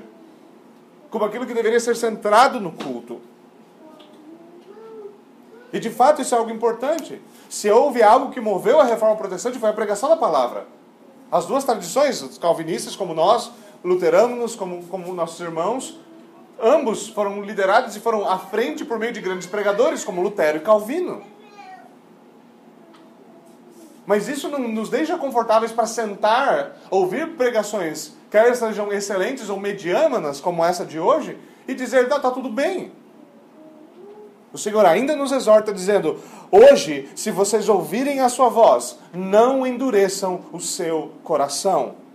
como 1.10 1.24
aquilo 1.24 1.46
que 1.46 1.54
deveria 1.54 1.80
ser 1.80 1.96
centrado 1.96 2.60
no 2.60 2.72
culto. 2.72 3.20
E 5.72 5.78
de 5.78 5.90
fato 5.90 6.22
isso 6.22 6.34
é 6.34 6.38
algo 6.38 6.50
importante. 6.50 7.20
Se 7.48 7.70
houve 7.70 8.02
algo 8.02 8.30
que 8.30 8.40
moveu 8.40 8.80
a 8.80 8.84
reforma 8.84 9.16
protestante, 9.16 9.58
foi 9.58 9.68
a 9.68 9.72
pregação 9.72 10.08
da 10.08 10.16
palavra. 10.16 10.66
As 11.30 11.46
duas 11.46 11.64
tradições, 11.64 12.22
os 12.22 12.38
calvinistas 12.38 12.96
como 12.96 13.12
nós, 13.12 13.50
luteranos 13.84 14.54
como, 14.56 14.82
como 14.84 15.12
nossos 15.14 15.40
irmãos, 15.40 15.98
ambos 16.60 17.08
foram 17.08 17.42
liderados 17.42 17.96
e 17.96 18.00
foram 18.00 18.28
à 18.28 18.38
frente 18.38 18.84
por 18.84 18.98
meio 18.98 19.12
de 19.12 19.20
grandes 19.20 19.46
pregadores 19.46 20.04
como 20.04 20.22
Lutero 20.22 20.58
e 20.58 20.60
Calvino. 20.60 21.22
Mas 24.06 24.26
isso 24.26 24.48
não 24.48 24.58
nos 24.58 24.88
deixa 24.88 25.18
confortáveis 25.18 25.70
para 25.70 25.86
sentar, 25.86 26.78
ouvir 26.90 27.36
pregações, 27.36 28.12
quer 28.30 28.56
sejam 28.56 28.90
excelentes 28.90 29.50
ou 29.50 29.60
medianas, 29.60 30.40
como 30.40 30.64
essa 30.64 30.84
de 30.84 30.98
hoje, 30.98 31.36
e 31.66 31.74
dizer, 31.74 32.04
está 32.04 32.18
tá 32.18 32.30
tudo 32.30 32.48
bem. 32.48 32.90
O 34.50 34.56
Senhor 34.56 34.84
ainda 34.86 35.14
nos 35.14 35.30
exorta 35.30 35.74
dizendo: 35.74 36.18
Hoje, 36.50 37.08
se 37.14 37.30
vocês 37.30 37.68
ouvirem 37.68 38.20
a 38.20 38.30
sua 38.30 38.48
voz, 38.48 38.98
não 39.12 39.66
endureçam 39.66 40.40
o 40.52 40.58
seu 40.58 41.12
coração. 41.22 42.07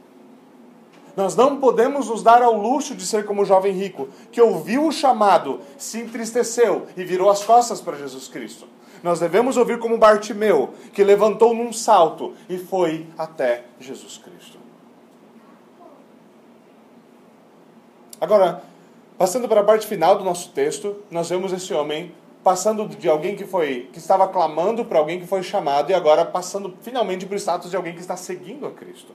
Nós 1.15 1.35
não 1.35 1.59
podemos 1.59 2.09
nos 2.09 2.23
dar 2.23 2.41
ao 2.41 2.57
luxo 2.57 2.95
de 2.95 3.05
ser 3.05 3.25
como 3.25 3.43
o 3.43 3.45
jovem 3.45 3.73
rico, 3.73 4.09
que 4.31 4.41
ouviu 4.41 4.87
o 4.87 4.91
chamado, 4.91 5.59
se 5.77 5.99
entristeceu 5.99 6.87
e 6.97 7.03
virou 7.03 7.29
as 7.29 7.43
costas 7.43 7.79
para 7.79 7.97
Jesus 7.97 8.27
Cristo. 8.27 8.67
Nós 9.03 9.19
devemos 9.19 9.57
ouvir 9.57 9.79
como 9.79 9.97
Bartimeu, 9.97 10.73
que 10.93 11.03
levantou 11.03 11.53
num 11.53 11.73
salto 11.73 12.33
e 12.49 12.57
foi 12.57 13.05
até 13.17 13.65
Jesus 13.79 14.17
Cristo. 14.17 14.57
Agora, 18.19 18.63
passando 19.17 19.47
para 19.49 19.59
a 19.59 19.63
parte 19.63 19.85
final 19.85 20.17
do 20.17 20.23
nosso 20.23 20.49
texto, 20.51 20.95
nós 21.11 21.29
vemos 21.29 21.51
esse 21.51 21.73
homem 21.73 22.13
passando 22.41 22.87
de 22.87 23.09
alguém 23.09 23.35
que 23.35 23.45
foi 23.45 23.89
que 23.91 23.99
estava 23.99 24.27
clamando 24.27 24.85
para 24.85 24.99
alguém 24.99 25.19
que 25.19 25.27
foi 25.27 25.43
chamado 25.43 25.91
e 25.91 25.93
agora 25.93 26.25
passando 26.25 26.73
finalmente 26.81 27.25
para 27.25 27.35
o 27.35 27.39
status 27.39 27.69
de 27.69 27.75
alguém 27.75 27.93
que 27.93 28.01
está 28.01 28.15
seguindo 28.15 28.65
a 28.65 28.71
Cristo. 28.71 29.13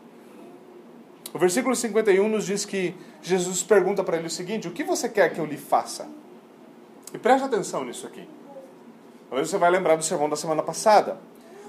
O 1.33 1.39
versículo 1.39 1.75
51 1.77 2.29
nos 2.29 2.47
diz 2.47 2.65
que 2.65 2.95
Jesus 3.23 3.63
pergunta 3.63 4.03
para 4.03 4.17
ele 4.17 4.27
o 4.27 4.31
seguinte: 4.31 4.69
O 4.69 4.71
que 4.71 4.83
você 4.83 5.09
quer 5.09 5.33
que 5.33 5.39
eu 5.39 5.45
lhe 5.45 5.57
faça? 5.57 6.09
E 7.13 7.19
preste 7.19 7.45
atenção 7.45 7.85
nisso 7.85 8.07
aqui. 8.07 8.27
Talvez 9.29 9.51
você 9.51 9.59
vai 9.59 9.71
lembrar 9.71 9.97
do 9.97 10.03
sermão 10.03 10.29
da 10.29 10.37
semana 10.37 10.63
passada. 10.63 11.19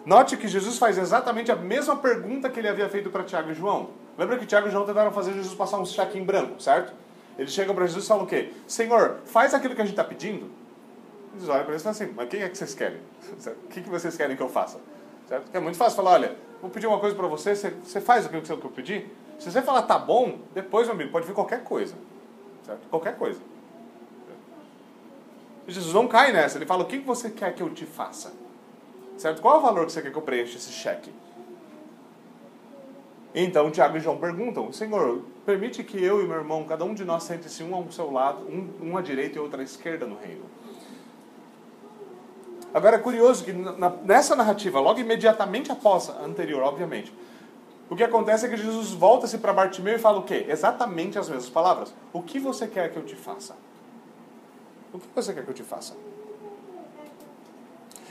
Note 0.06 0.38
que 0.38 0.48
Jesus 0.48 0.78
faz 0.78 0.98
exatamente 0.98 1.52
a 1.52 1.56
mesma 1.56 1.96
pergunta 1.96 2.50
que 2.50 2.60
ele 2.60 2.70
havia 2.70 2.88
feito 2.90 3.10
para 3.10 3.24
Tiago 3.24 3.52
e 3.52 3.54
João. 3.54 3.90
Lembra 4.18 4.38
que 4.38 4.46
Tiago 4.46 4.68
e 4.68 4.72
João 4.72 4.86
tentaram 4.86 5.12
fazer 5.12 5.34
Jesus 5.34 5.54
passar 5.54 5.78
um 5.78 5.86
cheque 5.86 6.18
em 6.18 6.24
branco, 6.24 6.62
certo? 6.62 6.94
Eles 7.38 7.52
chegam 7.52 7.76
para 7.76 7.86
Jesus 7.86 8.06
e 8.06 8.08
falam 8.08 8.24
o 8.24 8.28
quê? 8.28 8.52
Senhor, 8.68 9.18
faz 9.26 9.54
aquilo 9.54 9.76
que 9.76 9.82
a 9.82 9.86
gente 9.86 9.94
está 9.94 10.04
pedindo. 10.04 10.50
Eles 11.36 11.48
olham 11.48 11.64
para 11.64 11.74
eles 11.74 11.82
e 11.82 11.84
falam 11.84 11.98
assim, 11.98 12.14
mas 12.16 12.30
quem 12.30 12.42
é 12.42 12.50
que 12.50 12.58
vocês 12.58 12.74
querem? 12.74 13.00
O 13.66 13.68
que, 13.68 13.82
que 13.82 13.90
vocês 13.90 14.16
querem 14.18 14.36
que 14.36 14.42
eu 14.42 14.50
faça? 14.50 14.80
Certo? 15.28 15.46
É 15.54 15.60
muito 15.60 15.78
fácil 15.78 15.96
falar, 15.96 16.12
olha, 16.12 16.36
vou 16.62 16.70
pedir 16.70 16.88
uma 16.88 17.00
coisa 17.00 17.16
para 17.16 17.28
você, 17.28 17.56
você, 17.56 17.70
você 17.70 18.02
faz 18.02 18.26
aquilo 18.26 18.42
que 18.42 18.52
eu 18.52 18.72
pedi? 18.72 19.06
Se 19.40 19.50
você 19.50 19.62
falar 19.62 19.84
tá 19.84 19.98
bom, 19.98 20.40
depois, 20.54 20.86
meu 20.86 20.96
amigo, 20.96 21.12
pode 21.12 21.26
vir 21.26 21.34
qualquer 21.34 21.64
coisa. 21.64 21.96
Certo? 22.64 22.88
Qualquer 22.90 23.18
coisa. 23.18 23.40
Jesus 25.68 25.94
não 25.94 26.08
cai 26.08 26.32
nessa. 26.32 26.58
Ele 26.58 26.66
fala: 26.66 26.84
O 26.84 26.86
que 26.86 27.00
você 27.00 27.30
quer 27.30 27.56
que 27.56 27.64
eu 27.64 27.70
te 27.70 27.86
faça? 27.86 28.34
Certo? 29.18 29.42
Qual 29.42 29.56
é 29.56 29.58
o 29.58 29.62
valor 29.62 29.86
que 29.86 29.92
você 29.92 30.02
quer 30.02 30.12
que 30.12 30.18
eu 30.18 30.22
preencha 30.22 30.58
esse 30.58 30.72
cheque? 30.72 31.12
Então 33.34 33.70
Tiago 33.72 33.98
e 33.98 34.00
João 34.00 34.18
perguntam: 34.18 34.74
Senhor, 34.74 35.24
permite 35.46 35.84
que 35.84 36.04
eu 36.04 36.22
e 36.22 36.28
meu 36.28 36.38
irmão, 36.38 36.66
cada 36.66 36.84
um 36.84 36.94
de 36.94 37.06
nós 37.06 37.24
sente-se 37.24 37.64
um 37.64 37.74
ao 37.76 37.90
seu 37.92 38.12
lado, 38.12 38.46
um, 38.46 38.90
um 38.90 38.98
à 38.98 39.02
direita 39.02 39.38
e 39.38 39.42
outro 39.42 39.62
à 39.62 39.64
esquerda 39.64 40.06
no 40.06 40.18
reino. 40.18 40.44
Agora 42.74 42.98
é 42.98 43.00
curioso 43.00 43.44
que 43.44 43.52
nessa 44.04 44.36
narrativa, 44.36 44.80
logo 44.80 45.00
imediatamente 45.00 45.72
após 45.72 46.10
a 46.10 46.24
anterior, 46.24 46.62
obviamente, 46.62 47.12
o 47.90 47.96
que 47.96 48.04
acontece 48.04 48.46
é 48.46 48.50
que 48.50 48.58
Jesus 48.58 48.92
volta-se 48.92 49.38
para 49.38 49.52
Bartimeu 49.52 49.96
e 49.96 50.00
fala 50.00 50.20
o 50.20 50.24
quê? 50.24 50.46
Exatamente 50.48 51.18
as 51.18 51.28
mesmas 51.28 51.50
palavras. 51.50 51.94
O 52.14 52.22
que 52.22 52.40
você 52.40 52.68
quer 52.68 52.92
que 52.92 52.98
eu 52.98 53.04
te 53.04 53.16
faça? 53.16 53.56
O 54.94 55.00
que 55.00 55.08
você 55.16 55.34
quer 55.34 55.44
que 55.44 55.50
eu 55.50 55.56
te 55.56 55.64
faça? 55.64 55.96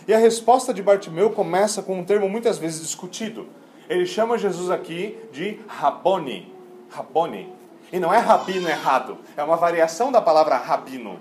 E 0.07 0.15
a 0.15 0.19
resposta 0.19 0.73
de 0.73 0.83
Bartimeu 0.83 1.31
começa 1.31 1.83
com 1.83 1.99
um 1.99 2.05
termo 2.05 2.29
muitas 2.29 2.59
vezes 2.59 2.81
discutido. 2.81 3.47
Ele 3.89 4.07
chama 4.07 4.39
Jesus 4.39 4.71
aqui 4.71 5.19
de 5.33 5.61
Rabone. 5.69 6.53
Rabone. 6.91 7.53
E 7.93 7.99
não 7.99 8.13
é 8.13 8.19
rabino 8.19 8.69
errado, 8.69 9.19
é 9.37 9.43
uma 9.43 9.57
variação 9.57 10.13
da 10.13 10.21
palavra 10.21 10.57
rabino. 10.57 11.19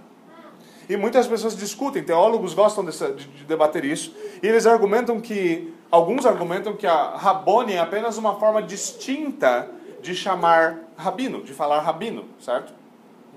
E 0.89 0.95
muitas 0.95 1.28
pessoas 1.28 1.55
discutem, 1.55 2.03
teólogos 2.03 2.53
gostam 2.53 2.84
de, 2.84 2.91
de 2.91 3.45
debater 3.45 3.84
isso, 3.84 4.16
e 4.41 4.47
eles 4.47 4.66
argumentam 4.66 5.20
que, 5.20 5.74
alguns 5.91 6.25
argumentam 6.25 6.75
que 6.75 6.88
a 6.88 7.15
Rabone 7.15 7.73
é 7.73 7.79
apenas 7.79 8.17
uma 8.17 8.35
forma 8.35 8.61
distinta 8.61 9.69
de 10.01 10.15
chamar 10.15 10.77
rabino, 10.95 11.43
de 11.43 11.53
falar 11.53 11.79
rabino, 11.79 12.25
certo? 12.39 12.73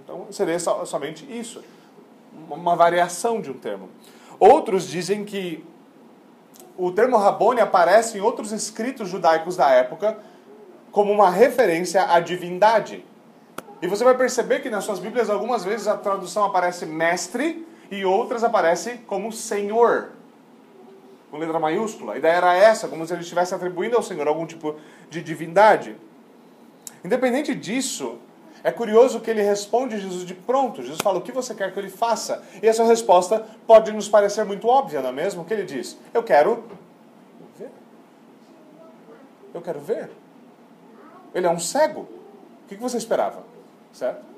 Então 0.03 0.27
seria 0.31 0.59
somente 0.59 1.27
isso 1.31 1.63
uma 2.49 2.77
variação 2.77 3.41
de 3.41 3.51
um 3.51 3.55
termo. 3.55 3.89
Outros 4.39 4.89
dizem 4.89 5.25
que 5.25 5.65
o 6.77 6.91
termo 6.91 7.17
Rabone 7.17 7.61
aparece 7.61 8.19
em 8.19 8.21
outros 8.21 8.53
escritos 8.53 9.09
judaicos 9.09 9.57
da 9.57 9.69
época 9.71 10.19
como 10.91 11.13
uma 11.13 11.31
referência 11.31 12.11
à 12.11 12.21
divindade. 12.21 13.05
E 13.83 13.87
você 13.87 14.03
vai 14.05 14.17
perceber 14.17 14.61
que 14.61 14.71
nas 14.71 14.85
suas 14.85 14.99
Bíblias 14.99 15.31
algumas 15.31 15.65
vezes 15.65 15.87
a 15.87 15.97
tradução 15.97 16.45
aparece 16.45 16.87
mestre 16.87 17.67
e 17.91 18.05
outras 18.05 18.45
aparece 18.45 18.99
como 19.07 19.33
Senhor, 19.33 20.11
com 21.31 21.39
letra 21.39 21.59
maiúscula. 21.59 22.15
A 22.15 22.19
ideia 22.19 22.35
era 22.35 22.57
essa, 22.57 22.89
como 22.89 23.07
se 23.07 23.13
ele 23.13 23.23
estivesse 23.23 23.55
atribuindo 23.55 23.97
ao 23.97 24.03
Senhor 24.03 24.27
algum 24.27 24.47
tipo 24.47 24.77
de 25.09 25.23
divindade. 25.23 25.97
Independente 27.05 27.55
disso, 27.55 28.19
é 28.63 28.71
curioso 28.71 29.21
que 29.21 29.31
ele 29.31 29.43
responde 29.43 29.99
Jesus 29.99 30.25
de 30.25 30.35
pronto. 30.35 30.83
Jesus 30.83 31.01
fala: 31.03 31.19
O 31.19 31.23
que 31.23 31.33
você 31.33 31.55
quer 31.55 31.73
que 31.73 31.79
ele 31.79 31.89
faça? 31.89 32.43
E 32.63 32.67
essa 32.67 32.85
resposta 32.85 33.47
pode 33.67 33.93
nos 33.93 34.09
parecer 34.09 34.45
muito 34.45 34.67
óbvia, 34.67 35.01
não 35.01 35.11
é 35.11 35.13
mesmo? 35.13 35.43
O 35.43 35.45
que 35.45 35.55
ele 35.55 35.65
diz? 35.65 35.97
Eu 36.13 36.23
quero 36.23 36.65
ver. 37.59 37.71
Eu 39.55 39.63
quero 39.63 39.81
ver. 39.81 40.11
Ele 41.35 41.47
é 41.47 41.51
um 41.51 41.59
cego. 41.59 42.03
O 42.65 42.69
que 42.69 42.77
você 42.77 42.99
esperava? 42.99 43.43
Certo? 43.93 44.30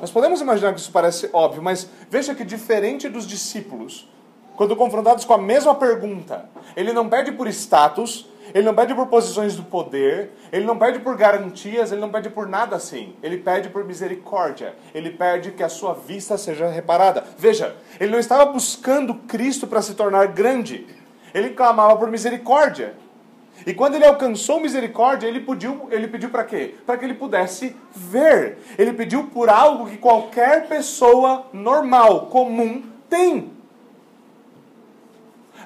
Nós 0.00 0.10
podemos 0.10 0.40
imaginar 0.40 0.74
que 0.74 0.80
isso 0.80 0.92
parece 0.92 1.28
óbvio, 1.32 1.62
mas 1.62 1.88
veja 2.10 2.34
que 2.34 2.44
diferente 2.44 3.08
dos 3.08 3.26
discípulos, 3.26 4.08
quando 4.56 4.76
confrontados 4.76 5.24
com 5.24 5.34
a 5.34 5.38
mesma 5.38 5.74
pergunta, 5.74 6.48
ele 6.76 6.92
não 6.92 7.08
pede 7.08 7.32
por 7.32 7.48
status, 7.48 8.28
ele 8.54 8.64
não 8.64 8.74
pede 8.74 8.94
por 8.94 9.06
posições 9.06 9.54
do 9.54 9.62
poder, 9.62 10.30
ele 10.50 10.64
não 10.64 10.78
pede 10.78 10.98
por 11.00 11.16
garantias, 11.16 11.92
ele 11.92 12.00
não 12.00 12.10
pede 12.10 12.30
por 12.30 12.48
nada 12.48 12.76
assim. 12.76 13.14
Ele 13.22 13.38
pede 13.38 13.68
por 13.68 13.84
misericórdia. 13.84 14.74
Ele 14.94 15.10
pede 15.10 15.52
que 15.52 15.62
a 15.62 15.68
sua 15.68 15.92
vista 15.92 16.38
seja 16.38 16.68
reparada. 16.68 17.24
Veja, 17.36 17.76
ele 18.00 18.10
não 18.10 18.18
estava 18.18 18.46
buscando 18.46 19.14
Cristo 19.14 19.66
para 19.66 19.82
se 19.82 19.94
tornar 19.94 20.28
grande. 20.28 20.86
Ele 21.34 21.50
clamava 21.50 21.96
por 21.96 22.10
misericórdia. 22.10 22.94
E 23.68 23.74
quando 23.74 23.96
ele 23.96 24.06
alcançou 24.06 24.58
misericórdia, 24.60 25.26
ele 25.26 25.40
pediu, 25.40 25.88
ele 25.90 26.08
pediu 26.08 26.30
para 26.30 26.42
quê? 26.42 26.74
Para 26.86 26.96
que 26.96 27.04
ele 27.04 27.12
pudesse 27.12 27.76
ver. 27.94 28.56
Ele 28.78 28.94
pediu 28.94 29.24
por 29.24 29.50
algo 29.50 29.86
que 29.86 29.98
qualquer 29.98 30.66
pessoa 30.66 31.44
normal, 31.52 32.28
comum, 32.28 32.82
tem. 33.10 33.52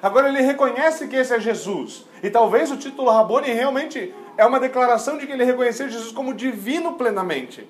Agora 0.01 0.27
ele 0.27 0.41
reconhece 0.41 1.07
que 1.07 1.15
esse 1.15 1.33
é 1.33 1.39
Jesus. 1.39 2.03
E 2.21 2.29
talvez 2.29 2.69
o 2.71 2.75
título 2.75 3.09
Rabone 3.09 3.53
realmente 3.53 4.13
é 4.35 4.45
uma 4.45 4.59
declaração 4.59 5.17
de 5.17 5.25
que 5.25 5.31
ele 5.31 5.45
reconhecia 5.45 5.87
Jesus 5.87 6.11
como 6.11 6.33
divino 6.33 6.95
plenamente. 6.95 7.65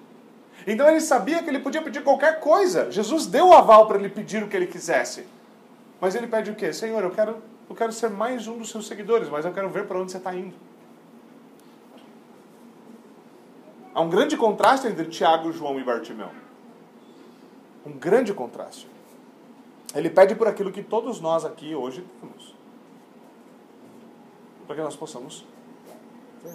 Então 0.66 0.90
ele 0.90 1.00
sabia 1.00 1.44
que 1.44 1.50
ele 1.52 1.60
podia 1.60 1.84
pedir 1.84 2.02
qualquer 2.02 2.40
coisa. 2.40 2.90
Jesus 2.90 3.28
deu 3.28 3.50
o 3.50 3.54
aval 3.54 3.86
para 3.86 4.00
ele 4.00 4.10
pedir 4.10 4.42
o 4.42 4.48
que 4.48 4.58
ele 4.58 4.66
quisesse. 4.66 5.28
Mas 6.02 6.16
ele 6.16 6.26
pede 6.26 6.50
o 6.50 6.56
quê? 6.56 6.74
Senhor, 6.74 7.04
eu 7.04 7.12
quero, 7.12 7.38
eu 7.74 7.76
quero 7.76 7.92
ser 7.92 8.12
mais 8.12 8.48
um 8.48 8.60
dos 8.60 8.70
seus 8.70 8.86
seguidores, 8.86 9.30
mas 9.30 9.46
eu 9.46 9.52
quero 9.52 9.68
ver 9.68 9.88
para 9.88 9.98
onde 9.98 10.12
você 10.12 10.20
está 10.20 10.36
indo. 10.36 10.54
Há 13.96 14.00
um 14.00 14.10
grande 14.10 14.38
contraste 14.38 14.86
entre 14.86 15.06
Tiago, 15.06 15.52
João 15.52 15.80
e 15.80 15.84
Bartimeu. 15.84 16.30
Um 17.84 17.94
grande 17.94 18.32
contraste. 18.32 18.88
Ele 19.96 20.08
pede 20.08 20.36
por 20.36 20.48
aquilo 20.48 20.72
que 20.72 20.84
todos 20.84 21.20
nós 21.20 21.44
aqui 21.44 21.74
hoje 21.74 22.06
temos. 22.22 22.54
Para 24.68 24.76
que 24.76 24.82
nós 24.84 24.96
possamos 24.96 25.44
ter. 26.44 26.54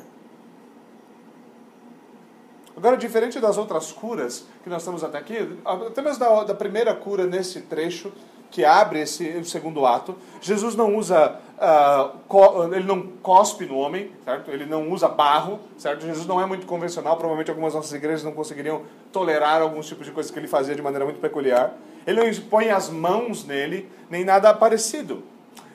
Agora, 2.77 2.97
diferente 2.97 3.41
das 3.41 3.59
outras 3.59 3.91
curas 3.91 4.47
que 4.63 4.71
nós 4.71 4.85
temos 4.85 5.03
até 5.03 5.19
aqui, 5.19 5.59
até 5.65 6.01
mesmo 6.01 6.21
da, 6.21 6.45
da 6.45 6.55
primeira 6.55 6.95
cura 6.95 7.27
nesse 7.27 7.63
trecho, 7.63 8.13
que 8.51 8.65
abre 8.65 9.01
esse 9.01 9.29
o 9.39 9.45
segundo 9.45 9.85
ato, 9.85 10.17
Jesus 10.41 10.75
não 10.75 10.97
usa, 10.97 11.39
uh, 11.57 12.19
co, 12.27 12.65
ele 12.73 12.85
não 12.85 13.03
cospe 13.23 13.67
no 13.67 13.77
homem, 13.77 14.11
certo? 14.25 14.51
Ele 14.51 14.65
não 14.65 14.91
usa 14.91 15.09
barro, 15.09 15.61
certo? 15.77 16.07
Jesus 16.07 16.27
não 16.27 16.41
é 16.41 16.47
muito 16.47 16.67
convencional, 16.67 17.17
provavelmente 17.17 17.51
algumas 17.51 17.75
nossas 17.75 17.93
igrejas 17.93 18.25
não 18.25 18.33
conseguiriam 18.33 18.83
tolerar 19.13 19.61
alguns 19.61 19.87
tipos 19.87 20.07
de 20.07 20.13
coisas 20.13 20.33
que 20.33 20.39
ele 20.39 20.49
fazia 20.49 20.75
de 20.75 20.83
maneira 20.83 21.05
muito 21.05 21.21
peculiar. 21.21 21.73
Ele 22.07 22.23
não 22.23 22.43
põe 22.49 22.71
as 22.71 22.89
mãos 22.89 23.45
nele, 23.45 23.89
nem 24.09 24.25
nada 24.25 24.53
parecido. 24.55 25.23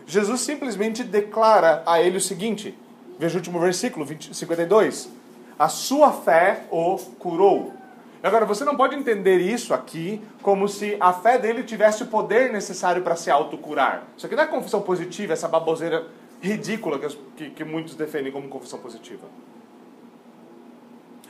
Jesus 0.05 0.41
simplesmente 0.41 1.03
declara 1.03 1.83
a 1.85 2.01
ele 2.01 2.17
o 2.17 2.21
seguinte, 2.21 2.77
veja 3.17 3.35
o 3.35 3.37
último 3.37 3.59
versículo, 3.59 4.05
20, 4.05 4.35
52. 4.35 5.09
A 5.57 5.69
sua 5.69 6.11
fé 6.11 6.63
o 6.71 6.97
curou. 7.19 7.71
Agora, 8.23 8.45
você 8.45 8.63
não 8.63 8.77
pode 8.77 8.95
entender 8.95 9.39
isso 9.39 9.73
aqui 9.73 10.21
como 10.41 10.69
se 10.69 10.95
a 10.97 11.11
fé 11.11 11.37
dele 11.37 11.61
tivesse 11.61 12.03
o 12.03 12.07
poder 12.07 12.53
necessário 12.53 13.01
para 13.03 13.17
se 13.17 13.29
autocurar. 13.29 14.03
Isso 14.15 14.25
aqui 14.25 14.33
não 14.33 14.43
é 14.43 14.47
confissão 14.47 14.81
positiva, 14.81 15.33
essa 15.33 15.49
baboseira 15.49 16.07
ridícula 16.41 16.97
que, 16.97 17.17
que, 17.35 17.49
que 17.49 17.63
muitos 17.65 17.95
defendem 17.95 18.31
como 18.31 18.47
confissão 18.47 18.79
positiva. 18.79 19.27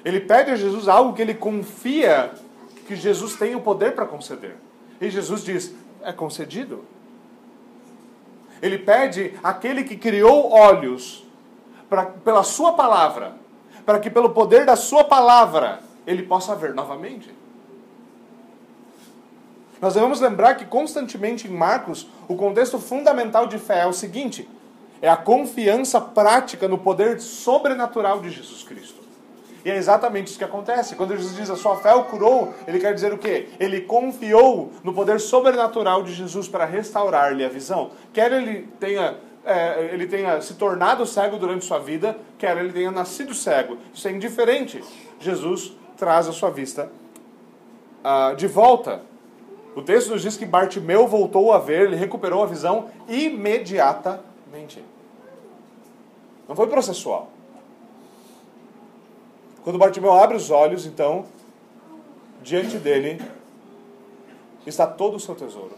Ele 0.06 0.20
pede 0.20 0.52
a 0.52 0.56
Jesus 0.56 0.88
algo 0.88 1.14
que 1.14 1.22
ele 1.24 1.34
confia 1.34 2.32
que 2.86 2.96
Jesus 2.96 3.36
tem 3.38 3.56
o 3.56 3.62
poder 3.62 3.96
para 3.96 4.06
conceder. 4.06 4.56
E 5.02 5.10
Jesus 5.10 5.44
diz: 5.44 5.74
é 6.04 6.14
concedido. 6.14 6.86
Ele 8.62 8.78
pede 8.78 9.34
aquele 9.44 9.84
que 9.84 9.98
criou 9.98 10.52
olhos 10.52 11.26
pra, 11.90 12.06
pela 12.06 12.44
sua 12.44 12.74
palavra, 12.74 13.34
para 13.84 14.00
que 14.00 14.12
pelo 14.12 14.30
poder 14.30 14.64
da 14.64 14.76
sua 14.76 15.04
palavra 15.04 15.80
ele 16.06 16.24
possa 16.24 16.56
ver 16.56 16.74
novamente. 16.74 17.30
Nós 19.82 19.96
devemos 19.96 20.22
lembrar 20.22 20.56
que 20.56 20.66
constantemente 20.66 21.48
em 21.48 21.52
Marcos, 21.52 22.08
o 22.28 22.36
contexto 22.36 22.80
fundamental 22.80 23.48
de 23.48 23.58
fé 23.58 23.82
é 23.82 23.86
o 23.86 23.92
seguinte: 23.92 24.48
é 25.02 25.10
a 25.10 25.18
confiança 25.18 26.00
prática 26.00 26.70
no 26.70 26.78
poder 26.78 27.20
sobrenatural 27.20 28.22
de 28.22 28.30
Jesus 28.30 28.64
Cristo. 28.64 29.04
E 29.66 29.70
é 29.70 29.76
exatamente 29.76 30.28
isso 30.28 30.38
que 30.38 30.44
acontece. 30.44 30.96
Quando 30.96 31.16
Jesus 31.16 31.36
diz 31.36 31.50
a 31.50 31.56
sua 31.56 31.78
fé 31.78 31.94
o 31.94 32.06
curou, 32.06 32.54
ele 32.68 32.80
quer 32.80 32.94
dizer 32.94 33.14
o 33.14 33.18
quê? 33.18 33.50
Ele 33.60 33.82
confiou 33.82 34.72
no 34.84 34.94
poder 34.94 35.20
sobrenatural 35.20 36.04
de 36.04 36.14
Jesus 36.14 36.48
para 36.48 36.66
restaurar-lhe 36.66 37.44
a 37.44 37.50
visão. 37.50 37.92
Quer 38.14 38.32
ele 38.32 38.68
tenha, 38.80 39.16
é, 39.46 39.90
ele 39.94 40.06
tenha 40.06 40.42
se 40.42 40.56
tornado 40.56 41.06
cego 41.06 41.38
durante 41.38 41.66
sua 41.66 41.80
vida, 41.80 42.18
quer 42.38 42.58
ele 42.58 42.74
tenha 42.74 42.92
nascido 42.92 43.34
cego. 43.34 43.78
Isso 43.94 44.08
é 44.08 44.12
indiferente. 44.12 44.82
Jesus 45.20 45.74
traz 46.04 46.28
a 46.28 46.34
sua 46.34 46.50
vista 46.50 46.92
uh, 48.04 48.36
de 48.36 48.46
volta. 48.46 49.02
O 49.74 49.82
texto 49.82 50.10
nos 50.10 50.22
diz 50.22 50.36
que 50.36 50.46
Bartimeu 50.46 51.08
voltou 51.08 51.54
a 51.54 51.60
ver, 51.60 51.84
ele 51.84 51.96
recuperou 51.96 52.44
a 52.44 52.46
visão 52.46 52.90
imediatamente. 53.08 54.84
Não 56.46 56.58
foi 56.58 56.68
processual. 56.68 57.30
Quando 59.64 59.80
Bartimeu 59.80 60.12
abre 60.12 60.36
os 60.36 60.52
olhos, 60.52 60.86
então, 60.86 61.24
diante 62.42 62.78
dele 62.78 63.22
está 64.68 64.86
todo 64.86 65.16
o 65.16 65.20
seu 65.22 65.36
tesouro. 65.36 65.72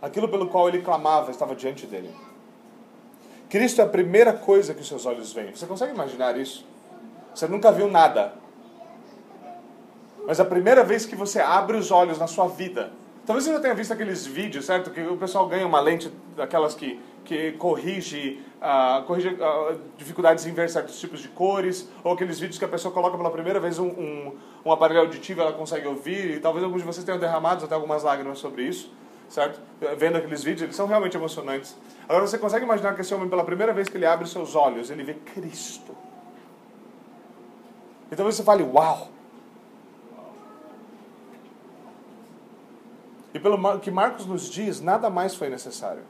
Aquilo 0.00 0.28
pelo 0.28 0.46
qual 0.46 0.68
ele 0.68 0.82
clamava 0.82 1.32
estava 1.32 1.56
diante 1.56 1.84
dele. 1.84 2.14
Cristo 3.48 3.80
é 3.80 3.84
a 3.84 3.88
primeira 3.88 4.32
coisa 4.32 4.72
que 4.72 4.82
os 4.82 4.86
seus 4.86 5.04
olhos 5.04 5.32
veem. 5.32 5.52
Você 5.52 5.66
consegue 5.66 5.92
imaginar 5.92 6.38
isso? 6.38 6.64
Você 7.34 7.46
nunca 7.46 7.70
viu 7.70 7.88
nada. 7.88 8.34
Mas 10.26 10.38
a 10.38 10.44
primeira 10.44 10.84
vez 10.84 11.06
que 11.06 11.16
você 11.16 11.40
abre 11.40 11.76
os 11.76 11.90
olhos 11.90 12.18
na 12.18 12.26
sua 12.26 12.46
vida. 12.46 12.92
Talvez 13.26 13.44
você 13.44 13.52
já 13.52 13.60
tenha 13.60 13.74
visto 13.74 13.92
aqueles 13.92 14.26
vídeos, 14.26 14.66
certo? 14.66 14.90
Que 14.90 15.00
o 15.00 15.16
pessoal 15.16 15.46
ganha 15.46 15.66
uma 15.66 15.80
lente 15.80 16.12
daquelas 16.36 16.74
que, 16.74 17.00
que 17.24 17.52
corrige, 17.52 18.42
uh, 18.60 19.04
corrige 19.04 19.28
uh, 19.28 19.78
dificuldades 19.96 20.46
em 20.46 20.52
ver 20.52 20.68
certos 20.68 20.98
tipos 20.98 21.20
de 21.20 21.28
cores. 21.28 21.88
Ou 22.02 22.12
aqueles 22.12 22.38
vídeos 22.38 22.58
que 22.58 22.64
a 22.64 22.68
pessoa 22.68 22.92
coloca 22.92 23.16
pela 23.16 23.30
primeira 23.30 23.60
vez 23.60 23.78
um, 23.78 23.88
um, 23.88 24.36
um 24.64 24.72
aparelho 24.72 25.00
auditivo 25.00 25.40
ela 25.40 25.52
consegue 25.52 25.86
ouvir. 25.86 26.36
E 26.36 26.40
talvez 26.40 26.64
alguns 26.64 26.80
de 26.80 26.86
vocês 26.86 27.04
tenham 27.04 27.18
derramado 27.18 27.64
até 27.64 27.74
algumas 27.74 28.02
lágrimas 28.02 28.38
sobre 28.38 28.64
isso 28.64 28.90
certo? 29.30 29.60
Vendo 29.96 30.16
aqueles 30.16 30.42
vídeos, 30.42 30.62
eles 30.62 30.76
são 30.76 30.86
realmente 30.86 31.16
emocionantes. 31.16 31.76
Agora 32.08 32.26
você 32.26 32.36
consegue 32.36 32.64
imaginar 32.64 32.94
que 32.94 33.00
esse 33.00 33.14
homem, 33.14 33.28
pela 33.28 33.44
primeira 33.44 33.72
vez 33.72 33.88
que 33.88 33.96
ele 33.96 34.04
abre 34.04 34.24
os 34.24 34.32
seus 34.32 34.56
olhos, 34.56 34.90
ele 34.90 35.04
vê 35.04 35.14
Cristo. 35.14 35.96
E 38.10 38.16
talvez 38.16 38.36
você 38.36 38.42
fale, 38.42 38.62
uau! 38.62 39.08
E 43.32 43.38
pelo 43.38 43.78
que 43.78 43.90
Marcos 43.90 44.26
nos 44.26 44.48
diz, 44.48 44.80
nada 44.80 45.08
mais 45.08 45.34
foi 45.34 45.48
necessário. 45.48 46.02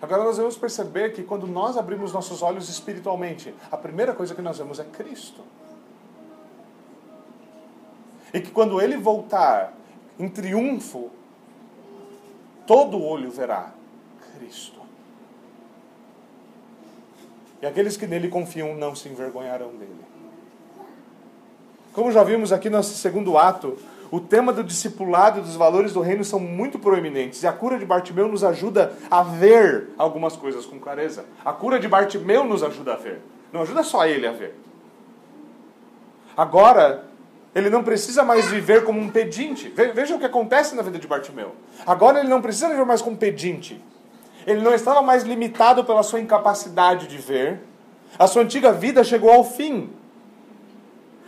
Agora 0.00 0.24
nós 0.24 0.38
vamos 0.38 0.56
perceber 0.56 1.12
que 1.12 1.22
quando 1.22 1.46
nós 1.46 1.76
abrimos 1.76 2.12
nossos 2.12 2.40
olhos 2.40 2.70
espiritualmente, 2.70 3.54
a 3.70 3.76
primeira 3.76 4.14
coisa 4.14 4.34
que 4.34 4.40
nós 4.40 4.56
vemos 4.56 4.78
é 4.78 4.84
Cristo. 4.84 5.42
E 8.32 8.40
que 8.40 8.50
quando 8.50 8.80
ele 8.80 8.96
voltar 8.96 9.74
em 10.18 10.28
triunfo, 10.28 11.10
todo 12.66 13.02
olho 13.02 13.30
verá 13.30 13.74
Cristo. 14.38 14.80
E 17.60 17.66
aqueles 17.66 17.96
que 17.98 18.06
nele 18.06 18.28
confiam 18.28 18.74
não 18.74 18.94
se 18.94 19.08
envergonharão 19.08 19.76
dele. 19.76 20.09
Como 21.92 22.12
já 22.12 22.22
vimos 22.22 22.52
aqui 22.52 22.70
no 22.70 22.82
segundo 22.82 23.36
ato, 23.36 23.76
o 24.10 24.20
tema 24.20 24.52
do 24.52 24.64
discipulado 24.64 25.38
e 25.38 25.42
dos 25.42 25.54
valores 25.54 25.92
do 25.92 26.00
reino 26.00 26.24
são 26.24 26.40
muito 26.40 26.78
proeminentes. 26.78 27.42
E 27.42 27.46
a 27.46 27.52
cura 27.52 27.78
de 27.78 27.84
Bartimeu 27.84 28.28
nos 28.28 28.42
ajuda 28.42 28.92
a 29.10 29.22
ver 29.22 29.88
algumas 29.96 30.36
coisas 30.36 30.66
com 30.66 30.78
clareza. 30.78 31.24
A 31.44 31.52
cura 31.52 31.78
de 31.78 31.86
Bartimeu 31.86 32.44
nos 32.44 32.62
ajuda 32.62 32.94
a 32.94 32.96
ver. 32.96 33.20
Não 33.52 33.62
ajuda 33.62 33.82
só 33.82 34.06
ele 34.06 34.26
a 34.26 34.32
ver. 34.32 34.54
Agora, 36.36 37.04
ele 37.54 37.70
não 37.70 37.82
precisa 37.82 38.24
mais 38.24 38.46
viver 38.46 38.84
como 38.84 39.00
um 39.00 39.08
pedinte. 39.08 39.72
Veja 39.94 40.14
o 40.14 40.18
que 40.18 40.24
acontece 40.24 40.74
na 40.74 40.82
vida 40.82 40.98
de 40.98 41.06
Bartimeu. 41.06 41.52
Agora 41.86 42.20
ele 42.20 42.28
não 42.28 42.40
precisa 42.40 42.68
viver 42.68 42.84
mais 42.84 43.02
como 43.02 43.16
pedinte. 43.16 43.82
Ele 44.46 44.60
não 44.60 44.72
estava 44.72 45.02
mais 45.02 45.22
limitado 45.22 45.84
pela 45.84 46.02
sua 46.02 46.20
incapacidade 46.20 47.06
de 47.06 47.18
ver. 47.18 47.60
A 48.18 48.26
sua 48.26 48.42
antiga 48.42 48.72
vida 48.72 49.04
chegou 49.04 49.30
ao 49.30 49.44
fim. 49.44 49.90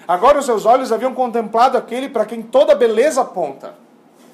Agora 0.07 0.39
os 0.39 0.47
seus 0.47 0.67
olhos 0.67 0.91
haviam 0.91 1.15
contemplado 1.15 1.79
aquele 1.79 2.09
para 2.09 2.27
quem 2.27 2.43
toda 2.43 2.75
beleza 2.75 3.21
aponta. 3.21 3.75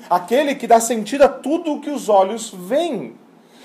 Aquele 0.08 0.54
que 0.54 0.66
dá 0.66 0.80
sentido 0.80 1.22
a 1.22 1.28
tudo 1.28 1.72
o 1.72 1.80
que 1.80 1.90
os 1.90 2.08
olhos 2.08 2.50
veem. 2.50 3.14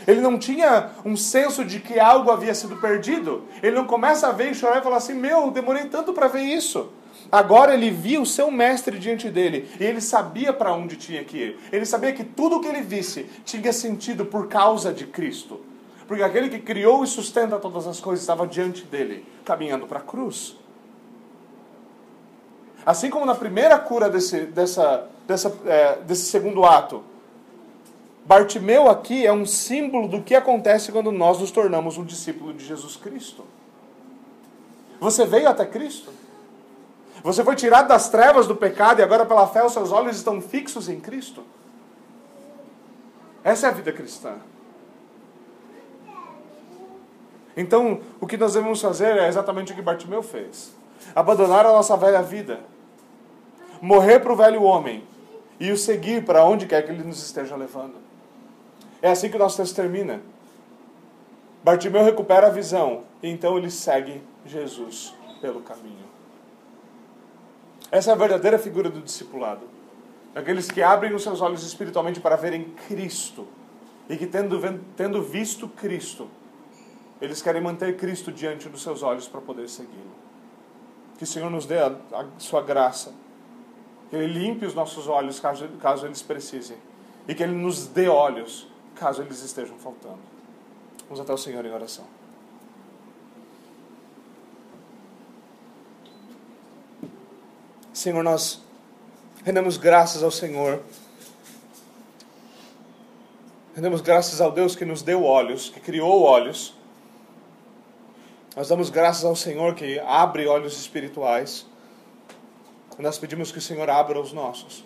Ele 0.06 0.20
não 0.20 0.38
tinha 0.38 0.90
um 1.06 1.16
senso 1.16 1.64
de 1.64 1.80
que 1.80 2.00
algo 2.00 2.30
havia 2.30 2.54
sido 2.54 2.76
perdido. 2.76 3.44
Ele 3.62 3.76
não 3.76 3.86
começa 3.86 4.28
a 4.28 4.32
ver 4.32 4.52
e 4.52 4.56
chorar 4.56 4.80
e 4.80 4.84
falar 4.84 4.98
assim: 4.98 5.14
Meu, 5.14 5.50
demorei 5.52 5.86
tanto 5.86 6.12
para 6.12 6.28
ver 6.28 6.42
isso. 6.42 6.90
Agora 7.32 7.74
ele 7.74 7.90
via 7.90 8.22
o 8.22 8.26
seu 8.26 8.52
mestre 8.52 9.00
diante 9.00 9.30
dele 9.30 9.70
e 9.80 9.84
ele 9.84 10.02
sabia 10.02 10.52
para 10.52 10.74
onde 10.74 10.98
tinha 10.98 11.24
que 11.24 11.38
ir. 11.38 11.60
Ele 11.72 11.86
sabia 11.86 12.12
que 12.12 12.24
tudo 12.24 12.58
o 12.58 12.60
que 12.60 12.68
ele 12.68 12.82
visse 12.82 13.26
tinha 13.46 13.72
sentido 13.72 14.26
por 14.26 14.48
causa 14.48 14.92
de 14.92 15.08
Cristo. 15.08 15.62
Porque 16.08 16.22
aquele 16.22 16.50
que 16.50 16.60
criou 16.60 17.04
e 17.04 17.08
sustenta 17.08 17.58
todas 17.58 17.88
as 17.88 18.00
coisas 18.00 18.22
estava 18.22 18.46
diante 18.46 18.84
dele, 18.84 19.26
caminhando 19.46 19.88
para 19.88 20.00
a 20.00 20.04
cruz. 20.04 20.58
Assim 22.86 23.10
como 23.10 23.26
na 23.26 23.36
primeira 23.36 23.80
cura 23.80 24.10
desse, 24.10 24.42
dessa, 24.42 25.08
dessa, 25.26 25.56
é, 25.66 25.98
desse 26.06 26.26
segundo 26.26 26.66
ato, 26.66 27.04
Bartimeu 28.26 28.90
aqui 28.90 29.26
é 29.26 29.34
um 29.34 29.46
símbolo 29.46 30.08
do 30.08 30.22
que 30.22 30.36
acontece 30.36 30.92
quando 30.92 31.12
nós 31.12 31.40
nos 31.40 31.52
tornamos 31.52 31.98
um 31.98 32.04
discípulo 32.04 32.54
de 32.54 32.66
Jesus 32.66 32.96
Cristo. 32.96 33.44
Você 35.00 35.26
veio 35.26 35.50
até 35.50 35.66
Cristo. 35.66 36.12
Você 37.22 37.44
foi 37.44 37.56
tirado 37.56 37.88
das 37.88 38.10
trevas 38.10 38.48
do 38.48 38.56
pecado 38.56 39.00
e 39.00 39.04
agora, 39.04 39.26
pela 39.26 39.48
fé, 39.48 39.64
os 39.64 39.74
seus 39.74 39.92
olhos 39.92 40.18
estão 40.18 40.42
fixos 40.42 40.90
em 40.90 41.00
Cristo. 41.00 41.44
Essa 43.44 43.68
é 43.68 43.70
a 43.70 43.74
vida 43.74 43.92
cristã. 43.92 44.36
Então, 47.56 48.02
o 48.20 48.26
que 48.26 48.38
nós 48.38 48.54
devemos 48.54 48.82
fazer 48.82 49.18
é 49.18 49.28
exatamente 49.28 49.72
o 49.72 49.76
que 49.76 49.82
Bartimeu 49.82 50.24
fez: 50.24 50.74
abandonar 51.14 51.66
a 51.66 51.72
nossa 51.72 51.96
velha 51.96 52.22
vida 52.22 52.73
morrer 53.84 54.22
para 54.22 54.32
o 54.32 54.36
velho 54.36 54.64
homem 54.64 55.04
e 55.60 55.70
o 55.70 55.78
seguir 55.78 56.24
para 56.24 56.46
onde 56.46 56.66
quer 56.66 56.84
que 56.84 56.92
ele 56.92 57.04
nos 57.04 57.22
esteja 57.22 57.54
levando. 57.58 57.96
É 59.02 59.12
assim 59.12 59.30
que 59.30 59.36
o 59.36 59.40
nosso 59.40 59.58
texto 59.58 59.76
termina. 59.76 60.22
Bartimeu 61.62 62.02
recupera 62.02 62.48
a 62.48 62.50
visão 62.50 63.04
e 63.22 63.28
então 63.28 63.58
ele 63.58 63.70
segue 63.70 64.24
Jesus 64.46 65.14
pelo 65.42 65.60
caminho. 65.60 66.06
Essa 67.92 68.12
é 68.12 68.14
a 68.14 68.18
verdadeira 68.18 68.58
figura 68.58 68.90
do 68.90 69.02
discipulado. 69.02 69.68
Aqueles 70.34 70.72
que 70.72 70.82
abrem 70.82 71.14
os 71.14 71.22
seus 71.22 71.42
olhos 71.42 71.62
espiritualmente 71.64 72.22
para 72.22 72.38
verem 72.38 72.74
Cristo 72.88 73.46
e 74.10 74.16
que, 74.16 74.26
tendo, 74.26 74.58
tendo 74.96 75.22
visto 75.22 75.68
Cristo, 75.68 76.30
eles 77.22 77.42
querem 77.42 77.62
manter 77.62 77.98
Cristo 77.98 78.32
diante 78.32 78.70
dos 78.70 78.82
seus 78.82 79.04
olhos 79.04 79.28
para 79.28 79.42
poder 79.42 79.68
segui-lo. 79.68 80.16
Que 81.18 81.26
o 81.26 81.28
Senhor 81.28 81.50
nos 81.50 81.66
dê 81.66 81.80
a, 81.80 81.94
a 82.14 82.26
sua 82.38 82.62
graça. 82.62 83.23
Que 84.14 84.18
Ele 84.18 84.32
limpe 84.32 84.64
os 84.64 84.76
nossos 84.76 85.08
olhos 85.08 85.40
caso, 85.40 85.68
caso 85.82 86.06
eles 86.06 86.22
precisem. 86.22 86.78
E 87.28 87.34
que 87.34 87.42
Ele 87.42 87.56
nos 87.56 87.88
dê 87.88 88.08
olhos 88.08 88.68
caso 88.94 89.24
eles 89.24 89.42
estejam 89.42 89.76
faltando. 89.80 90.20
Vamos 91.06 91.20
até 91.20 91.34
o 91.34 91.38
Senhor 91.38 91.66
em 91.66 91.74
oração. 91.74 92.06
Senhor, 97.92 98.24
nós 98.24 98.62
rendemos 99.44 99.78
graças 99.78 100.22
ao 100.22 100.30
Senhor. 100.30 100.84
Rendemos 103.74 104.00
graças 104.00 104.40
ao 104.40 104.52
Deus 104.52 104.76
que 104.76 104.86
nos 104.86 105.02
deu 105.02 105.24
olhos, 105.24 105.70
que 105.70 105.80
criou 105.80 106.22
olhos. 106.22 106.76
Nós 108.56 108.68
damos 108.68 108.92
graças 108.92 109.26
ao 109.26 109.36
Senhor 109.36 109.74
que 109.74 110.00
abre 110.02 110.46
olhos 110.46 110.80
espirituais. 110.80 111.66
Nós 113.00 113.18
pedimos 113.18 113.52
que 113.52 113.58
o 113.58 113.62
Senhor 113.62 113.90
abra 113.90 114.20
os 114.20 114.32
nossos. 114.32 114.86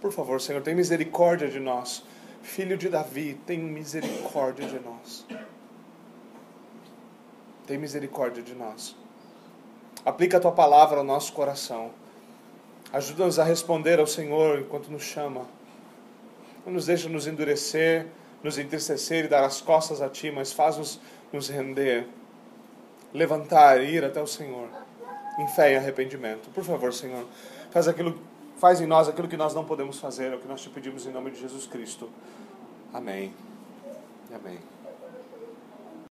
Por 0.00 0.12
favor, 0.12 0.40
Senhor, 0.40 0.62
tem 0.62 0.74
misericórdia 0.74 1.48
de 1.48 1.60
nós. 1.60 2.02
Filho 2.42 2.76
de 2.76 2.88
Davi, 2.88 3.38
tem 3.46 3.58
misericórdia 3.58 4.66
de 4.66 4.78
nós. 4.78 5.26
Tem 7.66 7.76
misericórdia 7.76 8.42
de 8.42 8.54
nós. 8.54 8.94
Aplica 10.04 10.36
a 10.36 10.40
tua 10.40 10.52
palavra 10.52 10.98
ao 10.98 11.04
nosso 11.04 11.32
coração. 11.32 11.90
Ajuda-nos 12.92 13.38
a 13.38 13.44
responder 13.44 13.98
ao 13.98 14.06
Senhor 14.06 14.60
enquanto 14.60 14.88
nos 14.88 15.02
chama. 15.02 15.46
Não 16.64 16.72
nos 16.72 16.86
deixa 16.86 17.08
nos 17.08 17.26
endurecer, 17.26 18.06
nos 18.42 18.58
entristecer 18.58 19.24
e 19.24 19.28
dar 19.28 19.44
as 19.44 19.60
costas 19.60 20.00
a 20.00 20.08
Ti, 20.08 20.30
mas 20.30 20.52
faz-nos 20.52 21.00
nos 21.32 21.48
render, 21.48 22.06
levantar 23.12 23.82
e 23.82 23.90
ir 23.90 24.04
até 24.04 24.22
o 24.22 24.26
Senhor, 24.26 24.68
em 25.38 25.46
fé 25.48 25.72
e 25.72 25.76
arrependimento. 25.76 26.48
Por 26.50 26.64
favor, 26.64 26.92
Senhor, 26.92 27.24
faz 27.70 27.88
aquilo, 27.88 28.18
faz 28.58 28.80
em 28.80 28.86
nós 28.86 29.08
aquilo 29.08 29.28
que 29.28 29.36
nós 29.36 29.54
não 29.54 29.64
podemos 29.64 29.98
fazer, 29.98 30.32
é 30.32 30.36
o 30.36 30.38
que 30.38 30.48
nós 30.48 30.62
te 30.62 30.70
pedimos 30.70 31.06
em 31.06 31.10
nome 31.10 31.30
de 31.30 31.40
Jesus 31.40 31.66
Cristo. 31.66 32.08
Amém. 32.92 33.32
Amém. 34.32 34.75